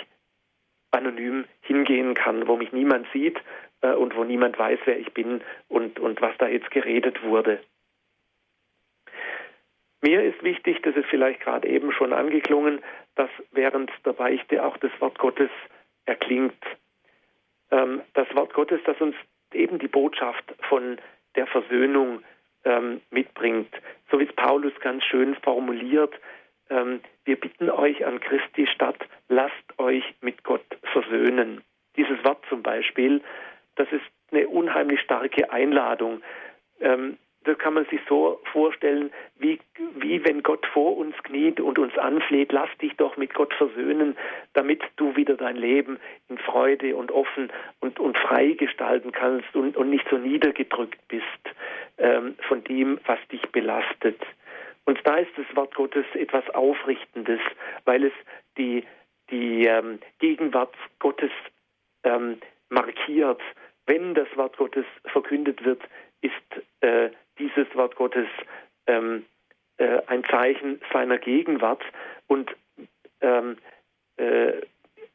anonym 0.90 1.44
hingehen 1.60 2.14
kann, 2.14 2.48
wo 2.48 2.56
mich 2.56 2.72
niemand 2.72 3.06
sieht 3.12 3.40
äh, 3.82 3.92
und 3.92 4.16
wo 4.16 4.24
niemand 4.24 4.58
weiß, 4.58 4.80
wer 4.84 4.98
ich 4.98 5.12
bin 5.12 5.40
und, 5.68 5.98
und 5.98 6.20
was 6.20 6.36
da 6.38 6.48
jetzt 6.48 6.70
geredet 6.70 7.22
wurde. 7.22 7.60
Mir 10.02 10.22
ist 10.22 10.42
wichtig, 10.42 10.80
das 10.82 10.96
ist 10.96 11.06
vielleicht 11.10 11.40
gerade 11.40 11.68
eben 11.68 11.92
schon 11.92 12.12
angeklungen, 12.12 12.80
dass 13.16 13.30
während 13.50 13.90
der 14.04 14.14
Beichte 14.14 14.64
auch 14.64 14.76
das 14.78 14.90
Wort 15.00 15.18
Gottes 15.18 15.50
erklingt. 16.06 16.54
Ähm, 17.70 18.00
das 18.14 18.26
Wort 18.34 18.54
Gottes, 18.54 18.80
das 18.86 19.00
uns 19.00 19.14
eben 19.54 19.78
die 19.78 19.88
Botschaft 19.88 20.44
von 20.68 20.98
der 21.36 21.46
Versöhnung 21.46 22.22
ähm, 22.64 23.00
mitbringt. 23.10 23.72
So 24.10 24.18
wie 24.18 24.24
es 24.24 24.32
Paulus 24.34 24.72
ganz 24.80 25.04
schön 25.04 25.34
formuliert, 25.36 26.14
ähm, 26.68 27.00
wir 27.24 27.38
bitten 27.38 27.70
euch 27.70 28.04
an 28.06 28.20
Christi 28.20 28.66
statt, 28.66 28.98
lasst 29.28 29.78
euch 29.78 30.04
mit 30.20 30.44
Gott 30.44 30.64
versöhnen. 30.92 31.62
Dieses 31.96 32.22
Wort 32.24 32.44
zum 32.48 32.62
Beispiel, 32.62 33.22
das 33.76 33.90
ist 33.92 34.04
eine 34.30 34.48
unheimlich 34.48 35.00
starke 35.00 35.50
Einladung. 35.52 36.22
Ähm, 36.80 37.18
das 37.44 37.58
kann 37.58 37.74
man 37.74 37.86
sich 37.86 38.00
so 38.08 38.40
vorstellen, 38.52 39.10
wie, 39.38 39.58
wie 39.96 40.24
wenn 40.24 40.42
Gott 40.42 40.59
vor 40.80 40.96
uns 40.96 41.14
kniet 41.24 41.60
und 41.60 41.78
uns 41.78 41.98
anfleht, 41.98 42.52
lass 42.52 42.70
dich 42.80 42.96
doch 42.96 43.18
mit 43.18 43.34
Gott 43.34 43.52
versöhnen, 43.52 44.16
damit 44.54 44.82
du 44.96 45.14
wieder 45.14 45.36
dein 45.36 45.56
Leben 45.56 45.98
in 46.30 46.38
Freude 46.38 46.96
und 46.96 47.12
offen 47.12 47.52
und, 47.80 48.00
und 48.00 48.16
frei 48.16 48.52
gestalten 48.52 49.12
kannst 49.12 49.54
und, 49.54 49.76
und 49.76 49.90
nicht 49.90 50.06
so 50.08 50.16
niedergedrückt 50.16 50.98
bist 51.08 51.24
ähm, 51.98 52.34
von 52.48 52.64
dem, 52.64 52.98
was 53.04 53.18
dich 53.30 53.42
belastet. 53.52 54.18
Und 54.86 54.98
da 55.04 55.16
ist 55.16 55.32
das 55.36 55.54
Wort 55.54 55.74
Gottes 55.74 56.06
etwas 56.14 56.48
Aufrichtendes, 56.54 57.40
weil 57.84 58.04
es 58.04 58.14
die, 58.56 58.82
die 59.30 59.66
ähm, 59.66 59.98
Gegenwart 60.18 60.74
Gottes 60.98 61.32
ähm, 62.04 62.38
markiert. 62.70 63.42
Wenn 63.84 64.14
das 64.14 64.28
Wort 64.34 64.56
Gottes 64.56 64.86
verkündet 65.04 65.62
wird, 65.62 65.82
ist 66.22 66.32
äh, 66.80 67.10
dieses 67.38 67.66
Wort 67.74 67.96
Gottes 67.96 68.28
ähm, 68.86 69.26
äh, 69.80 70.02
ein 70.08 70.24
Zeichen 70.24 70.80
seiner 70.92 71.18
Gegenwart. 71.18 71.82
Und 72.26 72.54
ähm, 73.22 73.56
äh, 74.16 74.52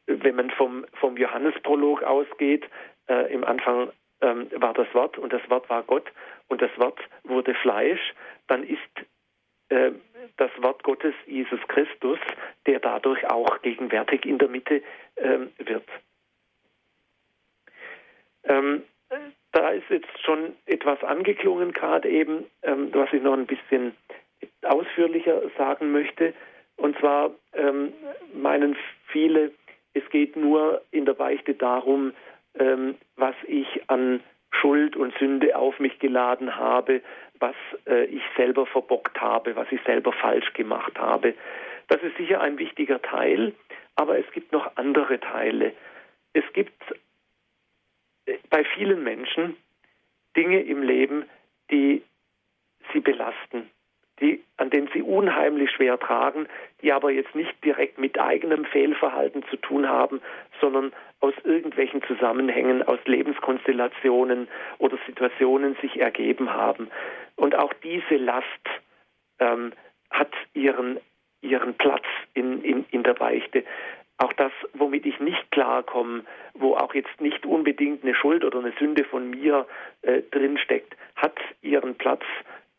wenn 0.06 0.34
man 0.34 0.50
vom, 0.50 0.84
vom 0.94 1.16
Johannesprolog 1.16 2.02
ausgeht, 2.02 2.64
äh, 3.08 3.32
im 3.32 3.44
Anfang 3.44 3.92
ähm, 4.20 4.48
war 4.56 4.74
das 4.74 4.92
Wort 4.92 5.18
und 5.18 5.32
das 5.32 5.48
Wort 5.50 5.70
war 5.70 5.84
Gott 5.84 6.10
und 6.48 6.60
das 6.62 6.70
Wort 6.78 6.98
wurde 7.22 7.54
Fleisch, 7.54 8.14
dann 8.48 8.64
ist 8.64 8.80
äh, 9.68 9.92
das 10.36 10.50
Wort 10.58 10.82
Gottes 10.82 11.14
Jesus 11.26 11.60
Christus, 11.68 12.18
der 12.66 12.80
dadurch 12.80 13.24
auch 13.30 13.62
gegenwärtig 13.62 14.26
in 14.26 14.38
der 14.38 14.48
Mitte 14.48 14.82
ähm, 15.16 15.52
wird. 15.58 15.88
Ähm, 18.44 18.82
da 19.52 19.70
ist 19.70 19.88
jetzt 19.90 20.24
schon 20.24 20.56
etwas 20.66 21.02
angeklungen, 21.04 21.72
gerade 21.72 22.08
eben, 22.08 22.46
ähm, 22.62 22.90
was 22.92 23.12
ich 23.12 23.22
noch 23.22 23.34
ein 23.34 23.46
bisschen 23.46 23.96
ausführlicher 24.62 25.42
sagen 25.56 25.92
möchte. 25.92 26.34
Und 26.76 26.98
zwar 26.98 27.30
ähm, 27.54 27.92
meinen 28.34 28.76
viele, 29.08 29.52
es 29.94 30.08
geht 30.10 30.36
nur 30.36 30.82
in 30.90 31.06
der 31.06 31.14
Beichte 31.14 31.54
darum, 31.54 32.12
ähm, 32.58 32.96
was 33.16 33.34
ich 33.46 33.66
an 33.88 34.22
Schuld 34.50 34.96
und 34.96 35.16
Sünde 35.18 35.56
auf 35.56 35.78
mich 35.78 35.98
geladen 35.98 36.56
habe, 36.56 37.02
was 37.38 37.54
äh, 37.86 38.04
ich 38.04 38.22
selber 38.36 38.66
verbockt 38.66 39.20
habe, 39.20 39.56
was 39.56 39.70
ich 39.70 39.80
selber 39.84 40.12
falsch 40.12 40.52
gemacht 40.54 40.98
habe. 40.98 41.34
Das 41.88 42.02
ist 42.02 42.16
sicher 42.16 42.40
ein 42.40 42.58
wichtiger 42.58 43.00
Teil, 43.00 43.52
aber 43.94 44.18
es 44.18 44.30
gibt 44.32 44.52
noch 44.52 44.76
andere 44.76 45.20
Teile. 45.20 45.72
Es 46.32 46.44
gibt 46.52 46.82
äh, 48.26 48.38
bei 48.50 48.64
vielen 48.64 49.02
Menschen 49.02 49.56
Dinge 50.36 50.60
im 50.60 50.82
Leben, 50.82 51.26
die 51.70 52.02
sie 52.92 53.00
belasten, 53.00 53.70
die, 54.20 54.42
an 54.56 54.70
denen 54.70 54.88
sie 54.94 55.02
unheimlich 55.02 55.70
schwer 55.70 55.98
tragen, 55.98 56.46
die 56.82 56.92
aber 56.92 57.10
jetzt 57.10 57.34
nicht 57.34 57.52
direkt 57.64 57.98
mit 57.98 58.18
eigenem 58.18 58.64
Fehlverhalten 58.64 59.44
zu 59.50 59.56
tun 59.56 59.88
haben, 59.88 60.20
sondern 60.60 60.92
aus 61.20 61.34
irgendwelchen 61.44 62.02
Zusammenhängen, 62.04 62.82
aus 62.82 62.98
Lebenskonstellationen 63.04 64.48
oder 64.78 64.98
Situationen 65.06 65.76
sich 65.80 66.00
ergeben 66.00 66.52
haben. 66.52 66.88
Und 67.36 67.54
auch 67.54 67.72
diese 67.82 68.16
Last 68.16 68.46
ähm, 69.38 69.72
hat 70.10 70.32
ihren, 70.54 70.98
ihren 71.42 71.74
Platz 71.74 72.04
in, 72.34 72.62
in, 72.62 72.84
in 72.90 73.02
der 73.02 73.14
Beichte. 73.14 73.64
Auch 74.18 74.32
das, 74.32 74.52
womit 74.72 75.04
ich 75.04 75.20
nicht 75.20 75.50
klarkomme, 75.50 76.24
wo 76.54 76.74
auch 76.74 76.94
jetzt 76.94 77.20
nicht 77.20 77.44
unbedingt 77.44 78.02
eine 78.02 78.14
Schuld 78.14 78.44
oder 78.44 78.60
eine 78.60 78.72
Sünde 78.78 79.04
von 79.04 79.28
mir 79.28 79.66
äh, 80.02 80.22
drinsteckt, 80.30 80.96
hat 81.16 81.38
ihren 81.60 81.96
Platz 81.96 82.22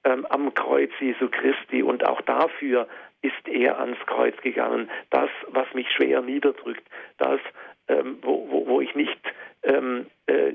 ähm, 0.03 0.25
am 0.29 0.53
Kreuz 0.53 0.91
Jesu 0.99 1.29
Christi 1.29 1.83
und 1.83 2.05
auch 2.05 2.21
dafür 2.21 2.87
ist 3.21 3.47
er 3.47 3.79
ans 3.79 3.97
Kreuz 4.05 4.35
gegangen. 4.41 4.89
Das, 5.09 5.29
was 5.47 5.71
mich 5.73 5.89
schwer 5.91 6.21
niederdrückt, 6.21 6.83
das, 7.17 7.39
ähm, 7.87 8.19
wo, 8.21 8.47
wo, 8.49 8.67
wo, 8.67 8.81
ich 8.81 8.95
nicht 8.95 9.19
ähm, 9.63 10.07
äh, 10.27 10.53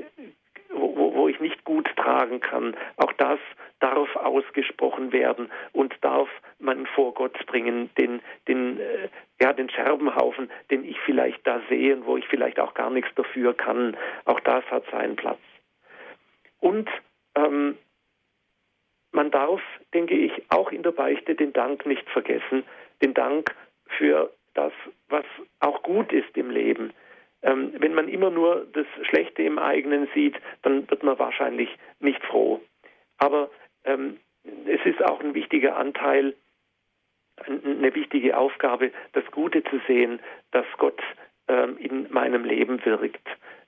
wo, 0.74 1.14
wo 1.14 1.28
ich 1.28 1.40
nicht 1.40 1.64
gut 1.64 1.88
tragen 1.96 2.40
kann, 2.40 2.76
auch 2.96 3.12
das 3.14 3.38
darf 3.80 4.14
ausgesprochen 4.16 5.12
werden 5.12 5.50
und 5.72 5.94
darf 6.02 6.28
man 6.58 6.86
vor 6.86 7.14
Gott 7.14 7.44
bringen, 7.46 7.90
den, 7.98 8.20
den, 8.48 8.78
äh, 8.80 9.08
ja, 9.40 9.52
den 9.52 9.68
Scherbenhaufen, 9.70 10.50
den 10.70 10.84
ich 10.84 10.98
vielleicht 11.00 11.46
da 11.46 11.60
sehe 11.68 11.96
und 11.96 12.06
wo 12.06 12.16
ich 12.16 12.26
vielleicht 12.26 12.60
auch 12.60 12.74
gar 12.74 12.90
nichts 12.90 13.10
dafür 13.16 13.54
kann. 13.54 13.96
Auch 14.24 14.40
das 14.40 14.64
hat 14.70 14.84
seinen 14.90 15.16
Platz. 15.16 15.40
Und 16.60 16.88
ähm, 17.34 17.76
man 19.12 19.30
darf, 19.30 19.60
denke 19.94 20.14
ich, 20.14 20.32
auch 20.48 20.72
in 20.72 20.82
der 20.82 20.92
Beichte 20.92 21.34
den 21.34 21.52
Dank 21.52 21.86
nicht 21.86 22.08
vergessen, 22.10 22.64
den 23.02 23.14
Dank 23.14 23.54
für 23.86 24.32
das, 24.54 24.72
was 25.08 25.24
auch 25.60 25.82
gut 25.82 26.12
ist 26.12 26.36
im 26.36 26.50
Leben. 26.50 26.92
Ähm, 27.42 27.72
wenn 27.78 27.94
man 27.94 28.08
immer 28.08 28.30
nur 28.30 28.66
das 28.72 28.86
Schlechte 29.08 29.42
im 29.42 29.58
eigenen 29.58 30.08
sieht, 30.14 30.36
dann 30.62 30.88
wird 30.90 31.02
man 31.02 31.18
wahrscheinlich 31.18 31.68
nicht 32.00 32.22
froh. 32.24 32.60
Aber 33.18 33.50
ähm, 33.84 34.18
es 34.66 34.84
ist 34.84 35.02
auch 35.04 35.20
ein 35.20 35.34
wichtiger 35.34 35.76
Anteil, 35.76 36.34
eine 37.46 37.94
wichtige 37.94 38.36
Aufgabe, 38.36 38.92
das 39.12 39.24
Gute 39.30 39.64
zu 39.64 39.80
sehen, 39.86 40.20
dass 40.52 40.66
Gott 40.78 41.00
ähm, 41.48 41.76
in 41.78 42.12
meinem 42.12 42.44
Leben 42.44 42.84
wirkt, 42.84 43.26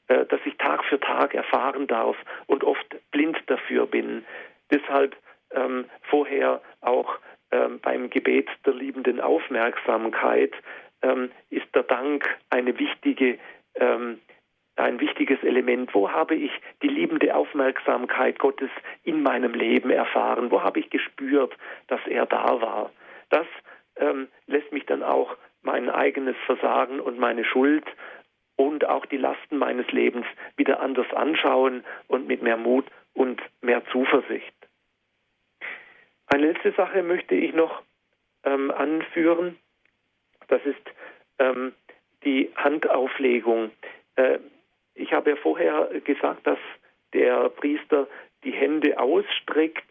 äh, 0.09 0.25
dass 0.27 0.41
ich 0.45 0.57
Tag 0.59 0.85
für 0.85 1.01
Tag 1.01 1.35
erfahren 1.35 1.87
darf 1.87 2.17
und 2.47 2.63
oft 2.63 2.97
blind 3.11 3.39
dafür 3.47 3.87
bin. 3.87 4.25
Deshalb 4.71 5.17
ähm, 5.55 5.87
vorher 6.03 6.61
auch 6.81 7.19
ähm, 7.51 7.81
beim 7.81 8.11
Gebet 8.11 8.49
der 8.67 8.75
liebenden 8.75 9.21
Aufmerksamkeit 9.21 10.53
ähm, 11.03 11.31
ist 11.51 11.67
der 11.75 11.85
Dank 11.85 12.29
eine 12.51 12.79
wichtige 12.79 13.39
ähm, 13.77 14.21
ein 14.77 14.99
wichtiges 14.99 15.41
Element. 15.43 15.95
Wo 15.95 16.11
habe 16.11 16.35
ich 16.35 16.51
die 16.83 16.89
liebende 16.89 17.35
Aufmerksamkeit 17.35 18.39
Gottes 18.39 18.71
in 19.05 19.23
meinem 19.23 19.55
Leben 19.55 19.91
erfahren? 19.91 20.51
Wo 20.51 20.63
habe 20.63 20.81
ich 20.81 20.91
gespürt, 20.91 21.57
dass 21.87 22.01
er 22.09 22.27
da 22.27 22.61
war? 22.61 22.91
Das 23.31 23.47
ähm, 23.97 24.29
lässt 24.47 24.73
mich 24.73 24.85
dann 24.87 25.03
auch 25.03 25.37
mein 25.63 25.89
eigenes 25.89 26.37
Versagen 26.47 27.01
und 27.01 27.19
meine 27.19 27.45
Schuld 27.45 27.85
und 28.57 28.85
auch 28.85 29.07
die 29.07 29.17
Lasten 29.17 29.59
meines 29.59 29.91
Lebens 29.93 30.27
wieder 30.57 30.81
anders 30.81 31.13
anschauen 31.15 31.85
und 32.09 32.27
mit 32.27 32.43
mehr 32.43 32.57
Mut 32.57 32.87
und 33.15 33.41
mehr 33.63 33.85
Zuversicht. 33.87 34.55
Eine 36.27 36.53
letzte 36.53 36.73
Sache 36.73 37.03
möchte 37.03 37.35
ich 37.35 37.55
noch 37.55 37.83
ähm, 38.45 38.71
anführen. 38.71 39.59
Das 40.49 40.65
ist 40.65 40.91
ähm, 41.39 41.73
die 42.25 42.51
Handauflegung. 42.57 43.71
Äh, 44.17 44.39
ich 44.95 45.13
habe 45.13 45.31
ja 45.31 45.37
vorher 45.37 45.89
gesagt, 46.05 46.47
dass 46.47 46.59
der 47.13 47.49
Priester 47.51 48.07
die 48.45 48.53
Hände 48.53 48.99
ausstreckt 48.99 49.91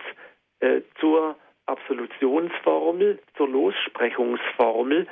äh, 0.59 0.81
zur 0.99 1.35
Absolutionsformel, 1.65 3.19
zur 3.37 3.49
Lossprechungsformel. 3.49 5.07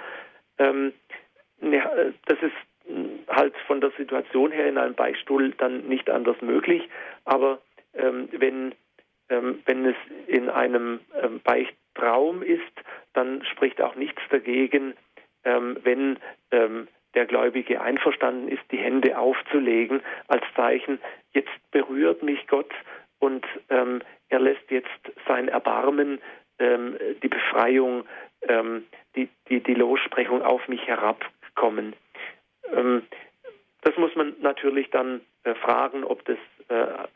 Ähm, 0.57 0.93
ne, 1.59 2.13
das 2.26 2.38
ist 2.41 2.53
hm, 2.88 3.19
halt 3.30 3.55
von 3.67 3.82
der 3.82 3.91
Situation 3.91 4.51
her 4.51 4.67
in 4.67 4.78
einem 4.78 4.95
Beichtstuhl 4.95 5.51
dann 5.57 5.88
nicht 5.88 6.09
anders 6.09 6.41
möglich. 6.41 6.88
Aber 7.26 7.61
ähm, 7.93 8.30
wenn, 8.32 8.74
wenn 9.66 9.86
es 9.86 9.96
in 10.28 10.50
einem 10.50 11.00
ähm, 11.22 11.40
Beichtraum 11.44 12.44
ist, 12.44 12.62
dann 13.14 13.44
spricht 13.46 13.82
auch 13.82 13.96
nichts 13.96 14.22
dagegen, 14.30 14.94
ähm, 15.44 15.78
wenn 15.84 16.20
ähm, 16.52 16.88
der 17.14 17.26
Gläubige 17.26 17.82
einverstanden 17.82 18.48
ist, 18.48 18.64
die 18.72 18.78
Hände 18.78 19.18
aufzulegen 19.18 20.02
als 20.28 20.44
Zeichen, 20.56 21.00
jetzt 21.34 21.50
berührt 21.72 22.24
mich 22.24 22.48
Gott 22.48 22.72
und 23.20 23.46
ähm, 23.70 24.02
er 24.30 24.40
lässt 24.40 24.70
jetzt 24.70 24.90
sein 25.28 25.48
Erbarmen, 25.48 26.20
ähm, 26.60 26.98
die 27.22 27.28
Befreiung, 27.28 28.06
ähm, 28.48 28.86
die, 29.16 29.30
die, 29.50 29.62
die 29.62 29.74
Lossprechung 29.74 30.42
auf 30.42 30.68
mich 30.68 30.86
herabkommen. 30.88 31.96
Ähm, 32.74 33.04
das 33.82 33.98
muss 33.98 34.16
man 34.16 34.36
natürlich 34.42 34.90
dann 34.92 35.22
äh, 35.44 35.54
fragen, 35.56 36.04
ob 36.04 36.24
das 36.26 36.38
äh, 36.70 37.08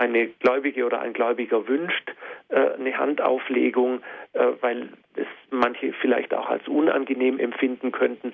eine 0.00 0.28
Gläubige 0.28 0.86
oder 0.86 1.00
ein 1.00 1.12
Gläubiger 1.12 1.68
wünscht, 1.68 2.14
äh, 2.48 2.72
eine 2.72 2.96
Handauflegung, 2.96 4.00
äh, 4.32 4.46
weil 4.62 4.88
es 5.14 5.26
manche 5.50 5.92
vielleicht 5.92 6.32
auch 6.32 6.48
als 6.48 6.66
unangenehm 6.66 7.38
empfinden 7.38 7.92
könnten. 7.92 8.32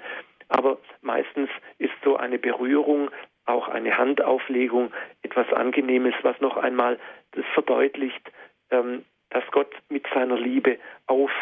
Aber 0.49 0.79
meistens 1.03 1.51
ist 1.79 1.93
so 2.05 2.17
eine 2.17 2.39
Berührung, 2.39 3.11
auch 3.47 3.69
eine 3.69 3.99
Handauflegung 3.99 4.93
etwas 5.23 5.53
Angenehmes, 5.53 6.15
was 6.23 6.41
noch 6.41 6.57
einmal 6.57 7.01
das 7.33 7.45
verdeutlicht, 7.53 8.31
ähm, 8.71 9.05
dass 9.31 9.45
Gott 9.51 9.75
mit 9.89 10.07
seiner 10.15 10.39
Liebe 10.39 10.79
auf 11.09 11.33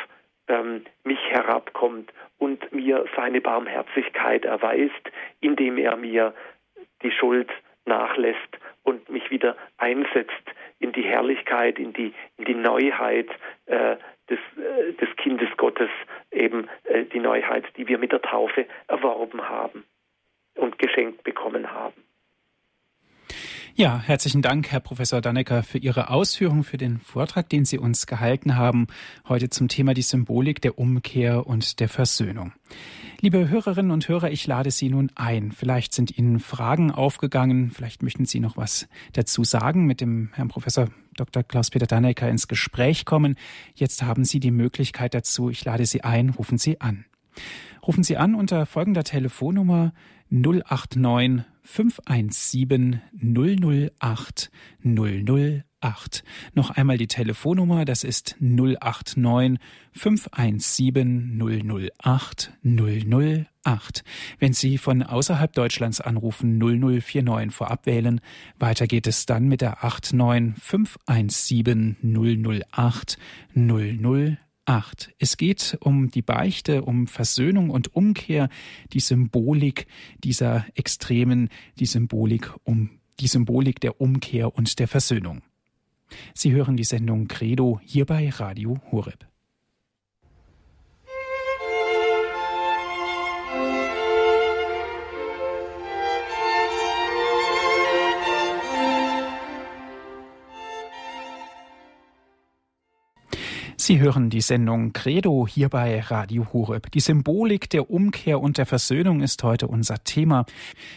ähm, 0.48 0.86
mich 1.04 1.20
herabkommt 1.28 2.10
und 2.38 2.72
mir 2.72 3.04
seine 3.14 3.42
Barmherzigkeit 3.42 4.46
erweist, 4.46 5.10
indem 5.40 5.76
er 5.76 5.96
mir 5.96 6.32
die 7.02 7.12
Schuld 7.12 7.50
nachlässt 7.84 8.58
und 8.84 9.08
mich 9.08 9.30
wieder 9.30 9.56
einsetzt 9.78 10.32
in 10.78 10.92
die 10.92 11.02
Herrlichkeit, 11.02 11.78
in 11.78 11.92
die, 11.92 12.14
in 12.36 12.44
die 12.44 12.54
Neuheit 12.54 13.28
äh, 13.66 13.96
des, 14.28 14.38
äh, 14.56 14.92
des 14.92 15.16
Kindes 15.16 15.48
Gottes, 15.56 15.90
eben 16.30 16.68
äh, 16.84 17.04
die 17.04 17.18
Neuheit, 17.18 17.64
die 17.76 17.88
wir 17.88 17.98
mit 17.98 18.12
der 18.12 18.22
Taufe 18.22 18.66
erworben 18.86 19.48
haben 19.48 19.84
und 20.54 20.78
geschenkt 20.78 21.24
bekommen 21.24 21.72
haben. 21.72 22.03
Ja, 23.76 23.98
herzlichen 23.98 24.40
Dank, 24.40 24.70
Herr 24.70 24.78
Professor 24.78 25.20
Dannecker, 25.20 25.64
für 25.64 25.78
Ihre 25.78 26.08
Ausführungen, 26.08 26.62
für 26.62 26.76
den 26.76 27.00
Vortrag, 27.00 27.48
den 27.48 27.64
Sie 27.64 27.76
uns 27.76 28.06
gehalten 28.06 28.54
haben, 28.54 28.86
heute 29.28 29.50
zum 29.50 29.66
Thema 29.66 29.94
die 29.94 30.02
Symbolik 30.02 30.62
der 30.62 30.78
Umkehr 30.78 31.44
und 31.48 31.80
der 31.80 31.88
Versöhnung. 31.88 32.52
Liebe 33.20 33.48
Hörerinnen 33.48 33.90
und 33.90 34.06
Hörer, 34.06 34.30
ich 34.30 34.46
lade 34.46 34.70
Sie 34.70 34.90
nun 34.90 35.10
ein. 35.16 35.50
Vielleicht 35.50 35.92
sind 35.92 36.16
Ihnen 36.16 36.38
Fragen 36.38 36.92
aufgegangen, 36.92 37.72
vielleicht 37.72 38.04
möchten 38.04 38.26
Sie 38.26 38.38
noch 38.38 38.56
was 38.56 38.86
dazu 39.12 39.42
sagen, 39.42 39.86
mit 39.86 40.00
dem 40.00 40.30
Herrn 40.34 40.46
Professor 40.46 40.86
Dr. 41.16 41.42
Klaus-Peter 41.42 41.86
Dannecker 41.86 42.28
ins 42.28 42.46
Gespräch 42.46 43.04
kommen. 43.04 43.34
Jetzt 43.74 44.04
haben 44.04 44.24
Sie 44.24 44.38
die 44.38 44.52
Möglichkeit 44.52 45.14
dazu. 45.14 45.50
Ich 45.50 45.64
lade 45.64 45.84
Sie 45.84 46.04
ein, 46.04 46.30
rufen 46.30 46.58
Sie 46.58 46.80
an. 46.80 47.06
Rufen 47.86 48.02
Sie 48.02 48.16
an 48.16 48.34
unter 48.34 48.66
folgender 48.66 49.04
Telefonnummer 49.04 49.92
089 50.30 51.44
517 51.62 53.00
008 53.12 54.50
008. 54.82 56.24
Noch 56.54 56.70
einmal 56.70 56.98
die 56.98 57.06
Telefonnummer, 57.06 57.84
das 57.84 58.04
ist 58.04 58.36
089 58.40 59.58
517 59.92 61.90
008 61.94 62.52
008. 62.62 64.04
Wenn 64.38 64.52
Sie 64.52 64.78
von 64.78 65.02
außerhalb 65.02 65.52
Deutschlands 65.52 66.00
anrufen, 66.00 66.58
0049 66.58 67.54
vorab 67.54 67.86
wählen. 67.86 68.20
Weiter 68.58 68.86
geht 68.86 69.06
es 69.06 69.26
dann 69.26 69.46
mit 69.46 69.60
der 69.60 69.78
89 69.82 70.62
517 70.62 71.96
008 72.02 73.18
008. 73.54 74.43
8. 74.66 75.12
Es 75.18 75.36
geht 75.36 75.76
um 75.80 76.10
die 76.10 76.22
Beichte, 76.22 76.82
um 76.82 77.06
Versöhnung 77.06 77.70
und 77.70 77.94
Umkehr, 77.94 78.48
die 78.92 79.00
Symbolik 79.00 79.86
dieser 80.18 80.66
Extremen, 80.74 81.48
die 81.78 81.86
Symbolik 81.86 82.52
um 82.64 82.90
die 83.20 83.28
Symbolik 83.28 83.80
der 83.80 84.00
Umkehr 84.00 84.54
und 84.54 84.78
der 84.78 84.88
Versöhnung. 84.88 85.42
Sie 86.34 86.52
hören 86.52 86.76
die 86.76 86.84
Sendung 86.84 87.28
Credo 87.28 87.80
hier 87.84 88.06
bei 88.06 88.28
Radio 88.28 88.80
Horeb. 88.90 89.26
Sie 103.86 104.00
hören 104.00 104.30
die 104.30 104.40
Sendung 104.40 104.94
Credo 104.94 105.46
hier 105.46 105.68
bei 105.68 106.00
Radio 106.00 106.46
Horeb. 106.54 106.90
Die 106.94 107.00
Symbolik 107.00 107.68
der 107.68 107.90
Umkehr 107.90 108.40
und 108.40 108.56
der 108.56 108.64
Versöhnung 108.64 109.20
ist 109.20 109.42
heute 109.42 109.66
unser 109.66 110.02
Thema. 110.02 110.46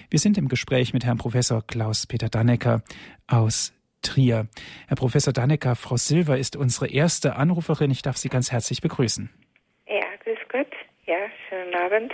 Wir 0.09 0.19
sind 0.19 0.37
im 0.37 0.47
Gespräch 0.47 0.93
mit 0.93 1.03
Herrn 1.03 1.17
Professor 1.17 1.61
Klaus-Peter 1.67 2.29
Dannecker 2.29 2.83
aus 3.27 3.73
Trier. 4.01 4.47
Herr 4.87 4.95
Professor 4.95 5.33
Dannecker, 5.33 5.75
Frau 5.75 5.97
Silver 5.97 6.37
ist 6.37 6.55
unsere 6.55 6.89
erste 6.89 7.35
Anruferin. 7.35 7.91
Ich 7.91 8.03
darf 8.03 8.15
Sie 8.15 8.29
ganz 8.29 8.53
herzlich 8.53 8.79
begrüßen. 8.79 9.29
Ja, 9.89 10.07
grüß 10.23 10.39
Gott. 10.47 10.71
Ja, 11.07 11.27
schönen 11.49 11.75
Abend. 11.75 12.13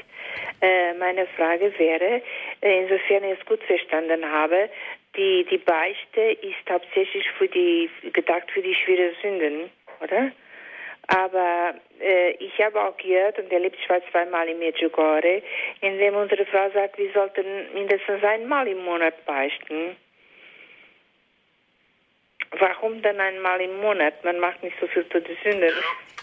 Äh, 0.59 0.95
meine 0.97 1.27
Frage 1.37 1.71
wäre, 1.77 2.23
insofern 2.61 3.25
ich 3.25 3.39
es 3.39 3.45
gut 3.45 3.61
verstanden 3.65 4.25
habe, 4.25 4.71
die, 5.15 5.45
die 5.51 5.59
Beichte 5.59 6.21
ist 6.41 6.67
hauptsächlich 6.67 7.29
für 7.37 7.47
die, 7.47 7.91
gedacht 8.11 8.49
für 8.51 8.63
die 8.63 8.73
schweren 8.73 9.13
Sünden, 9.21 9.69
oder? 10.01 10.31
Aber 11.07 11.73
äh, 11.99 12.31
ich 12.31 12.57
habe 12.63 12.81
auch 12.81 12.95
gehört 12.97 13.37
und 13.37 13.51
erlebt, 13.51 13.77
ich 13.79 13.89
war 13.89 13.99
zweimal 14.11 14.47
in 14.47 14.59
Medjugorje, 14.59 15.43
in 15.81 15.97
dem 15.97 16.15
unsere 16.15 16.45
Frau 16.45 16.69
sagt, 16.71 16.97
wir 16.97 17.11
sollten 17.11 17.45
mindestens 17.73 18.23
einmal 18.23 18.67
im 18.67 18.83
Monat 18.85 19.25
beichten. 19.25 19.97
Warum 22.59 23.01
dann 23.01 23.19
einmal 23.19 23.59
im 23.61 23.81
Monat? 23.81 24.23
Man 24.23 24.39
macht 24.39 24.63
nicht 24.63 24.77
so 24.79 24.87
viel 24.87 25.07
zu 25.09 25.19
den 25.19 25.35
Sünden, 25.43 25.73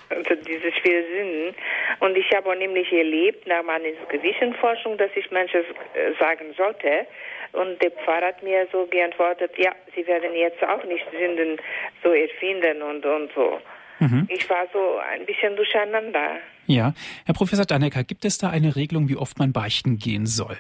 also 0.09 0.35
diese 0.37 0.72
schweren 0.72 1.05
Sünden. 1.07 1.55
Und 1.99 2.16
ich 2.16 2.31
habe 2.33 2.51
auch 2.51 2.55
nämlich 2.55 2.91
erlebt, 2.93 3.47
nach 3.47 3.62
meiner 3.62 3.91
Gewissenforschung, 4.09 4.97
dass 4.97 5.11
ich 5.14 5.31
manches 5.31 5.66
äh, 5.95 6.12
sagen 6.18 6.55
sollte. 6.57 7.07
Und 7.53 7.83
der 7.83 7.91
Pfarrer 7.91 8.28
hat 8.28 8.43
mir 8.43 8.66
so 8.70 8.87
geantwortet, 8.87 9.53
ja, 9.59 9.74
Sie 9.95 10.07
werden 10.07 10.35
jetzt 10.35 10.62
auch 10.62 10.85
nicht 10.85 11.05
Sünden 11.11 11.61
so 12.03 12.12
erfinden 12.12 12.81
und, 12.81 13.05
und 13.05 13.33
so. 13.35 13.61
Mhm. 14.01 14.26
Ich 14.28 14.48
war 14.48 14.66
so 14.72 14.98
ein 14.98 15.26
bisschen 15.26 15.57
durcheinander. 15.57 16.38
Ja, 16.66 16.94
Herr 17.26 17.34
Professor 17.34 17.66
Dannecker, 17.66 18.03
gibt 18.03 18.24
es 18.24 18.38
da 18.38 18.51
eine 18.51 18.74
Regelung, 18.76 19.09
wie 19.09 19.16
oft 19.16 19.38
man 19.38 19.53
beichten 19.53 19.98
gehen 19.98 20.26
soll? 20.26 20.57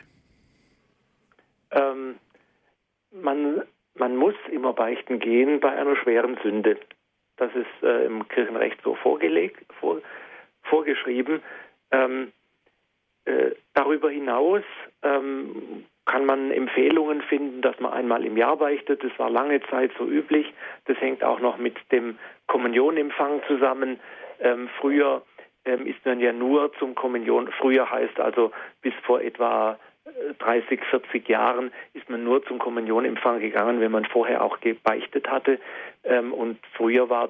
Ähm, 1.70 2.16
man, 3.10 3.62
man 3.94 4.16
muss 4.16 4.34
immer 4.52 4.72
beichten 4.72 5.18
gehen 5.18 5.60
bei 5.60 5.72
einer 5.72 5.96
schweren 5.96 6.38
Sünde. 6.42 6.78
Das 7.36 7.50
ist 7.54 7.82
äh, 7.82 8.04
im 8.04 8.28
Kirchenrecht 8.28 8.78
so 8.84 8.94
vorgelegt, 8.96 9.64
vor, 9.80 10.00
vorgeschrieben. 10.62 11.42
Ähm, 11.90 12.32
äh, 13.24 13.52
darüber 13.74 14.10
hinaus 14.10 14.62
ähm, 15.02 15.86
kann 16.10 16.26
man 16.26 16.50
Empfehlungen 16.50 17.22
finden, 17.22 17.62
dass 17.62 17.78
man 17.78 17.92
einmal 17.92 18.24
im 18.24 18.36
Jahr 18.36 18.56
beichtet. 18.56 19.04
Das 19.04 19.16
war 19.20 19.30
lange 19.30 19.60
Zeit 19.70 19.92
so 19.96 20.04
üblich. 20.04 20.52
Das 20.86 21.00
hängt 21.00 21.22
auch 21.22 21.38
noch 21.38 21.56
mit 21.56 21.76
dem 21.92 22.18
Kommunionempfang 22.48 23.42
zusammen. 23.46 24.00
Ähm, 24.40 24.68
früher 24.80 25.22
ähm, 25.64 25.86
ist 25.86 26.04
man 26.04 26.18
ja 26.18 26.32
nur 26.32 26.72
zum 26.80 26.96
Kommunion, 26.96 27.48
früher 27.60 27.88
heißt 27.88 28.18
also 28.18 28.50
bis 28.82 28.92
vor 29.04 29.20
etwa 29.20 29.78
30, 30.40 30.80
äh, 30.80 30.84
40 30.90 31.28
Jahren 31.28 31.70
ist 31.94 32.10
man 32.10 32.24
nur 32.24 32.44
zum 32.44 32.58
Kommunionempfang 32.58 33.38
gegangen, 33.38 33.80
wenn 33.80 33.92
man 33.92 34.04
vorher 34.04 34.42
auch 34.42 34.58
gebeichtet 34.58 35.30
hatte. 35.30 35.60
Ähm, 36.02 36.32
und 36.32 36.58
früher 36.72 37.08
war, 37.08 37.28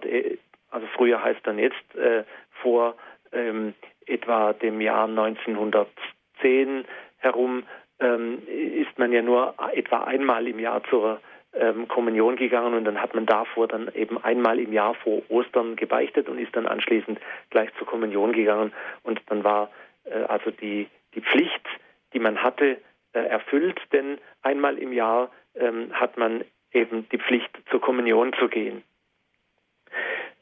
also 0.70 0.86
früher 0.96 1.22
heißt 1.22 1.40
dann 1.42 1.58
jetzt 1.58 1.94
äh, 1.96 2.24
vor 2.62 2.94
ähm, 3.32 3.74
etwa 4.06 4.54
dem 4.54 4.80
Jahr 4.80 5.06
1910 5.06 6.86
herum 7.18 7.64
ähm, 8.00 8.42
ist 8.46 8.98
man 8.98 9.12
ja 9.12 9.22
nur 9.22 9.54
etwa 9.72 10.04
einmal 10.04 10.46
im 10.46 10.58
Jahr 10.58 10.82
zur 10.84 11.20
ähm, 11.52 11.88
Kommunion 11.88 12.36
gegangen 12.36 12.74
und 12.74 12.84
dann 12.84 13.00
hat 13.00 13.14
man 13.14 13.26
davor 13.26 13.68
dann 13.68 13.90
eben 13.94 14.22
einmal 14.22 14.58
im 14.58 14.72
Jahr 14.72 14.94
vor 14.94 15.22
Ostern 15.28 15.76
gebeichtet 15.76 16.28
und 16.28 16.38
ist 16.38 16.54
dann 16.54 16.66
anschließend 16.66 17.18
gleich 17.50 17.70
zur 17.76 17.86
Kommunion 17.86 18.32
gegangen 18.32 18.72
und 19.02 19.20
dann 19.26 19.44
war 19.44 19.70
äh, 20.04 20.22
also 20.24 20.50
die, 20.50 20.88
die 21.14 21.20
Pflicht, 21.20 21.66
die 22.12 22.20
man 22.20 22.42
hatte, 22.42 22.78
äh, 23.12 23.20
erfüllt, 23.20 23.80
denn 23.92 24.18
einmal 24.42 24.78
im 24.78 24.92
Jahr 24.92 25.30
ähm, 25.54 25.92
hat 25.92 26.16
man 26.16 26.44
eben 26.72 27.08
die 27.10 27.18
Pflicht 27.18 27.50
zur 27.70 27.80
Kommunion 27.80 28.32
zu 28.34 28.48
gehen. 28.48 28.82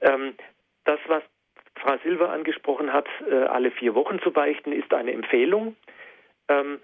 Ähm, 0.01 0.35
das, 0.85 1.01
was 1.07 1.23
Frau 1.77 1.97
Silber 2.03 2.31
angesprochen 2.31 2.93
hat, 2.93 3.07
äh, 3.31 3.35
alle 3.35 3.71
vier 3.71 3.95
Wochen 3.95 4.21
zu 4.21 4.31
beichten, 4.31 4.73
ist 4.73 4.93
eine 4.93 5.13
Empfehlung. 5.13 5.77
Ähm, 6.49 6.81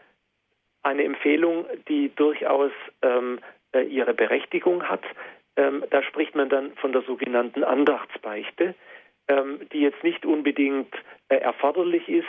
eine 0.85 1.05
Empfehlung, 1.05 1.66
die 1.89 2.14
durchaus 2.14 2.72
ähm, 3.03 3.41
äh, 3.74 3.82
ihre 3.82 4.14
Berechtigung 4.14 4.85
hat. 4.85 5.03
Ähm, 5.57 5.85
da 5.91 6.03
spricht 6.03 6.35
man 6.35 6.49
dann 6.49 6.72
von 6.76 6.93
der 6.93 7.03
sogenannten 7.03 7.64
Andachtsbeichte, 7.64 8.74
ähm, 9.28 9.61
die 9.72 9.80
jetzt 9.80 10.03
nicht 10.05 10.26
unbedingt 10.26 10.95
äh, 11.28 11.37
erforderlich 11.37 12.09
ist, 12.09 12.26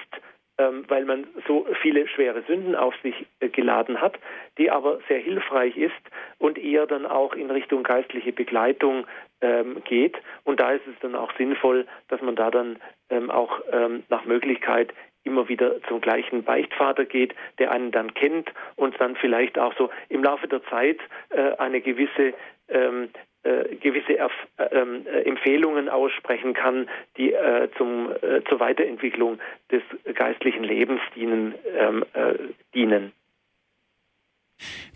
ähm, 0.58 0.86
weil 0.88 1.04
man 1.06 1.28
so 1.48 1.68
viele 1.82 2.08
schwere 2.08 2.44
Sünden 2.44 2.76
auf 2.76 2.96
sich 3.04 3.26
äh, 3.42 3.50
geladen 3.50 4.00
hat, 4.00 4.18
die 4.58 4.72
aber 4.72 5.00
sehr 5.10 5.20
hilfreich 5.20 5.76
ist 5.76 5.94
und 6.38 6.58
eher 6.58 6.88
dann 6.88 7.06
auch 7.06 7.34
in 7.34 7.52
Richtung 7.52 7.84
geistliche 7.84 8.32
Begleitung 8.32 9.06
ähm, 9.42 9.84
geht. 9.84 10.16
Und 10.46 10.62
da 10.62 10.72
ist 10.72 10.88
es 10.88 10.98
dann 11.02 11.16
auch 11.16 11.36
sinnvoll, 11.38 11.86
dass 12.08 12.22
man 12.22 12.36
da 12.36 12.52
dann 12.52 12.78
ähm, 13.10 13.30
auch 13.30 13.62
nach 14.10 14.26
Möglichkeit 14.26 14.94
immer 15.26 15.50
wieder 15.50 15.82
zum 15.88 16.02
gleichen 16.02 16.44
Beichtvater 16.44 17.06
geht, 17.06 17.36
der 17.60 17.72
einen 17.72 17.92
dann 17.92 18.14
kennt 18.14 18.52
und 18.76 19.00
dann 19.00 19.16
vielleicht 19.16 19.58
auch 19.58 19.74
so 19.78 19.90
im 20.10 20.24
Laufe 20.24 20.48
der 20.48 20.64
Zeit 20.66 21.00
äh, 21.30 21.52
eine 21.58 21.82
gewisse 21.82 22.34
ähm, 22.70 23.10
äh, 23.46 23.76
gewisse 23.76 24.18
Erf 24.18 24.32
äh, 24.58 24.64
ähm, 24.72 25.06
Empfehlungen 25.06 25.88
aussprechen 25.88 26.56
kann, 26.56 26.90
die 27.16 27.32
äh, 27.32 27.70
zum, 27.78 28.12
äh, 28.12 28.44
zur 28.50 28.60
Weiterentwicklung 28.60 29.40
des 29.72 29.84
geistlichen 30.16 30.64
Lebens 30.64 31.00
dienen. 31.16 31.54
Ähm, 31.78 32.04
äh, 32.14 32.34
dienen. 32.74 33.14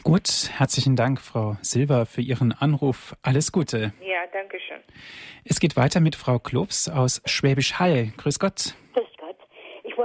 Gut, 0.03 0.49
herzlichen 0.57 0.95
Dank, 0.95 1.21
Frau 1.21 1.57
Silber, 1.61 2.07
für 2.07 2.21
Ihren 2.21 2.51
Anruf. 2.51 3.13
Alles 3.21 3.51
Gute. 3.51 3.93
Ja, 4.01 4.21
danke 4.33 4.59
schön. 4.59 4.79
Es 5.43 5.59
geht 5.59 5.75
weiter 5.75 5.99
mit 5.99 6.15
Frau 6.15 6.39
Klops 6.39 6.89
aus 6.89 7.21
Schwäbisch 7.25 7.77
Hall. 7.77 8.13
Grüß 8.17 8.39
Gott 8.39 8.73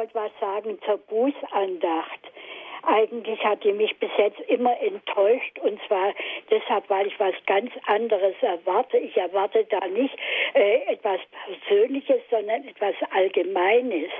wollte 0.05 0.15
was 0.15 0.31
sagen 0.41 0.79
zur 0.85 0.99
Bußandacht. 0.99 2.21
Eigentlich 2.87 3.43
hat 3.43 3.65
die 3.65 3.73
mich 3.73 3.99
bis 3.99 4.11
jetzt 4.19 4.41
immer 4.49 4.79
enttäuscht 4.81 5.59
und 5.61 5.81
zwar 5.87 6.13
deshalb, 6.51 6.91
weil 6.91 7.07
ich 7.07 7.19
was 7.19 7.35
ganz 7.47 7.71
anderes 7.87 8.35
erwarte. 8.43 8.99
Ich 8.99 9.17
erwarte 9.17 9.65
da 9.71 9.87
nicht 9.87 10.15
äh, 10.53 10.93
etwas 10.93 11.21
Persönliches, 11.47 12.21
sondern 12.31 12.69
etwas 12.69 12.95
Allgemeines. 13.11 14.11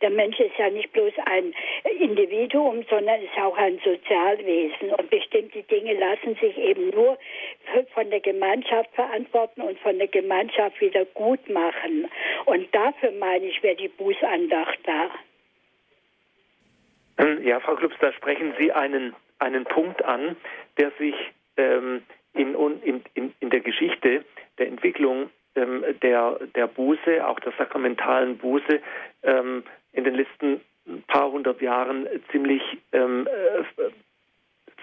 Der 0.00 0.10
Mensch 0.10 0.38
ist 0.40 0.56
ja 0.58 0.70
nicht 0.70 0.92
bloß 0.92 1.12
ein 1.26 1.54
Individuum, 1.98 2.84
sondern 2.88 3.22
ist 3.22 3.36
auch 3.38 3.56
ein 3.56 3.80
Sozialwesen. 3.84 4.90
Und 4.90 5.10
bestimmte 5.10 5.62
Dinge 5.62 5.94
lassen 5.94 6.36
sich 6.40 6.56
eben 6.58 6.90
nur 6.90 7.18
von 7.94 8.10
der 8.10 8.20
Gemeinschaft 8.20 8.90
verantworten 8.94 9.62
und 9.62 9.78
von 9.80 9.98
der 9.98 10.08
Gemeinschaft 10.08 10.80
wieder 10.80 11.04
gut 11.06 11.48
machen. 11.48 12.08
Und 12.46 12.74
dafür 12.74 13.12
meine 13.12 13.46
ich, 13.46 13.62
wäre 13.62 13.76
die 13.76 13.88
Bußandacht 13.88 14.78
da. 14.84 15.10
Ähm, 17.18 17.46
ja, 17.46 17.60
Frau 17.60 17.76
Klubs, 17.76 17.96
da 18.00 18.12
sprechen 18.12 18.54
Sie 18.58 18.72
einen, 18.72 19.14
einen 19.38 19.64
Punkt 19.64 20.04
an, 20.04 20.36
der 20.78 20.90
sich 20.98 21.14
ähm, 21.56 22.02
in, 22.34 22.54
in, 22.82 23.02
in, 23.14 23.34
in 23.40 23.50
der 23.50 23.60
Geschichte 23.60 24.24
der 24.58 24.68
Entwicklung 24.68 25.30
ähm, 25.54 25.84
der, 26.02 26.38
der 26.54 26.66
Buße, 26.66 27.26
auch 27.26 27.38
der 27.40 27.52
sakramentalen 27.58 28.38
Buße, 28.38 28.80
ähm, 29.22 29.64
in 29.92 30.04
den 30.04 30.14
letzten 30.14 30.60
paar 31.06 31.30
hundert 31.30 31.60
Jahren 31.60 32.08
ziemlich, 32.30 32.62
ähm, 32.92 33.26
äh, 33.28 33.90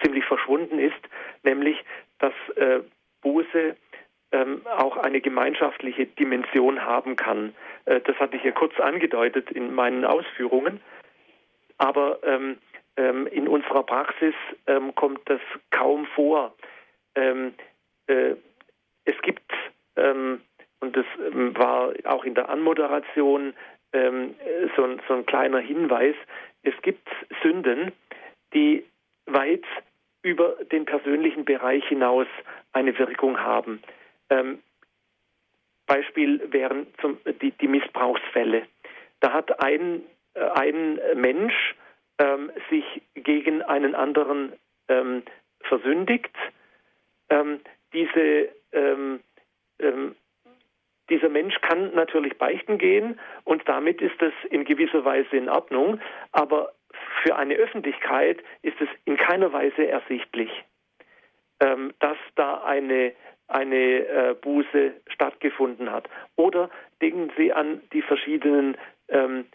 ziemlich 0.02 0.24
verschwunden 0.24 0.78
ist, 0.78 1.00
nämlich 1.42 1.82
dass 2.18 2.32
äh, 2.56 2.80
Buße 3.22 3.76
ähm, 4.32 4.62
auch 4.66 4.96
eine 4.96 5.20
gemeinschaftliche 5.20 6.06
Dimension 6.06 6.84
haben 6.84 7.16
kann. 7.16 7.54
Äh, 7.84 8.00
das 8.00 8.16
hatte 8.16 8.36
ich 8.36 8.44
ja 8.44 8.52
kurz 8.52 8.78
angedeutet 8.78 9.50
in 9.50 9.74
meinen 9.74 10.04
Ausführungen, 10.04 10.80
aber 11.78 12.18
ähm, 12.22 12.58
ähm, 12.96 13.26
in 13.26 13.48
unserer 13.48 13.82
Praxis 13.82 14.34
kommt 14.94 15.20
das 15.26 15.40
kaum 15.70 16.06
vor. 16.06 16.54
Äh, 17.14 18.36
es 19.04 19.22
gibt 19.22 19.52
ähm, 19.96 20.40
und 20.80 20.96
das 20.96 21.06
war 21.54 21.92
auch 22.04 22.24
in 22.24 22.34
der 22.34 22.48
Anmoderation 22.48 23.54
ähm, 23.92 24.34
so, 24.76 24.84
ein, 24.84 25.00
so 25.08 25.14
ein 25.14 25.26
kleiner 25.26 25.58
Hinweis. 25.58 26.14
Es 26.62 26.74
gibt 26.82 27.08
Sünden, 27.42 27.92
die 28.54 28.84
weit 29.26 29.64
über 30.22 30.56
den 30.70 30.84
persönlichen 30.84 31.44
Bereich 31.44 31.86
hinaus 31.86 32.26
eine 32.72 32.98
Wirkung 32.98 33.38
haben. 33.40 33.82
Ähm, 34.28 34.60
Beispiel 35.86 36.40
wären 36.52 36.86
zum, 37.00 37.18
die, 37.40 37.50
die, 37.52 37.68
Missbrauchsfälle. 37.68 38.62
Da 39.20 39.32
hat 39.32 39.62
ein, 39.62 40.02
äh, 40.34 40.40
ein 40.40 41.00
Mensch 41.14 41.74
ähm, 42.18 42.52
sich 42.68 42.84
gegen 43.14 43.62
einen 43.62 43.94
anderen 43.94 44.52
ähm, 44.88 45.22
versündigt. 45.62 46.30
Ähm, 47.28 47.60
diese, 47.92 48.50
ähm, 48.72 49.20
ähm, 49.80 50.14
dieser 51.10 51.28
Mensch 51.28 51.60
kann 51.60 51.94
natürlich 51.94 52.38
beichten 52.38 52.78
gehen 52.78 53.18
und 53.44 53.68
damit 53.68 54.00
ist 54.00 54.20
das 54.20 54.32
in 54.50 54.64
gewisser 54.64 55.04
Weise 55.04 55.36
in 55.36 55.48
Ordnung, 55.48 56.00
aber 56.32 56.72
für 57.22 57.36
eine 57.36 57.54
Öffentlichkeit 57.54 58.38
ist 58.62 58.80
es 58.80 58.88
in 59.04 59.16
keiner 59.16 59.52
Weise 59.52 59.86
ersichtlich, 59.86 60.50
ähm, 61.60 61.92
dass 61.98 62.16
da 62.36 62.62
eine, 62.64 63.12
eine 63.48 64.06
äh, 64.06 64.34
Buße 64.40 64.92
stattgefunden 65.08 65.90
hat. 65.90 66.08
Oder 66.36 66.70
denken 67.02 67.30
Sie 67.36 67.52
an 67.52 67.82
die 67.92 68.02
verschiedenen 68.02 68.76
ähm, 69.08 69.46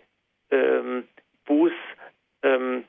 ähm, 0.51 1.07
Buß, 1.45 1.73
ähm, 2.43 2.83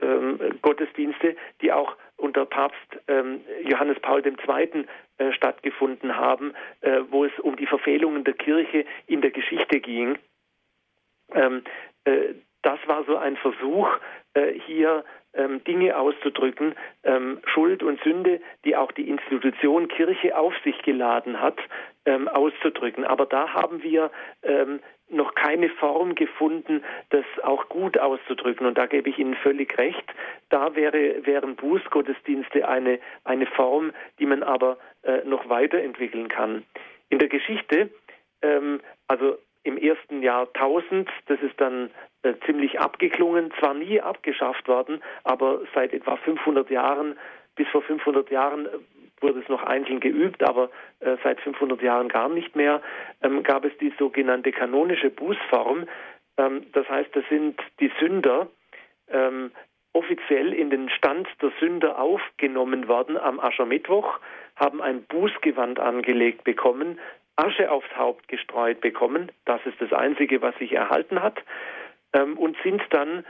ähm, 0.00 0.38
Gottesdienste, 0.62 1.36
die 1.60 1.72
auch 1.72 1.96
unter 2.20 2.44
Papst 2.46 2.98
ähm, 3.08 3.40
Johannes 3.64 3.98
Paul 4.00 4.22
II. 4.24 4.86
Äh, 5.20 5.34
stattgefunden 5.34 6.16
haben, 6.16 6.54
äh, 6.80 7.00
wo 7.10 7.26
es 7.26 7.38
um 7.40 7.54
die 7.56 7.66
Verfehlungen 7.66 8.24
der 8.24 8.32
Kirche 8.32 8.86
in 9.06 9.20
der 9.20 9.30
Geschichte 9.30 9.78
ging. 9.78 10.16
Ähm, 11.34 11.62
äh, 12.04 12.34
das 12.62 12.78
war 12.86 13.04
so 13.04 13.18
ein 13.18 13.36
Versuch, 13.36 13.86
äh, 14.32 14.54
hier 14.66 15.04
ähm, 15.34 15.62
Dinge 15.64 15.98
auszudrücken, 15.98 16.74
ähm, 17.04 17.40
Schuld 17.44 17.82
und 17.82 18.02
Sünde, 18.02 18.40
die 18.64 18.76
auch 18.76 18.92
die 18.92 19.10
Institution 19.10 19.88
Kirche 19.88 20.38
auf 20.38 20.54
sich 20.64 20.80
geladen 20.82 21.38
hat, 21.38 21.58
ähm, 22.06 22.26
auszudrücken. 22.26 23.04
Aber 23.04 23.26
da 23.26 23.52
haben 23.52 23.82
wir 23.82 24.10
ähm, 24.42 24.80
noch 25.10 25.34
keine 25.34 25.68
Form 25.68 26.14
gefunden, 26.14 26.82
das 27.10 27.24
auch 27.42 27.68
gut 27.68 27.98
auszudrücken. 27.98 28.66
Und 28.66 28.78
da 28.78 28.86
gebe 28.86 29.10
ich 29.10 29.18
Ihnen 29.18 29.34
völlig 29.34 29.76
recht. 29.78 30.04
Da 30.48 30.74
wäre, 30.74 31.26
wären 31.26 31.56
Bußgottesdienste 31.56 32.68
eine, 32.68 32.98
eine 33.24 33.46
Form, 33.46 33.92
die 34.18 34.26
man 34.26 34.42
aber 34.42 34.78
äh, 35.02 35.24
noch 35.24 35.48
weiterentwickeln 35.48 36.28
kann. 36.28 36.64
In 37.08 37.18
der 37.18 37.28
Geschichte, 37.28 37.90
ähm, 38.42 38.80
also 39.08 39.36
im 39.62 39.76
ersten 39.76 40.22
Jahrtausend, 40.22 41.10
das 41.26 41.40
ist 41.40 41.60
dann 41.60 41.90
äh, 42.22 42.34
ziemlich 42.46 42.80
abgeklungen, 42.80 43.52
zwar 43.58 43.74
nie 43.74 44.00
abgeschafft 44.00 44.68
worden, 44.68 45.02
aber 45.24 45.60
seit 45.74 45.92
etwa 45.92 46.16
500 46.16 46.70
Jahren, 46.70 47.18
bis 47.56 47.68
vor 47.68 47.82
500 47.82 48.30
Jahren 48.30 48.68
wurde 49.20 49.40
es 49.40 49.48
noch 49.48 49.62
einzeln 49.62 50.00
geübt, 50.00 50.42
aber 50.42 50.70
äh, 51.00 51.16
seit 51.22 51.40
500 51.40 51.82
Jahren 51.82 52.08
gar 52.08 52.28
nicht 52.28 52.56
mehr, 52.56 52.80
ähm, 53.22 53.42
gab 53.42 53.64
es 53.64 53.76
die 53.78 53.92
sogenannte 53.98 54.52
kanonische 54.52 55.10
Bußform. 55.10 55.86
Ähm, 56.36 56.66
das 56.72 56.88
heißt, 56.88 57.14
das 57.14 57.24
sind 57.28 57.60
die 57.80 57.90
Sünder 58.00 58.48
ähm, 59.10 59.50
offiziell 59.92 60.52
in 60.52 60.70
den 60.70 60.88
Stand 60.90 61.28
der 61.42 61.52
Sünder 61.58 61.98
aufgenommen 61.98 62.88
worden 62.88 63.16
am 63.16 63.40
Aschermittwoch, 63.40 64.20
haben 64.56 64.80
ein 64.80 65.02
Bußgewand 65.04 65.80
angelegt 65.80 66.44
bekommen, 66.44 66.98
Asche 67.36 67.70
aufs 67.70 67.96
Haupt 67.96 68.28
gestreut 68.28 68.80
bekommen, 68.80 69.32
das 69.46 69.60
ist 69.64 69.80
das 69.80 69.92
Einzige, 69.92 70.42
was 70.42 70.56
sich 70.58 70.72
erhalten 70.72 71.22
hat, 71.22 71.42
ähm, 72.12 72.36
und 72.38 72.56
sind 72.62 72.82
dann 72.90 73.24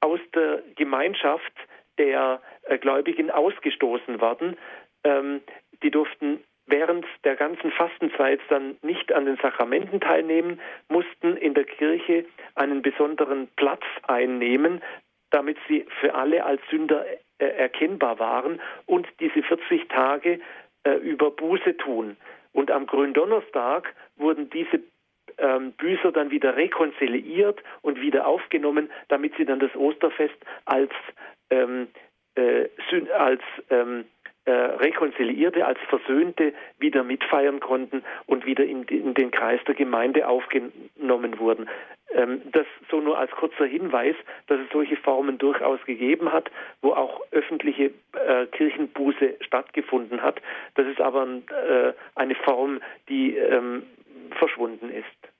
aus 0.00 0.20
der 0.34 0.62
Gemeinschaft 0.76 1.52
der 1.98 2.40
äh, 2.62 2.78
Gläubigen 2.78 3.30
ausgestoßen 3.30 4.20
worden. 4.20 4.56
Ähm, 5.04 5.40
die 5.82 5.90
durften 5.90 6.42
während 6.66 7.04
der 7.24 7.36
ganzen 7.36 7.70
Fastenzeit 7.72 8.40
dann 8.48 8.76
nicht 8.82 9.12
an 9.12 9.26
den 9.26 9.36
Sakramenten 9.36 10.00
teilnehmen, 10.00 10.60
mussten 10.88 11.36
in 11.36 11.54
der 11.54 11.64
Kirche 11.64 12.24
einen 12.54 12.82
besonderen 12.82 13.48
Platz 13.56 13.82
einnehmen, 14.06 14.80
damit 15.30 15.58
sie 15.68 15.86
für 16.00 16.14
alle 16.14 16.44
als 16.44 16.60
Sünder 16.70 17.04
äh, 17.38 17.46
erkennbar 17.46 18.18
waren 18.18 18.60
und 18.86 19.06
diese 19.20 19.42
40 19.42 19.88
Tage 19.88 20.40
äh, 20.84 20.92
über 20.92 21.30
Buße 21.30 21.76
tun. 21.76 22.16
Und 22.52 22.70
am 22.70 22.86
Gründonnerstag 22.86 23.94
wurden 24.16 24.50
diese 24.50 24.80
ähm, 25.38 25.72
Büßer 25.72 26.12
dann 26.12 26.30
wieder 26.30 26.56
rekonziliiert 26.56 27.62
und 27.82 28.00
wieder 28.00 28.26
aufgenommen, 28.26 28.90
damit 29.08 29.34
sie 29.36 29.44
dann 29.44 29.60
das 29.60 29.74
Osterfest 29.76 30.36
als, 30.64 30.90
ähm, 31.50 31.88
äh, 32.34 32.68
als 33.16 33.42
ähm, 33.70 34.04
äh, 34.44 34.50
Rekonziliierte, 34.50 35.66
als 35.66 35.78
Versöhnte 35.88 36.54
wieder 36.78 37.02
mitfeiern 37.04 37.60
konnten 37.60 38.02
und 38.26 38.46
wieder 38.46 38.64
in, 38.64 38.84
in 38.84 39.14
den 39.14 39.30
Kreis 39.30 39.60
der 39.66 39.74
Gemeinde 39.74 40.26
aufgenommen 40.26 41.38
wurden. 41.38 41.68
Ähm, 42.12 42.42
das 42.52 42.66
so 42.90 43.00
nur 43.00 43.18
als 43.18 43.30
kurzer 43.32 43.66
Hinweis, 43.66 44.16
dass 44.46 44.58
es 44.58 44.66
solche 44.72 44.96
Formen 44.96 45.38
durchaus 45.38 45.80
gegeben 45.84 46.32
hat, 46.32 46.50
wo 46.82 46.92
auch 46.92 47.20
öffentliche 47.30 47.92
äh, 48.12 48.46
Kirchenbuße 48.46 49.36
stattgefunden 49.40 50.22
hat. 50.22 50.40
Das 50.74 50.86
ist 50.86 51.00
aber 51.00 51.26
äh, 51.26 51.92
eine 52.14 52.34
Form, 52.34 52.80
die 53.08 53.36
ähm, 53.36 53.84
verschwunden 54.38 54.90
ist. 54.90 55.30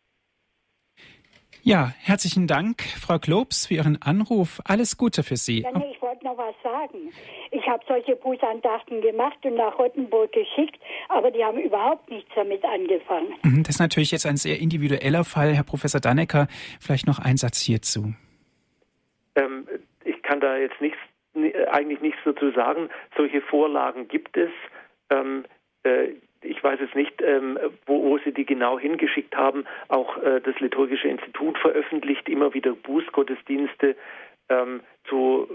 Ja, 1.63 1.93
herzlichen 1.99 2.47
Dank, 2.47 2.83
Frau 2.83 3.19
Klobs, 3.19 3.67
für 3.67 3.75
Ihren 3.75 4.01
Anruf. 4.01 4.61
Alles 4.65 4.97
Gute 4.97 5.23
für 5.23 5.37
Sie. 5.37 5.61
Ja, 5.61 5.77
nee, 5.77 5.91
ich 5.93 6.00
wollte 6.21 6.25
noch 6.25 6.39
was 6.39 6.55
sagen. 6.62 7.12
Ich 7.51 7.66
habe 7.66 7.83
solche 7.87 8.16
Bußandachten 8.16 9.01
gemacht 9.01 9.39
und 9.43 9.55
nach 9.55 9.79
Rottenburg 9.79 10.33
geschickt, 10.33 10.81
aber 11.09 11.31
die 11.31 11.45
haben 11.45 11.59
überhaupt 11.59 12.11
nichts 12.11 12.31
damit 12.35 12.64
angefangen. 12.64 13.35
Mhm, 13.43 13.62
das 13.62 13.77
ist 13.77 13.81
natürlich 13.81 14.11
jetzt 14.11 14.27
ein 14.27 14.37
sehr 14.37 14.61
individueller 14.61 15.25
Fall. 15.25 15.55
Herr 15.55 15.64
Professor 15.64 16.01
Dannecker, 16.01 16.47
vielleicht 16.81 17.07
noch 17.07 17.18
ein 17.18 17.37
Satz 17.37 17.61
hierzu. 17.61 18.14
Ähm, 19.37 19.66
ich 20.05 20.23
kann 20.23 20.41
da 20.41 20.57
jetzt 20.57 20.81
nichts, 20.81 20.99
eigentlich 21.71 22.01
nichts 22.01 22.21
dazu 22.25 22.51
sagen. 22.53 22.89
Solche 23.16 23.41
Vorlagen 23.41 24.09
gibt 24.09 24.37
es. 24.37 24.51
Ähm, 25.11 25.45
äh, 25.85 26.09
ich 26.43 26.62
weiß 26.64 26.81
es 26.81 26.95
nicht, 26.95 27.21
ähm, 27.21 27.59
wo, 27.85 28.03
wo, 28.03 28.18
Sie 28.18 28.33
die 28.33 28.47
genau 28.47 28.79
hingeschickt 28.79 29.37
haben. 29.37 29.64
Auch 29.89 30.16
äh, 30.23 30.41
das 30.41 30.59
Liturgische 30.59 31.09
Institut 31.09 31.59
veröffentlicht 31.59 32.29
immer 32.31 32.55
wieder 32.55 32.73
Bußgottesdienste. 32.73 33.95
Ähm, 34.51 34.81
so 35.09 35.49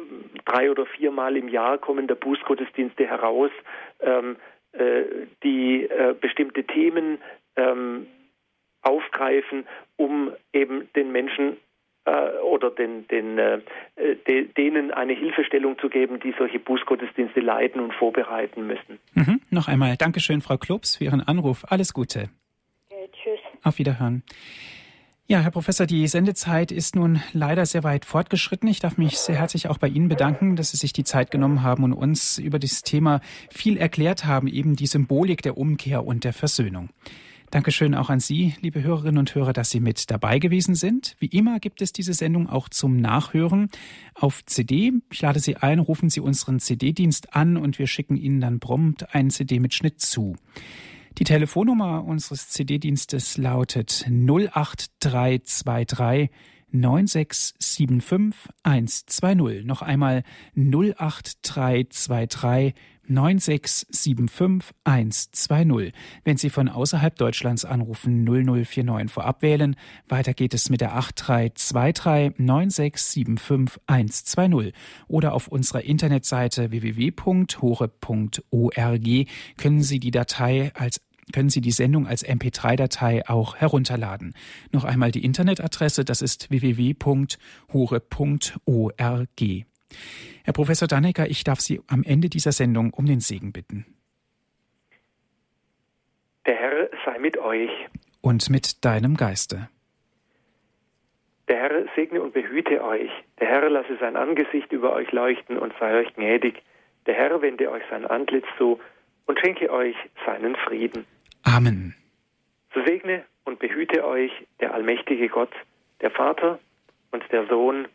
drei 0.45 0.71
oder 0.71 0.85
viermal 0.85 1.37
im 1.37 1.49
Jahr 1.49 1.77
kommen 1.77 2.07
der 2.07 2.15
Bußgottesdienste 2.15 3.05
heraus, 3.05 3.51
ähm, 3.99 4.37
äh, 4.71 5.03
die 5.43 5.83
äh, 5.83 6.15
bestimmte 6.19 6.63
Themen 6.63 7.19
ähm, 7.55 8.07
aufgreifen, 8.81 9.65
um 9.97 10.31
eben 10.53 10.89
den 10.95 11.11
Menschen 11.11 11.57
äh, 12.05 12.37
oder 12.39 12.71
den, 12.71 13.07
den, 13.07 13.37
äh, 13.37 13.59
de, 14.27 14.45
denen 14.53 14.91
eine 14.91 15.13
Hilfestellung 15.13 15.77
zu 15.79 15.89
geben, 15.89 16.19
die 16.19 16.33
solche 16.37 16.59
Bußgottesdienste 16.59 17.39
leiten 17.39 17.81
und 17.81 17.93
vorbereiten 17.93 18.67
müssen. 18.67 18.99
Mhm. 19.13 19.41
Noch 19.49 19.67
einmal 19.67 19.97
Dankeschön, 19.97 20.41
Frau 20.41 20.57
Klubs, 20.57 20.97
für 20.97 21.05
Ihren 21.05 21.21
Anruf. 21.21 21.65
Alles 21.69 21.93
Gute. 21.93 22.29
Tschüss. 22.89 23.39
Auf 23.63 23.79
Wiederhören. 23.79 24.23
Ja, 25.27 25.39
Herr 25.39 25.49
Professor, 25.49 25.87
die 25.87 26.07
Sendezeit 26.07 26.71
ist 26.71 26.95
nun 26.95 27.19
leider 27.33 27.65
sehr 27.65 27.83
weit 27.83 28.05
fortgeschritten. 28.05 28.69
Ich 28.69 28.79
darf 28.79 28.99
mich 28.99 29.17
sehr 29.17 29.35
herzlich 29.35 29.69
auch 29.69 29.79
bei 29.79 29.87
Ihnen 29.87 30.07
bedanken, 30.07 30.55
dass 30.55 30.69
Sie 30.69 30.77
sich 30.77 30.93
die 30.93 31.03
Zeit 31.03 31.31
genommen 31.31 31.63
haben 31.63 31.83
und 31.83 31.93
uns 31.93 32.37
über 32.37 32.59
dieses 32.59 32.83
Thema 32.83 33.21
viel 33.49 33.77
erklärt 33.77 34.25
haben, 34.25 34.47
eben 34.47 34.75
die 34.75 34.85
Symbolik 34.85 35.41
der 35.41 35.57
Umkehr 35.57 36.05
und 36.05 36.25
der 36.25 36.33
Versöhnung. 36.33 36.89
Dankeschön 37.49 37.95
auch 37.95 38.11
an 38.11 38.19
Sie, 38.19 38.53
liebe 38.61 38.83
Hörerinnen 38.83 39.17
und 39.17 39.33
Hörer, 39.33 39.51
dass 39.51 39.71
Sie 39.71 39.79
mit 39.79 40.11
dabei 40.11 40.37
gewesen 40.37 40.75
sind. 40.75 41.15
Wie 41.17 41.25
immer 41.25 41.59
gibt 41.59 41.81
es 41.81 41.91
diese 41.91 42.13
Sendung 42.13 42.47
auch 42.47 42.69
zum 42.69 42.97
Nachhören 42.97 43.69
auf 44.13 44.45
CD. 44.45 44.93
Ich 45.11 45.23
lade 45.23 45.39
Sie 45.39 45.57
ein, 45.57 45.79
rufen 45.79 46.11
Sie 46.11 46.19
unseren 46.19 46.59
CD-Dienst 46.59 47.33
an 47.35 47.57
und 47.57 47.79
wir 47.79 47.87
schicken 47.87 48.15
Ihnen 48.15 48.41
dann 48.41 48.59
prompt 48.59 49.15
einen 49.15 49.31
CD-Mitschnitt 49.31 49.99
zu. 50.01 50.35
Die 51.17 51.23
Telefonnummer 51.23 52.03
unseres 52.03 52.49
CD-Dienstes 52.49 53.37
lautet 53.37 54.05
08323 54.09 56.29
9675 56.71 58.51
120. 58.63 59.63
Noch 59.63 59.81
einmal 59.81 60.23
08323 60.57 62.73
9675 63.07 64.75
120. 64.83 65.93
Wenn 66.23 66.37
Sie 66.37 66.49
von 66.49 66.69
außerhalb 66.69 67.15
Deutschlands 67.15 67.65
anrufen, 67.65 68.23
0049 68.23 69.11
vorab 69.11 69.41
wählen. 69.41 69.75
Weiter 70.07 70.33
geht 70.33 70.53
es 70.53 70.69
mit 70.69 70.81
der 70.81 70.95
8323 70.95 72.39
9675 72.39 73.81
120. 73.87 74.73
Oder 75.07 75.33
auf 75.33 75.47
unserer 75.47 75.83
Internetseite 75.83 76.71
www.hore.org 76.71 77.97
können 79.57 79.81
Sie 79.81 79.99
die 79.99 80.11
Datei 80.11 80.71
als 80.73 81.01
können 81.31 81.49
Sie 81.49 81.61
die 81.61 81.71
Sendung 81.71 82.05
als 82.07 82.23
MP3-Datei 82.23 83.27
auch 83.27 83.55
herunterladen. 83.55 84.35
Noch 84.71 84.83
einmal 84.83 85.11
die 85.11 85.25
Internetadresse, 85.25 86.05
das 86.05 86.21
ist 86.21 86.51
www.hore.org. 86.51 87.35
Herr 90.43 90.53
Professor 90.53 90.87
Dannecker, 90.87 91.27
ich 91.27 91.43
darf 91.43 91.59
Sie 91.59 91.81
am 91.87 92.03
Ende 92.03 92.29
dieser 92.29 92.51
Sendung 92.51 92.93
um 92.93 93.05
den 93.05 93.19
Segen 93.19 93.51
bitten. 93.51 93.85
Der 96.45 96.55
Herr 96.55 96.89
sei 97.05 97.17
mit 97.19 97.37
euch. 97.37 97.71
Und 98.21 98.49
mit 98.49 98.85
deinem 98.85 99.17
Geiste. 99.17 99.69
Der 101.47 101.57
Herr 101.57 101.85
segne 101.95 102.21
und 102.21 102.33
behüte 102.33 102.83
euch. 102.83 103.11
Der 103.39 103.47
Herr 103.47 103.69
lasse 103.69 103.97
sein 103.99 104.15
Angesicht 104.15 104.71
über 104.71 104.93
euch 104.93 105.11
leuchten 105.11 105.57
und 105.57 105.73
sei 105.79 105.99
euch 105.99 106.13
gnädig. 106.15 106.61
Der 107.05 107.13
Herr 107.15 107.41
wende 107.41 107.69
euch 107.71 107.83
sein 107.89 108.05
Antlitz 108.05 108.45
zu 108.57 108.79
und 109.27 109.39
schenke 109.39 109.71
euch 109.71 109.95
seinen 110.25 110.55
Frieden. 110.55 111.05
Amen. 111.43 111.95
So 112.73 112.83
segne 112.83 113.23
und 113.45 113.59
behüte 113.59 114.05
euch 114.05 114.31
der 114.59 114.73
allmächtige 114.73 115.29
Gott, 115.29 115.53
der 116.01 116.11
Vater 116.11 116.59
und 117.11 117.23
der 117.31 117.47
Sohn 117.47 117.87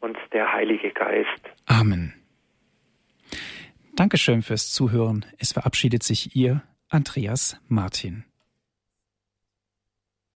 und 0.00 0.16
der 0.32 0.52
Heilige 0.52 0.90
Geist. 0.92 1.42
Amen. 1.66 2.14
Dankeschön 3.96 4.42
fürs 4.42 4.70
Zuhören. 4.70 5.24
Es 5.38 5.52
verabschiedet 5.52 6.02
sich 6.02 6.36
Ihr 6.36 6.62
Andreas 6.88 7.60
Martin. 7.66 8.24